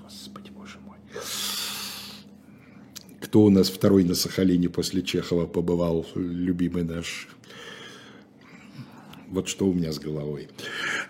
Господи, 0.04 0.50
боже 0.58 0.78
мой. 0.84 0.98
Кто 3.22 3.44
у 3.44 3.52
нас 3.52 3.70
второй 3.70 4.04
на 4.04 4.16
Сахалине 4.16 4.68
после 4.68 5.04
Чехова 5.04 5.46
побывал, 5.46 6.08
любимый 6.16 6.84
наш? 6.84 7.28
Вот 9.32 9.48
что 9.48 9.68
у 9.68 9.74
меня 9.74 9.92
с 9.92 10.00
головой. 10.00 10.48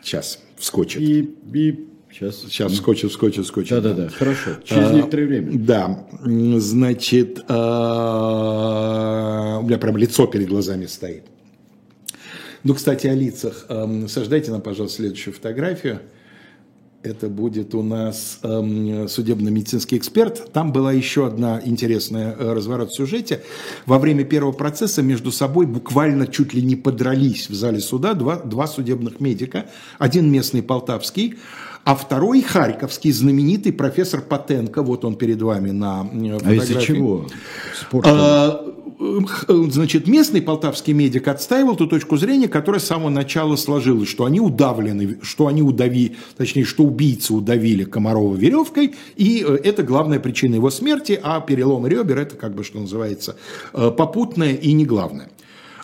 Сейчас, 0.04 0.40
вскочит. 0.58 1.02
И, 1.02 1.36
и 1.54 1.88
сейчас. 2.12 2.42
Сейчас 2.42 2.72
вскочит, 2.74 3.12
вскочит, 3.12 3.46
вскочит. 3.46 3.70
Да-да-да, 3.70 4.10
хорошо. 4.10 4.52
Через 4.64 4.90
А, 4.90 4.94
некоторое 4.94 5.26
время. 5.28 5.52
Да, 5.58 6.08
значит, 6.58 7.40
а, 7.48 9.60
у 9.62 9.66
меня 9.66 9.78
прям 9.78 9.96
лицо 9.98 10.28
перед 10.28 10.50
глазами 10.50 10.86
стоит. 10.86 11.24
Ну, 12.64 12.74
кстати, 12.74 13.08
о 13.08 13.16
лицах. 13.16 13.66
Эм, 13.70 14.10
Сождайте 14.10 14.52
нам, 14.52 14.62
пожалуйста, 14.62 14.98
следующую 14.98 15.34
фотографию. 15.34 16.02
Это 17.02 17.30
будет 17.30 17.74
у 17.76 17.82
нас 17.82 18.40
эм, 18.44 19.08
судебно-медицинский 19.08 19.98
эксперт. 19.98 20.52
Там 20.52 20.74
была 20.74 20.92
еще 20.92 21.26
одна 21.28 21.62
интересная 21.64 22.36
э, 22.38 22.54
разворот 22.54 22.92
в 22.92 22.96
сюжете. 22.96 23.42
Во 23.86 24.00
время 24.00 24.26
первого 24.26 24.52
процесса 24.52 25.02
между 25.02 25.32
собой 25.32 25.66
буквально 25.66 26.28
чуть 26.28 26.54
ли 26.54 26.62
не 26.62 26.76
подрались 26.76 27.50
в 27.50 27.54
зале 27.54 27.80
суда 27.80 28.14
два, 28.14 28.38
два 28.38 28.68
судебных 28.68 29.20
медика. 29.22 29.68
Один 29.98 30.30
местный 30.30 30.62
полтавский, 30.62 31.36
а 31.86 31.96
второй 31.96 32.42
харьковский 32.42 33.12
знаменитый 33.12 33.72
профессор 33.72 34.22
Потенко. 34.22 34.84
Вот 34.84 35.06
он 35.06 35.16
перед 35.16 35.42
вами 35.42 35.72
на 35.72 36.04
фотографии. 36.04 36.50
А 36.50 36.54
из-за 36.54 36.82
чего? 36.82 37.28
Спорт. 37.80 38.06
А, 38.10 38.66
значит, 39.48 40.08
местный 40.08 40.42
полтавский 40.42 40.94
медик 40.94 41.28
отстаивал 41.28 41.76
ту 41.76 41.88
точку 41.88 42.18
зрения, 42.18 42.48
которая 42.48 42.80
с 42.80 42.86
самого 42.86 43.10
начала 43.10 43.56
сложилась, 43.56 44.10
что 44.10 44.26
они 44.26 44.40
удавлены, 44.40 45.20
что 45.22 45.48
они 45.48 45.62
удави, 45.62 46.18
точнее, 46.38 46.66
что 46.66 46.84
убийцы 46.84 47.34
удавили 47.34 47.84
Комарова 47.84 48.36
веревкой, 48.36 48.96
и 49.16 49.46
э, 49.48 49.60
это 49.64 49.84
главная 49.84 50.20
причина 50.20 50.56
его 50.56 50.70
смерти, 50.70 51.20
а 51.22 51.40
перелом 51.42 51.88
ребер 51.88 52.20
это, 52.20 52.36
как 52.36 52.56
бы, 52.56 52.64
что 52.64 52.80
называется, 52.80 53.36
э, 53.74 53.92
попутное 53.92 54.54
и 54.54 54.72
не 54.74 54.86
главное. 54.86 55.30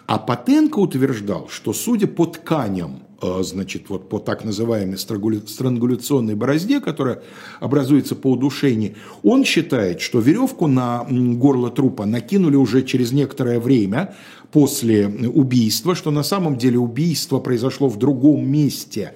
А 0.08 0.20
Потенко 0.20 0.80
утверждал, 0.80 1.48
что 1.50 1.74
судя 1.74 2.08
по 2.08 2.26
тканям 2.26 3.00
Э, 3.00 3.05
значит, 3.44 3.90
вот 3.90 4.10
по 4.10 4.20
так 4.20 4.44
называемой 4.44 4.98
странгуляционной 4.98 6.36
борозде, 6.36 6.80
которая 6.80 7.22
образуется 7.60 8.16
по 8.16 8.32
удушению, 8.32 8.96
он 9.24 9.44
считает, 9.44 10.02
что 10.02 10.20
веревку 10.20 10.68
на 10.68 11.06
горло 11.10 11.70
трупа 11.70 12.06
накинули 12.06 12.56
уже 12.56 12.84
через 12.84 13.12
некоторое 13.12 13.60
время 13.60 14.16
после 14.56 15.08
убийства, 15.08 15.96
что 15.96 16.12
на 16.12 16.24
самом 16.24 16.58
деле 16.58 16.80
убийство 16.80 17.40
произошло 17.40 17.90
в 17.90 17.98
другом 17.98 18.50
месте. 18.50 19.12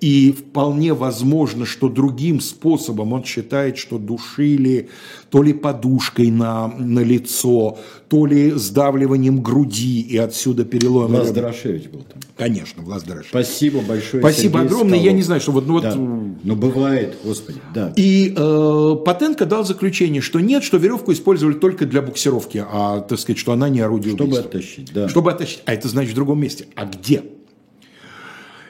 И 0.00 0.32
вполне 0.32 0.94
возможно, 0.94 1.66
что 1.66 1.90
другим 1.90 2.40
способом 2.40 3.12
он 3.12 3.22
считает, 3.22 3.76
что 3.76 3.98
душили 3.98 4.88
то 5.28 5.42
ли 5.42 5.52
подушкой 5.52 6.30
на, 6.30 6.68
на 6.68 7.00
лицо, 7.00 7.76
то 8.08 8.24
ли 8.24 8.52
сдавливанием 8.52 9.42
груди, 9.42 10.00
и 10.00 10.16
отсюда 10.16 10.64
перелом. 10.64 11.08
Влас 11.08 11.30
Дорошевич 11.30 11.88
был 11.88 12.00
там. 12.10 12.22
Конечно, 12.36 12.82
Влас 12.82 13.02
Дорошевич. 13.02 13.30
Спасибо 13.30 13.80
большое. 13.80 14.22
Спасибо 14.22 14.52
Сергей 14.52 14.66
огромное. 14.66 14.98
Скалов. 14.98 15.04
Я 15.04 15.12
не 15.12 15.22
знаю, 15.22 15.40
что 15.40 15.52
вот... 15.52 15.66
Ну, 15.66 15.80
да. 15.80 15.94
вот... 15.94 16.36
ну 16.42 16.56
бывает, 16.56 17.16
господи, 17.24 17.60
да. 17.74 17.92
И 17.96 18.32
э, 18.34 18.96
Потенко 19.04 19.44
дал 19.44 19.64
заключение, 19.64 20.22
что 20.22 20.40
нет, 20.40 20.62
что 20.62 20.78
веревку 20.78 21.12
использовали 21.12 21.54
только 21.54 21.84
для 21.84 22.00
буксировки, 22.00 22.64
а, 22.70 23.00
так 23.00 23.18
сказать, 23.18 23.38
что 23.38 23.52
она 23.52 23.68
не 23.68 23.80
орудие 23.80 24.14
Чтобы 24.14 24.30
убийства. 24.30 24.48
оттащить, 24.48 24.77
да. 24.92 25.08
Чтобы 25.08 25.32
оттащить. 25.32 25.62
А 25.66 25.74
это 25.74 25.88
значит 25.88 26.12
в 26.12 26.14
другом 26.14 26.40
месте. 26.40 26.66
А 26.74 26.84
где? 26.84 27.22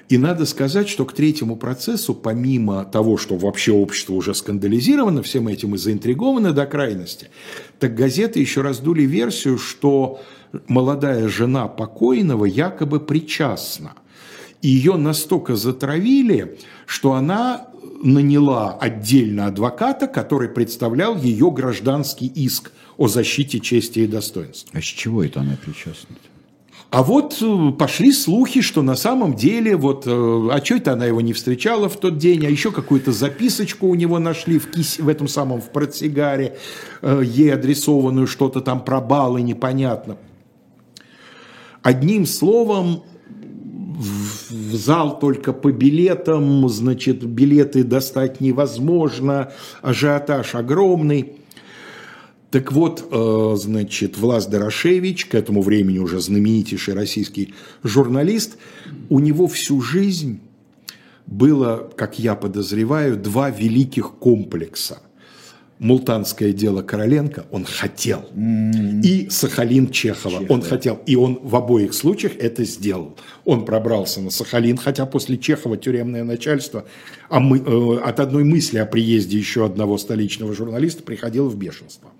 И 0.08 0.16
надо 0.16 0.46
сказать, 0.46 0.88
что 0.88 1.04
к 1.04 1.12
третьему 1.12 1.56
процессу, 1.56 2.14
помимо 2.14 2.84
того, 2.86 3.18
что 3.18 3.36
вообще 3.36 3.72
общество 3.72 4.14
уже 4.14 4.34
скандализировано 4.34 5.22
всем 5.22 5.48
этим 5.48 5.74
и 5.74 5.78
заинтриговано 5.78 6.52
до 6.52 6.64
крайности, 6.64 7.28
так 7.78 7.94
газеты 7.94 8.40
еще 8.40 8.62
раздули 8.62 9.02
версию, 9.02 9.58
что 9.58 10.22
молодая 10.66 11.28
жена 11.28 11.68
покойного 11.68 12.46
якобы 12.46 13.00
причастна. 13.00 13.92
И 14.62 14.68
ее 14.68 14.96
настолько 14.96 15.56
затравили, 15.56 16.58
что 16.86 17.12
она 17.12 17.68
наняла 18.02 18.78
отдельно 18.80 19.46
адвоката, 19.46 20.06
который 20.06 20.48
представлял 20.48 21.16
ее 21.16 21.50
гражданский 21.50 22.26
иск 22.26 22.72
о 22.98 23.08
защите 23.08 23.60
чести 23.60 24.00
и 24.00 24.06
достоинства. 24.06 24.70
А 24.76 24.82
с 24.82 24.84
чего 24.84 25.24
это 25.24 25.40
она 25.40 25.56
причастна? 25.64 26.16
А 26.90 27.02
вот 27.02 27.38
э, 27.42 27.72
пошли 27.78 28.12
слухи, 28.12 28.60
что 28.60 28.82
на 28.82 28.96
самом 28.96 29.34
деле, 29.34 29.76
вот, 29.76 30.04
э, 30.06 30.10
а 30.10 30.60
что 30.64 30.76
это 30.76 30.94
она 30.94 31.04
его 31.06 31.20
не 31.20 31.32
встречала 31.34 31.88
в 31.88 31.98
тот 31.98 32.16
день, 32.16 32.46
а 32.46 32.50
еще 32.50 32.72
какую-то 32.72 33.12
записочку 33.12 33.86
у 33.86 33.94
него 33.94 34.18
нашли 34.18 34.58
в, 34.58 34.70
кис, 34.70 34.98
в 34.98 35.06
этом 35.06 35.28
самом, 35.28 35.60
в 35.60 35.70
портсигаре, 35.70 36.56
э, 37.02 37.22
ей 37.24 37.52
адресованную, 37.52 38.26
что-то 38.26 38.60
там 38.62 38.82
про 38.82 39.00
баллы, 39.00 39.42
непонятно. 39.42 40.16
Одним 41.82 42.26
словом, 42.26 43.04
в 43.98 44.74
зал 44.74 45.18
только 45.18 45.52
по 45.52 45.70
билетам, 45.70 46.68
значит, 46.68 47.22
билеты 47.22 47.84
достать 47.84 48.40
невозможно, 48.40 49.52
ажиотаж 49.82 50.54
огромный. 50.54 51.37
Так 52.50 52.72
вот, 52.72 53.06
э, 53.10 53.56
значит, 53.56 54.16
Влас 54.16 54.46
Дорошевич, 54.46 55.26
к 55.26 55.34
этому 55.34 55.60
времени 55.60 55.98
уже 55.98 56.20
знаменитейший 56.20 56.94
российский 56.94 57.52
журналист, 57.82 58.56
у 59.10 59.18
него 59.18 59.48
всю 59.48 59.82
жизнь 59.82 60.40
было, 61.26 61.90
как 61.94 62.18
я 62.18 62.34
подозреваю, 62.34 63.16
два 63.18 63.50
великих 63.50 64.12
комплекса. 64.14 65.02
Мултанское 65.78 66.52
дело 66.52 66.82
Короленко 66.82 67.46
он 67.52 67.64
хотел. 67.64 68.24
И 69.04 69.28
Сахалин 69.30 69.90
Чехова 69.90 70.40
Чех, 70.40 70.50
он 70.50 70.62
хотел. 70.62 71.00
И 71.06 71.14
он 71.14 71.38
в 71.40 71.54
обоих 71.54 71.94
случаях 71.94 72.32
это 72.38 72.64
сделал. 72.64 73.16
Он 73.44 73.64
пробрался 73.64 74.20
на 74.20 74.30
Сахалин, 74.30 74.76
хотя 74.76 75.06
после 75.06 75.38
Чехова 75.38 75.76
тюремное 75.76 76.24
начальство 76.24 76.84
а 77.28 77.38
мы, 77.38 77.58
э, 77.58 77.98
от 78.00 78.18
одной 78.18 78.42
мысли 78.42 78.78
о 78.78 78.86
приезде 78.86 79.38
еще 79.38 79.66
одного 79.66 79.98
столичного 79.98 80.52
журналиста 80.52 81.02
приходило 81.02 81.48
в 81.48 81.56
бешенство. 81.56 82.10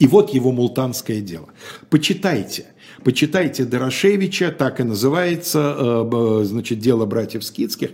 И 0.00 0.06
вот 0.06 0.30
его 0.30 0.50
мултанское 0.50 1.20
дело. 1.20 1.50
Почитайте. 1.90 2.64
Почитайте 3.04 3.64
Дорошевича, 3.64 4.50
так 4.50 4.80
и 4.80 4.82
называется, 4.82 5.76
э, 5.78 6.44
значит, 6.44 6.80
дело 6.80 7.04
братьев 7.06 7.44
Скидских. 7.44 7.90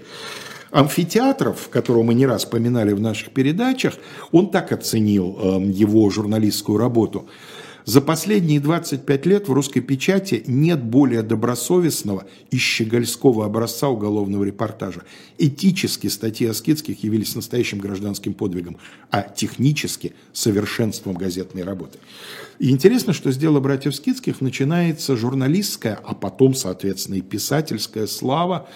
Амфитеатров, 0.71 1.69
которого 1.69 2.05
мы 2.05 2.15
не 2.15 2.25
раз 2.25 2.45
вспоминали 2.45 2.93
в 2.93 3.01
наших 3.01 3.31
передачах, 3.31 3.95
он 4.31 4.51
так 4.51 4.73
оценил 4.73 5.37
э, 5.39 5.63
его 5.65 6.09
журналистскую 6.09 6.79
работу– 6.79 7.29
за 7.87 8.01
последние 8.01 8.59
25 8.59 9.27
лет 9.27 9.49
в 9.49 9.53
русской 9.53 9.81
печати 9.81 10.43
нет 10.49 10.83
более 10.83 11.23
добросовестного 11.23 12.27
и 12.51 12.57
щегольского 12.57 13.47
образца 13.47 13.89
уголовного 13.89 14.43
репортажа. 14.43 15.05
Этически 15.39 16.09
статьи 16.09 16.49
Аскетских 16.49 17.05
явились 17.05 17.37
настоящим 17.37 17.79
гражданским 17.79 18.35
подвигом, 18.35 18.77
а 19.13 19.23
технически– 19.23 20.15
совершенством 20.33 21.15
газетной 21.15 21.63
работы. 21.63 22.01
И 22.59 22.71
интересно, 22.71 23.13
что 23.13 23.31
с 23.31 23.37
дела 23.37 23.61
братьев 23.61 23.95
Скидских 23.95 24.41
начинается 24.41 25.17
журналистская, 25.17 25.97
а 26.03 26.13
потом, 26.13 26.57
соответственно, 26.57 27.15
и 27.15 27.21
писательская 27.21 28.09
слава 28.09 28.69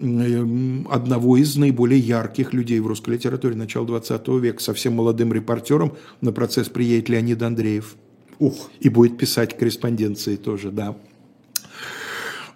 одного 0.00 1.36
из 1.36 1.56
наиболее 1.56 2.00
ярких 2.00 2.54
людей 2.54 2.80
в 2.80 2.86
русской 2.86 3.10
литературе 3.10 3.54
начала 3.54 3.86
20 3.86 4.28
века. 4.28 4.62
Совсем 4.62 4.94
молодым 4.94 5.30
репортером 5.30 5.94
на 6.22 6.32
процесс 6.32 6.70
приедет 6.70 7.10
Леонид 7.10 7.42
Андреев. 7.42 7.96
Ух, 8.40 8.70
и 8.80 8.88
будет 8.88 9.18
писать 9.18 9.56
корреспонденции 9.56 10.36
тоже, 10.36 10.70
да. 10.70 10.96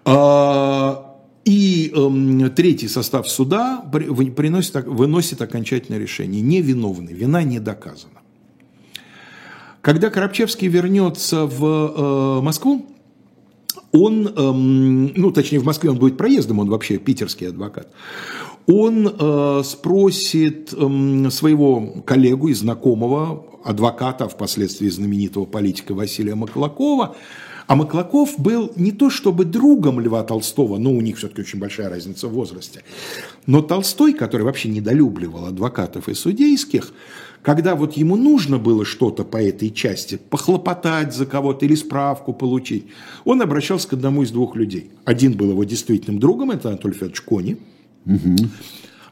А, 0.07 1.15
и 1.45 1.93
э, 1.95 2.49
третий 2.57 2.89
состав 2.89 3.29
суда 3.29 3.85
приносит, 3.93 4.87
выносит 4.87 5.43
окончательное 5.43 6.01
решение. 6.01 6.41
Невиновный, 6.41 7.13
вина 7.13 7.43
не 7.43 7.61
доказана. 7.61 8.21
Когда 9.83 10.09
Коробчевский 10.09 10.69
вернется 10.69 11.45
в 11.45 11.63
э, 11.63 12.41
Москву, 12.41 12.87
он, 13.93 14.27
эм, 14.27 15.13
ну, 15.15 15.31
точнее, 15.33 15.59
в 15.59 15.65
Москве 15.65 15.91
он 15.91 15.99
будет 15.99 16.17
проездом, 16.17 16.61
он 16.61 16.71
вообще 16.71 16.97
питерский 16.97 17.49
адвокат, 17.49 17.93
он 18.67 19.07
э, 19.07 19.63
спросит 19.65 20.73
э, 20.73 21.31
своего 21.31 22.03
коллегу 22.07 22.49
и 22.49 22.55
знакомого, 22.55 23.45
адвоката, 23.65 24.29
впоследствии 24.29 24.89
знаменитого 24.89 25.47
политика 25.47 25.95
Василия 25.95 26.35
Маклакова, 26.35 27.17
а 27.67 27.77
Маклаков 27.77 28.35
был 28.39 28.73
не 28.77 28.93
то 28.93 29.09
чтобы 29.09 29.45
другом 29.45 29.99
Льва 30.01 30.23
Толстого, 30.23 30.77
но 30.77 30.93
у 30.93 31.01
них 31.01 31.17
все-таки 31.17 31.41
очень 31.41 31.59
большая 31.59 31.89
разница 31.89 32.29
в 32.29 32.33
возрасте, 32.33 32.83
но 33.47 33.63
Толстой, 33.63 34.13
который 34.13 34.43
вообще 34.43 34.69
недолюбливал 34.69 35.47
адвокатов 35.47 36.09
и 36.09 36.15
судейских, 36.15 36.93
когда 37.43 37.75
вот 37.75 37.95
ему 37.95 38.17
нужно 38.17 38.59
было 38.59 38.85
что-то 38.85 39.25
по 39.25 39.37
этой 39.37 39.71
части, 39.71 40.17
похлопотать 40.17 41.15
за 41.15 41.27
кого-то 41.27 41.67
или 41.67 41.75
справку 41.75 42.33
получить, 42.33 42.87
он 43.25 43.43
обращался 43.43 43.89
к 43.89 43.93
одному 43.93 44.23
из 44.23 44.31
двух 44.31 44.57
людей. 44.57 44.91
Один 45.05 45.33
был 45.33 45.51
его 45.51 45.65
действительным 45.65 46.19
другом, 46.19 46.51
это 46.51 46.69
Анатолий 46.69 46.95
Федорович 46.95 47.21
Кони, 47.21 47.59
угу. 48.07 48.37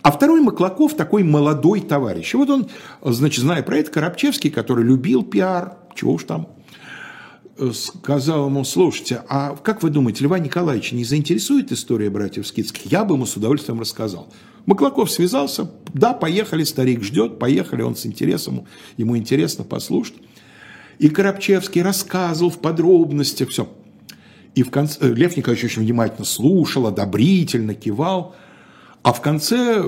А 0.03 0.11
второй 0.11 0.40
Маклаков 0.40 0.94
такой 0.94 1.22
молодой 1.22 1.80
товарищ. 1.80 2.34
И 2.34 2.36
вот 2.36 2.50
он, 2.50 2.68
значит, 3.03 3.42
зная 3.42 3.62
про 3.62 3.78
это, 3.78 3.90
Коробчевский, 3.90 4.50
который 4.50 4.84
любил 4.84 5.22
пиар, 5.22 5.76
чего 5.94 6.14
уж 6.14 6.24
там, 6.24 6.48
э, 7.57 7.70
сказал 7.72 8.46
ему, 8.46 8.64
слушайте, 8.64 9.22
а 9.28 9.55
как 9.57 9.82
вы 9.82 9.90
думаете, 9.90 10.24
Льва 10.24 10.40
Николаевича 10.40 10.96
не 10.96 11.05
заинтересует 11.05 11.70
история 11.70 12.11
братьев 12.11 12.46
Скидских? 12.46 12.90
Я 12.90 13.05
бы 13.05 13.14
ему 13.14 13.26
с 13.26 13.36
удовольствием 13.36 13.78
рассказал. 13.78 14.28
Маклаков 14.66 15.11
связался, 15.11 15.70
да, 15.94 16.12
поехали, 16.14 16.64
старик 16.64 17.03
ждет, 17.03 17.38
поехали, 17.38 17.82
он 17.82 17.94
с 17.94 18.05
интересом, 18.05 18.66
ему 18.96 19.16
интересно 19.16 19.64
послушать. 19.64 20.16
И 20.98 21.09
Коробчевский 21.09 21.82
рассказывал 21.82 22.50
в 22.50 22.59
подробностях 22.59 23.50
все. 23.50 23.68
И 24.55 24.62
в 24.62 24.70
конце, 24.70 24.98
э, 25.00 25.14
Лев 25.14 25.36
Николаевич 25.36 25.64
очень 25.64 25.82
внимательно 25.82 26.24
слушал, 26.24 26.86
одобрительно 26.86 27.74
кивал. 27.74 28.34
А 29.03 29.12
в 29.12 29.20
конце 29.20 29.82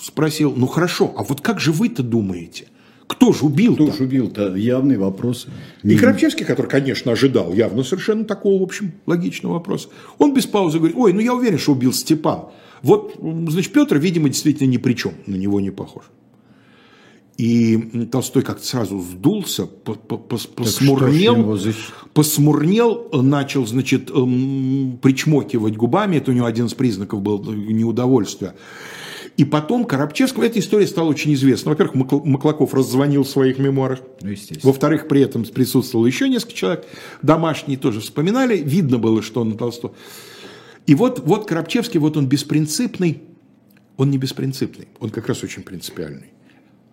спросил, 0.00 0.54
ну 0.56 0.66
хорошо, 0.66 1.14
а 1.16 1.22
вот 1.22 1.40
как 1.40 1.60
же 1.60 1.72
вы-то 1.72 2.02
думаете? 2.02 2.66
Кто 3.06 3.32
же 3.32 3.44
убил-то? 3.44 3.86
Кто 3.86 3.96
же 3.96 4.04
убил-то? 4.04 4.54
Явный 4.54 4.96
вопрос. 4.96 5.46
И 5.82 5.96
Крапчевский, 5.96 6.44
который, 6.44 6.68
конечно, 6.68 7.10
ожидал 7.12 7.52
явно 7.52 7.82
совершенно 7.82 8.24
такого, 8.24 8.60
в 8.60 8.62
общем, 8.62 8.92
логичного 9.06 9.54
вопроса, 9.54 9.88
он 10.18 10.32
без 10.32 10.46
паузы 10.46 10.78
говорит, 10.78 10.96
ой, 10.96 11.12
ну 11.12 11.20
я 11.20 11.34
уверен, 11.34 11.58
что 11.58 11.72
убил 11.72 11.92
Степан. 11.92 12.46
Вот, 12.82 13.16
значит, 13.20 13.72
Петр, 13.72 13.98
видимо, 13.98 14.28
действительно 14.28 14.68
ни 14.68 14.78
при 14.78 14.94
чем, 14.94 15.12
на 15.26 15.34
него 15.34 15.60
не 15.60 15.70
похож. 15.70 16.04
И 17.36 18.06
Толстой 18.12 18.42
как-то 18.42 18.66
сразу 18.66 19.00
сдулся, 19.00 19.66
посмурнел, 19.66 21.58
посмурнел, 22.12 23.08
начал, 23.12 23.66
значит, 23.66 24.10
эм, 24.10 24.98
причмокивать 25.00 25.74
губами, 25.76 26.16
это 26.16 26.32
у 26.32 26.34
него 26.34 26.44
один 26.44 26.66
из 26.66 26.74
признаков 26.74 27.22
был 27.22 27.42
неудовольствия. 27.42 28.54
И 29.38 29.46
потом 29.46 29.86
Коробчевского, 29.86 30.44
эта 30.44 30.58
история 30.58 30.86
стала 30.86 31.08
очень 31.08 31.32
известна. 31.32 31.70
Во-первых, 31.70 31.94
Маклаков 32.26 32.74
раззвонил 32.74 33.22
в 33.22 33.28
своих 33.28 33.58
мемуарах. 33.58 34.00
Ну, 34.20 34.34
Во-вторых, 34.62 35.08
при 35.08 35.22
этом 35.22 35.44
присутствовало 35.44 36.06
еще 36.06 36.28
несколько 36.28 36.54
человек. 36.54 36.84
Домашние 37.22 37.78
тоже 37.78 38.00
вспоминали. 38.00 38.58
Видно 38.58 38.98
было, 38.98 39.22
что 39.22 39.40
он 39.40 39.50
на 39.50 39.56
Толстого. 39.56 39.94
И 40.86 40.94
вот, 40.94 41.20
вот 41.20 41.48
Коробчевский, 41.48 42.00
вот 42.00 42.18
он 42.18 42.26
беспринципный. 42.26 43.22
Он 43.96 44.10
не 44.10 44.18
беспринципный, 44.18 44.88
он 44.98 45.08
как 45.08 45.26
раз 45.26 45.42
очень 45.42 45.62
принципиальный 45.62 46.32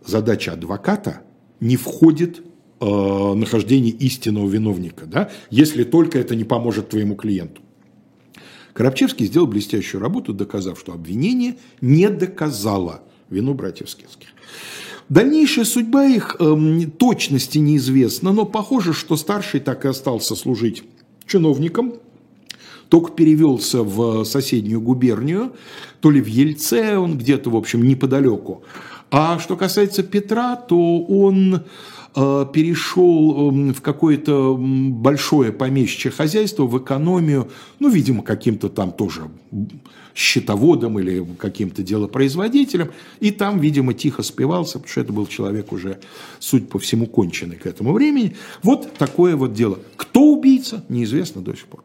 задача 0.05 0.53
адвоката 0.53 1.21
не 1.59 1.77
входит 1.77 2.41
э, 2.79 3.33
нахождение 3.33 3.93
истинного 3.93 4.49
виновника, 4.49 5.05
да, 5.05 5.29
если 5.49 5.83
только 5.83 6.19
это 6.19 6.35
не 6.35 6.43
поможет 6.43 6.89
твоему 6.89 7.15
клиенту. 7.15 7.61
Коробчевский 8.73 9.25
сделал 9.25 9.47
блестящую 9.47 10.01
работу, 10.01 10.33
доказав, 10.33 10.79
что 10.79 10.93
обвинение 10.93 11.57
не 11.81 12.09
доказало 12.09 13.01
вину 13.29 13.55
братьев 13.55 13.89
Скетских. 13.89 14.27
Дальнейшая 15.09 15.65
судьба 15.65 16.05
их 16.05 16.35
э, 16.39 16.85
точности 16.99 17.57
неизвестна, 17.57 18.33
но 18.33 18.45
похоже, 18.45 18.93
что 18.93 19.15
старший 19.15 19.61
так 19.61 19.85
и 19.85 19.87
остался 19.87 20.35
служить 20.35 20.83
чиновником, 21.25 21.95
только 22.89 23.11
перевелся 23.11 23.83
в 23.83 24.23
соседнюю 24.25 24.81
губернию, 24.81 25.53
то 26.01 26.11
ли 26.11 26.21
в 26.21 26.27
Ельце, 26.27 26.97
он 26.97 27.17
где-то, 27.17 27.49
в 27.49 27.55
общем, 27.55 27.83
неподалеку 27.83 28.63
а 29.11 29.39
что 29.39 29.55
касается 29.55 30.03
Петра, 30.03 30.55
то 30.55 31.01
он 31.03 31.63
э, 32.15 32.45
перешел 32.53 33.49
эм, 33.49 33.73
в 33.73 33.81
какое-то 33.81 34.55
большое 34.57 35.51
помещичье 35.51 36.11
хозяйство, 36.11 36.63
в 36.63 36.77
экономию, 36.77 37.49
ну, 37.79 37.89
видимо, 37.89 38.23
каким-то 38.23 38.69
там 38.69 38.91
тоже 38.91 39.29
счетоводом 40.13 40.99
или 40.99 41.25
каким-то 41.37 41.83
делопроизводителем, 41.83 42.91
и 43.19 43.31
там, 43.31 43.59
видимо, 43.59 43.93
тихо 43.93 44.23
спивался, 44.23 44.79
потому 44.79 44.89
что 44.89 45.01
это 45.01 45.13
был 45.13 45.27
человек 45.27 45.71
уже, 45.71 45.99
суть 46.39 46.69
по 46.69 46.79
всему, 46.79 47.05
конченый 47.05 47.55
к 47.55 47.67
этому 47.67 47.93
времени. 47.93 48.35
Вот 48.63 48.93
такое 48.95 49.35
вот 49.35 49.53
дело. 49.53 49.79
Кто 49.95 50.33
убийца, 50.33 50.83
неизвестно 50.89 51.41
до 51.41 51.53
сих 51.53 51.67
пор. 51.67 51.83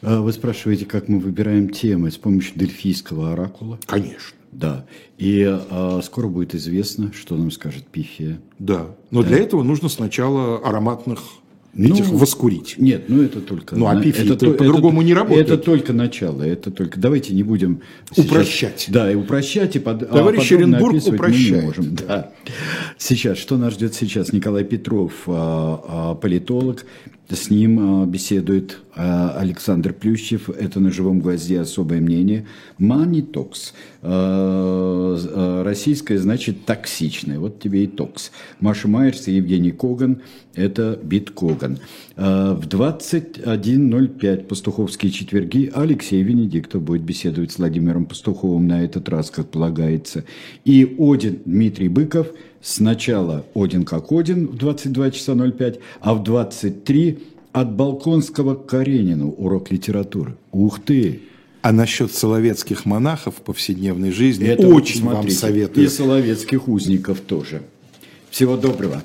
А 0.00 0.20
вы 0.20 0.32
спрашиваете, 0.32 0.86
как 0.86 1.08
мы 1.08 1.18
выбираем 1.18 1.68
темы 1.68 2.10
с 2.10 2.16
помощью 2.16 2.58
дельфийского 2.58 3.32
оракула? 3.32 3.78
Конечно. 3.86 4.36
Да. 4.56 4.86
И 5.18 5.44
а, 5.46 6.00
скоро 6.02 6.28
будет 6.28 6.54
известно, 6.54 7.12
что 7.12 7.36
нам 7.36 7.50
скажет 7.50 7.86
Пифия. 7.86 8.40
Да. 8.58 8.86
Но 9.10 9.22
да. 9.22 9.28
для 9.28 9.38
этого 9.38 9.62
нужно 9.62 9.88
сначала 9.90 10.58
ароматных 10.58 11.20
этих 11.78 12.10
ну, 12.10 12.16
воскурить. 12.16 12.76
Нет, 12.78 13.04
ну 13.08 13.22
это 13.22 13.42
только... 13.42 13.76
Ну, 13.76 13.86
а 13.86 14.00
пифи 14.00 14.32
это, 14.32 14.50
по-другому 14.50 15.02
не 15.02 15.12
работает. 15.12 15.48
Это 15.50 15.58
только 15.58 15.92
начало, 15.92 16.42
это 16.42 16.70
только... 16.70 16.98
Давайте 16.98 17.34
не 17.34 17.42
будем... 17.42 17.82
Сейчас, 18.10 18.24
упрощать. 18.24 18.86
Да, 18.88 19.12
и 19.12 19.14
упрощать, 19.14 19.76
и 19.76 19.78
под, 19.78 20.08
Товарищ 20.08 20.52
а 20.52 20.54
Оренбург 20.54 21.06
упрощает. 21.06 21.50
Мы 21.50 21.60
не 21.60 21.66
можем, 21.66 21.94
да. 21.94 22.32
Сейчас, 22.96 23.36
что 23.36 23.58
нас 23.58 23.74
ждет 23.74 23.94
сейчас? 23.94 24.32
Николай 24.32 24.64
Петров, 24.64 25.12
а, 25.26 25.84
а, 25.86 26.14
политолог, 26.14 26.86
с 27.34 27.50
ним 27.50 28.02
а, 28.02 28.06
беседует 28.06 28.78
а, 28.94 29.36
Александр 29.38 29.92
Плющев. 29.92 30.48
Это 30.48 30.78
на 30.78 30.90
живом 30.92 31.20
гвозде 31.20 31.60
особое 31.60 32.00
мнение. 32.00 32.46
Манитокс. 32.78 33.74
А, 34.02 35.62
российское 35.64 36.18
значит 36.18 36.64
токсичное. 36.64 37.40
Вот 37.40 37.58
тебе 37.58 37.84
и 37.84 37.86
токс. 37.88 38.30
Маша 38.60 38.86
Майерс 38.86 39.26
и 39.28 39.32
Евгений 39.32 39.72
Коган. 39.72 40.22
Это 40.54 40.98
Биткоган. 41.02 41.78
В 42.16 42.66
21.05 42.66 44.44
пастуховские 44.44 45.12
четверги 45.12 45.70
Алексей 45.74 46.22
Венедиктов 46.22 46.80
будет 46.82 47.02
беседовать 47.02 47.52
с 47.52 47.58
Владимиром 47.58 48.06
Пастуховым 48.06 48.66
на 48.66 48.82
этот 48.82 49.08
раз, 49.10 49.30
как 49.30 49.50
полагается. 49.50 50.24
И 50.64 50.96
Один 50.98 51.40
Дмитрий 51.44 51.88
Быков– 51.88 52.28
Сначала 52.66 53.46
Один 53.54 53.84
как 53.84 54.10
Один 54.10 54.48
в 54.48 54.56
22 54.56 55.12
часа 55.12 55.36
05, 55.36 55.78
а 56.00 56.14
в 56.14 56.24
23 56.24 57.18
от 57.52 57.72
Балконского 57.72 58.56
к 58.56 58.66
Каренину 58.66 59.30
урок 59.30 59.70
литературы. 59.70 60.34
Ух 60.50 60.80
ты! 60.80 61.20
А 61.62 61.70
насчет 61.70 62.12
соловецких 62.12 62.84
монахов 62.84 63.36
в 63.36 63.42
повседневной 63.42 64.10
жизни 64.10 64.48
Это 64.48 64.66
очень 64.66 65.04
вам 65.04 65.30
советую. 65.30 65.86
И 65.86 65.88
соловецких 65.88 66.66
узников 66.66 67.20
тоже. 67.20 67.62
Всего 68.30 68.56
доброго. 68.56 69.00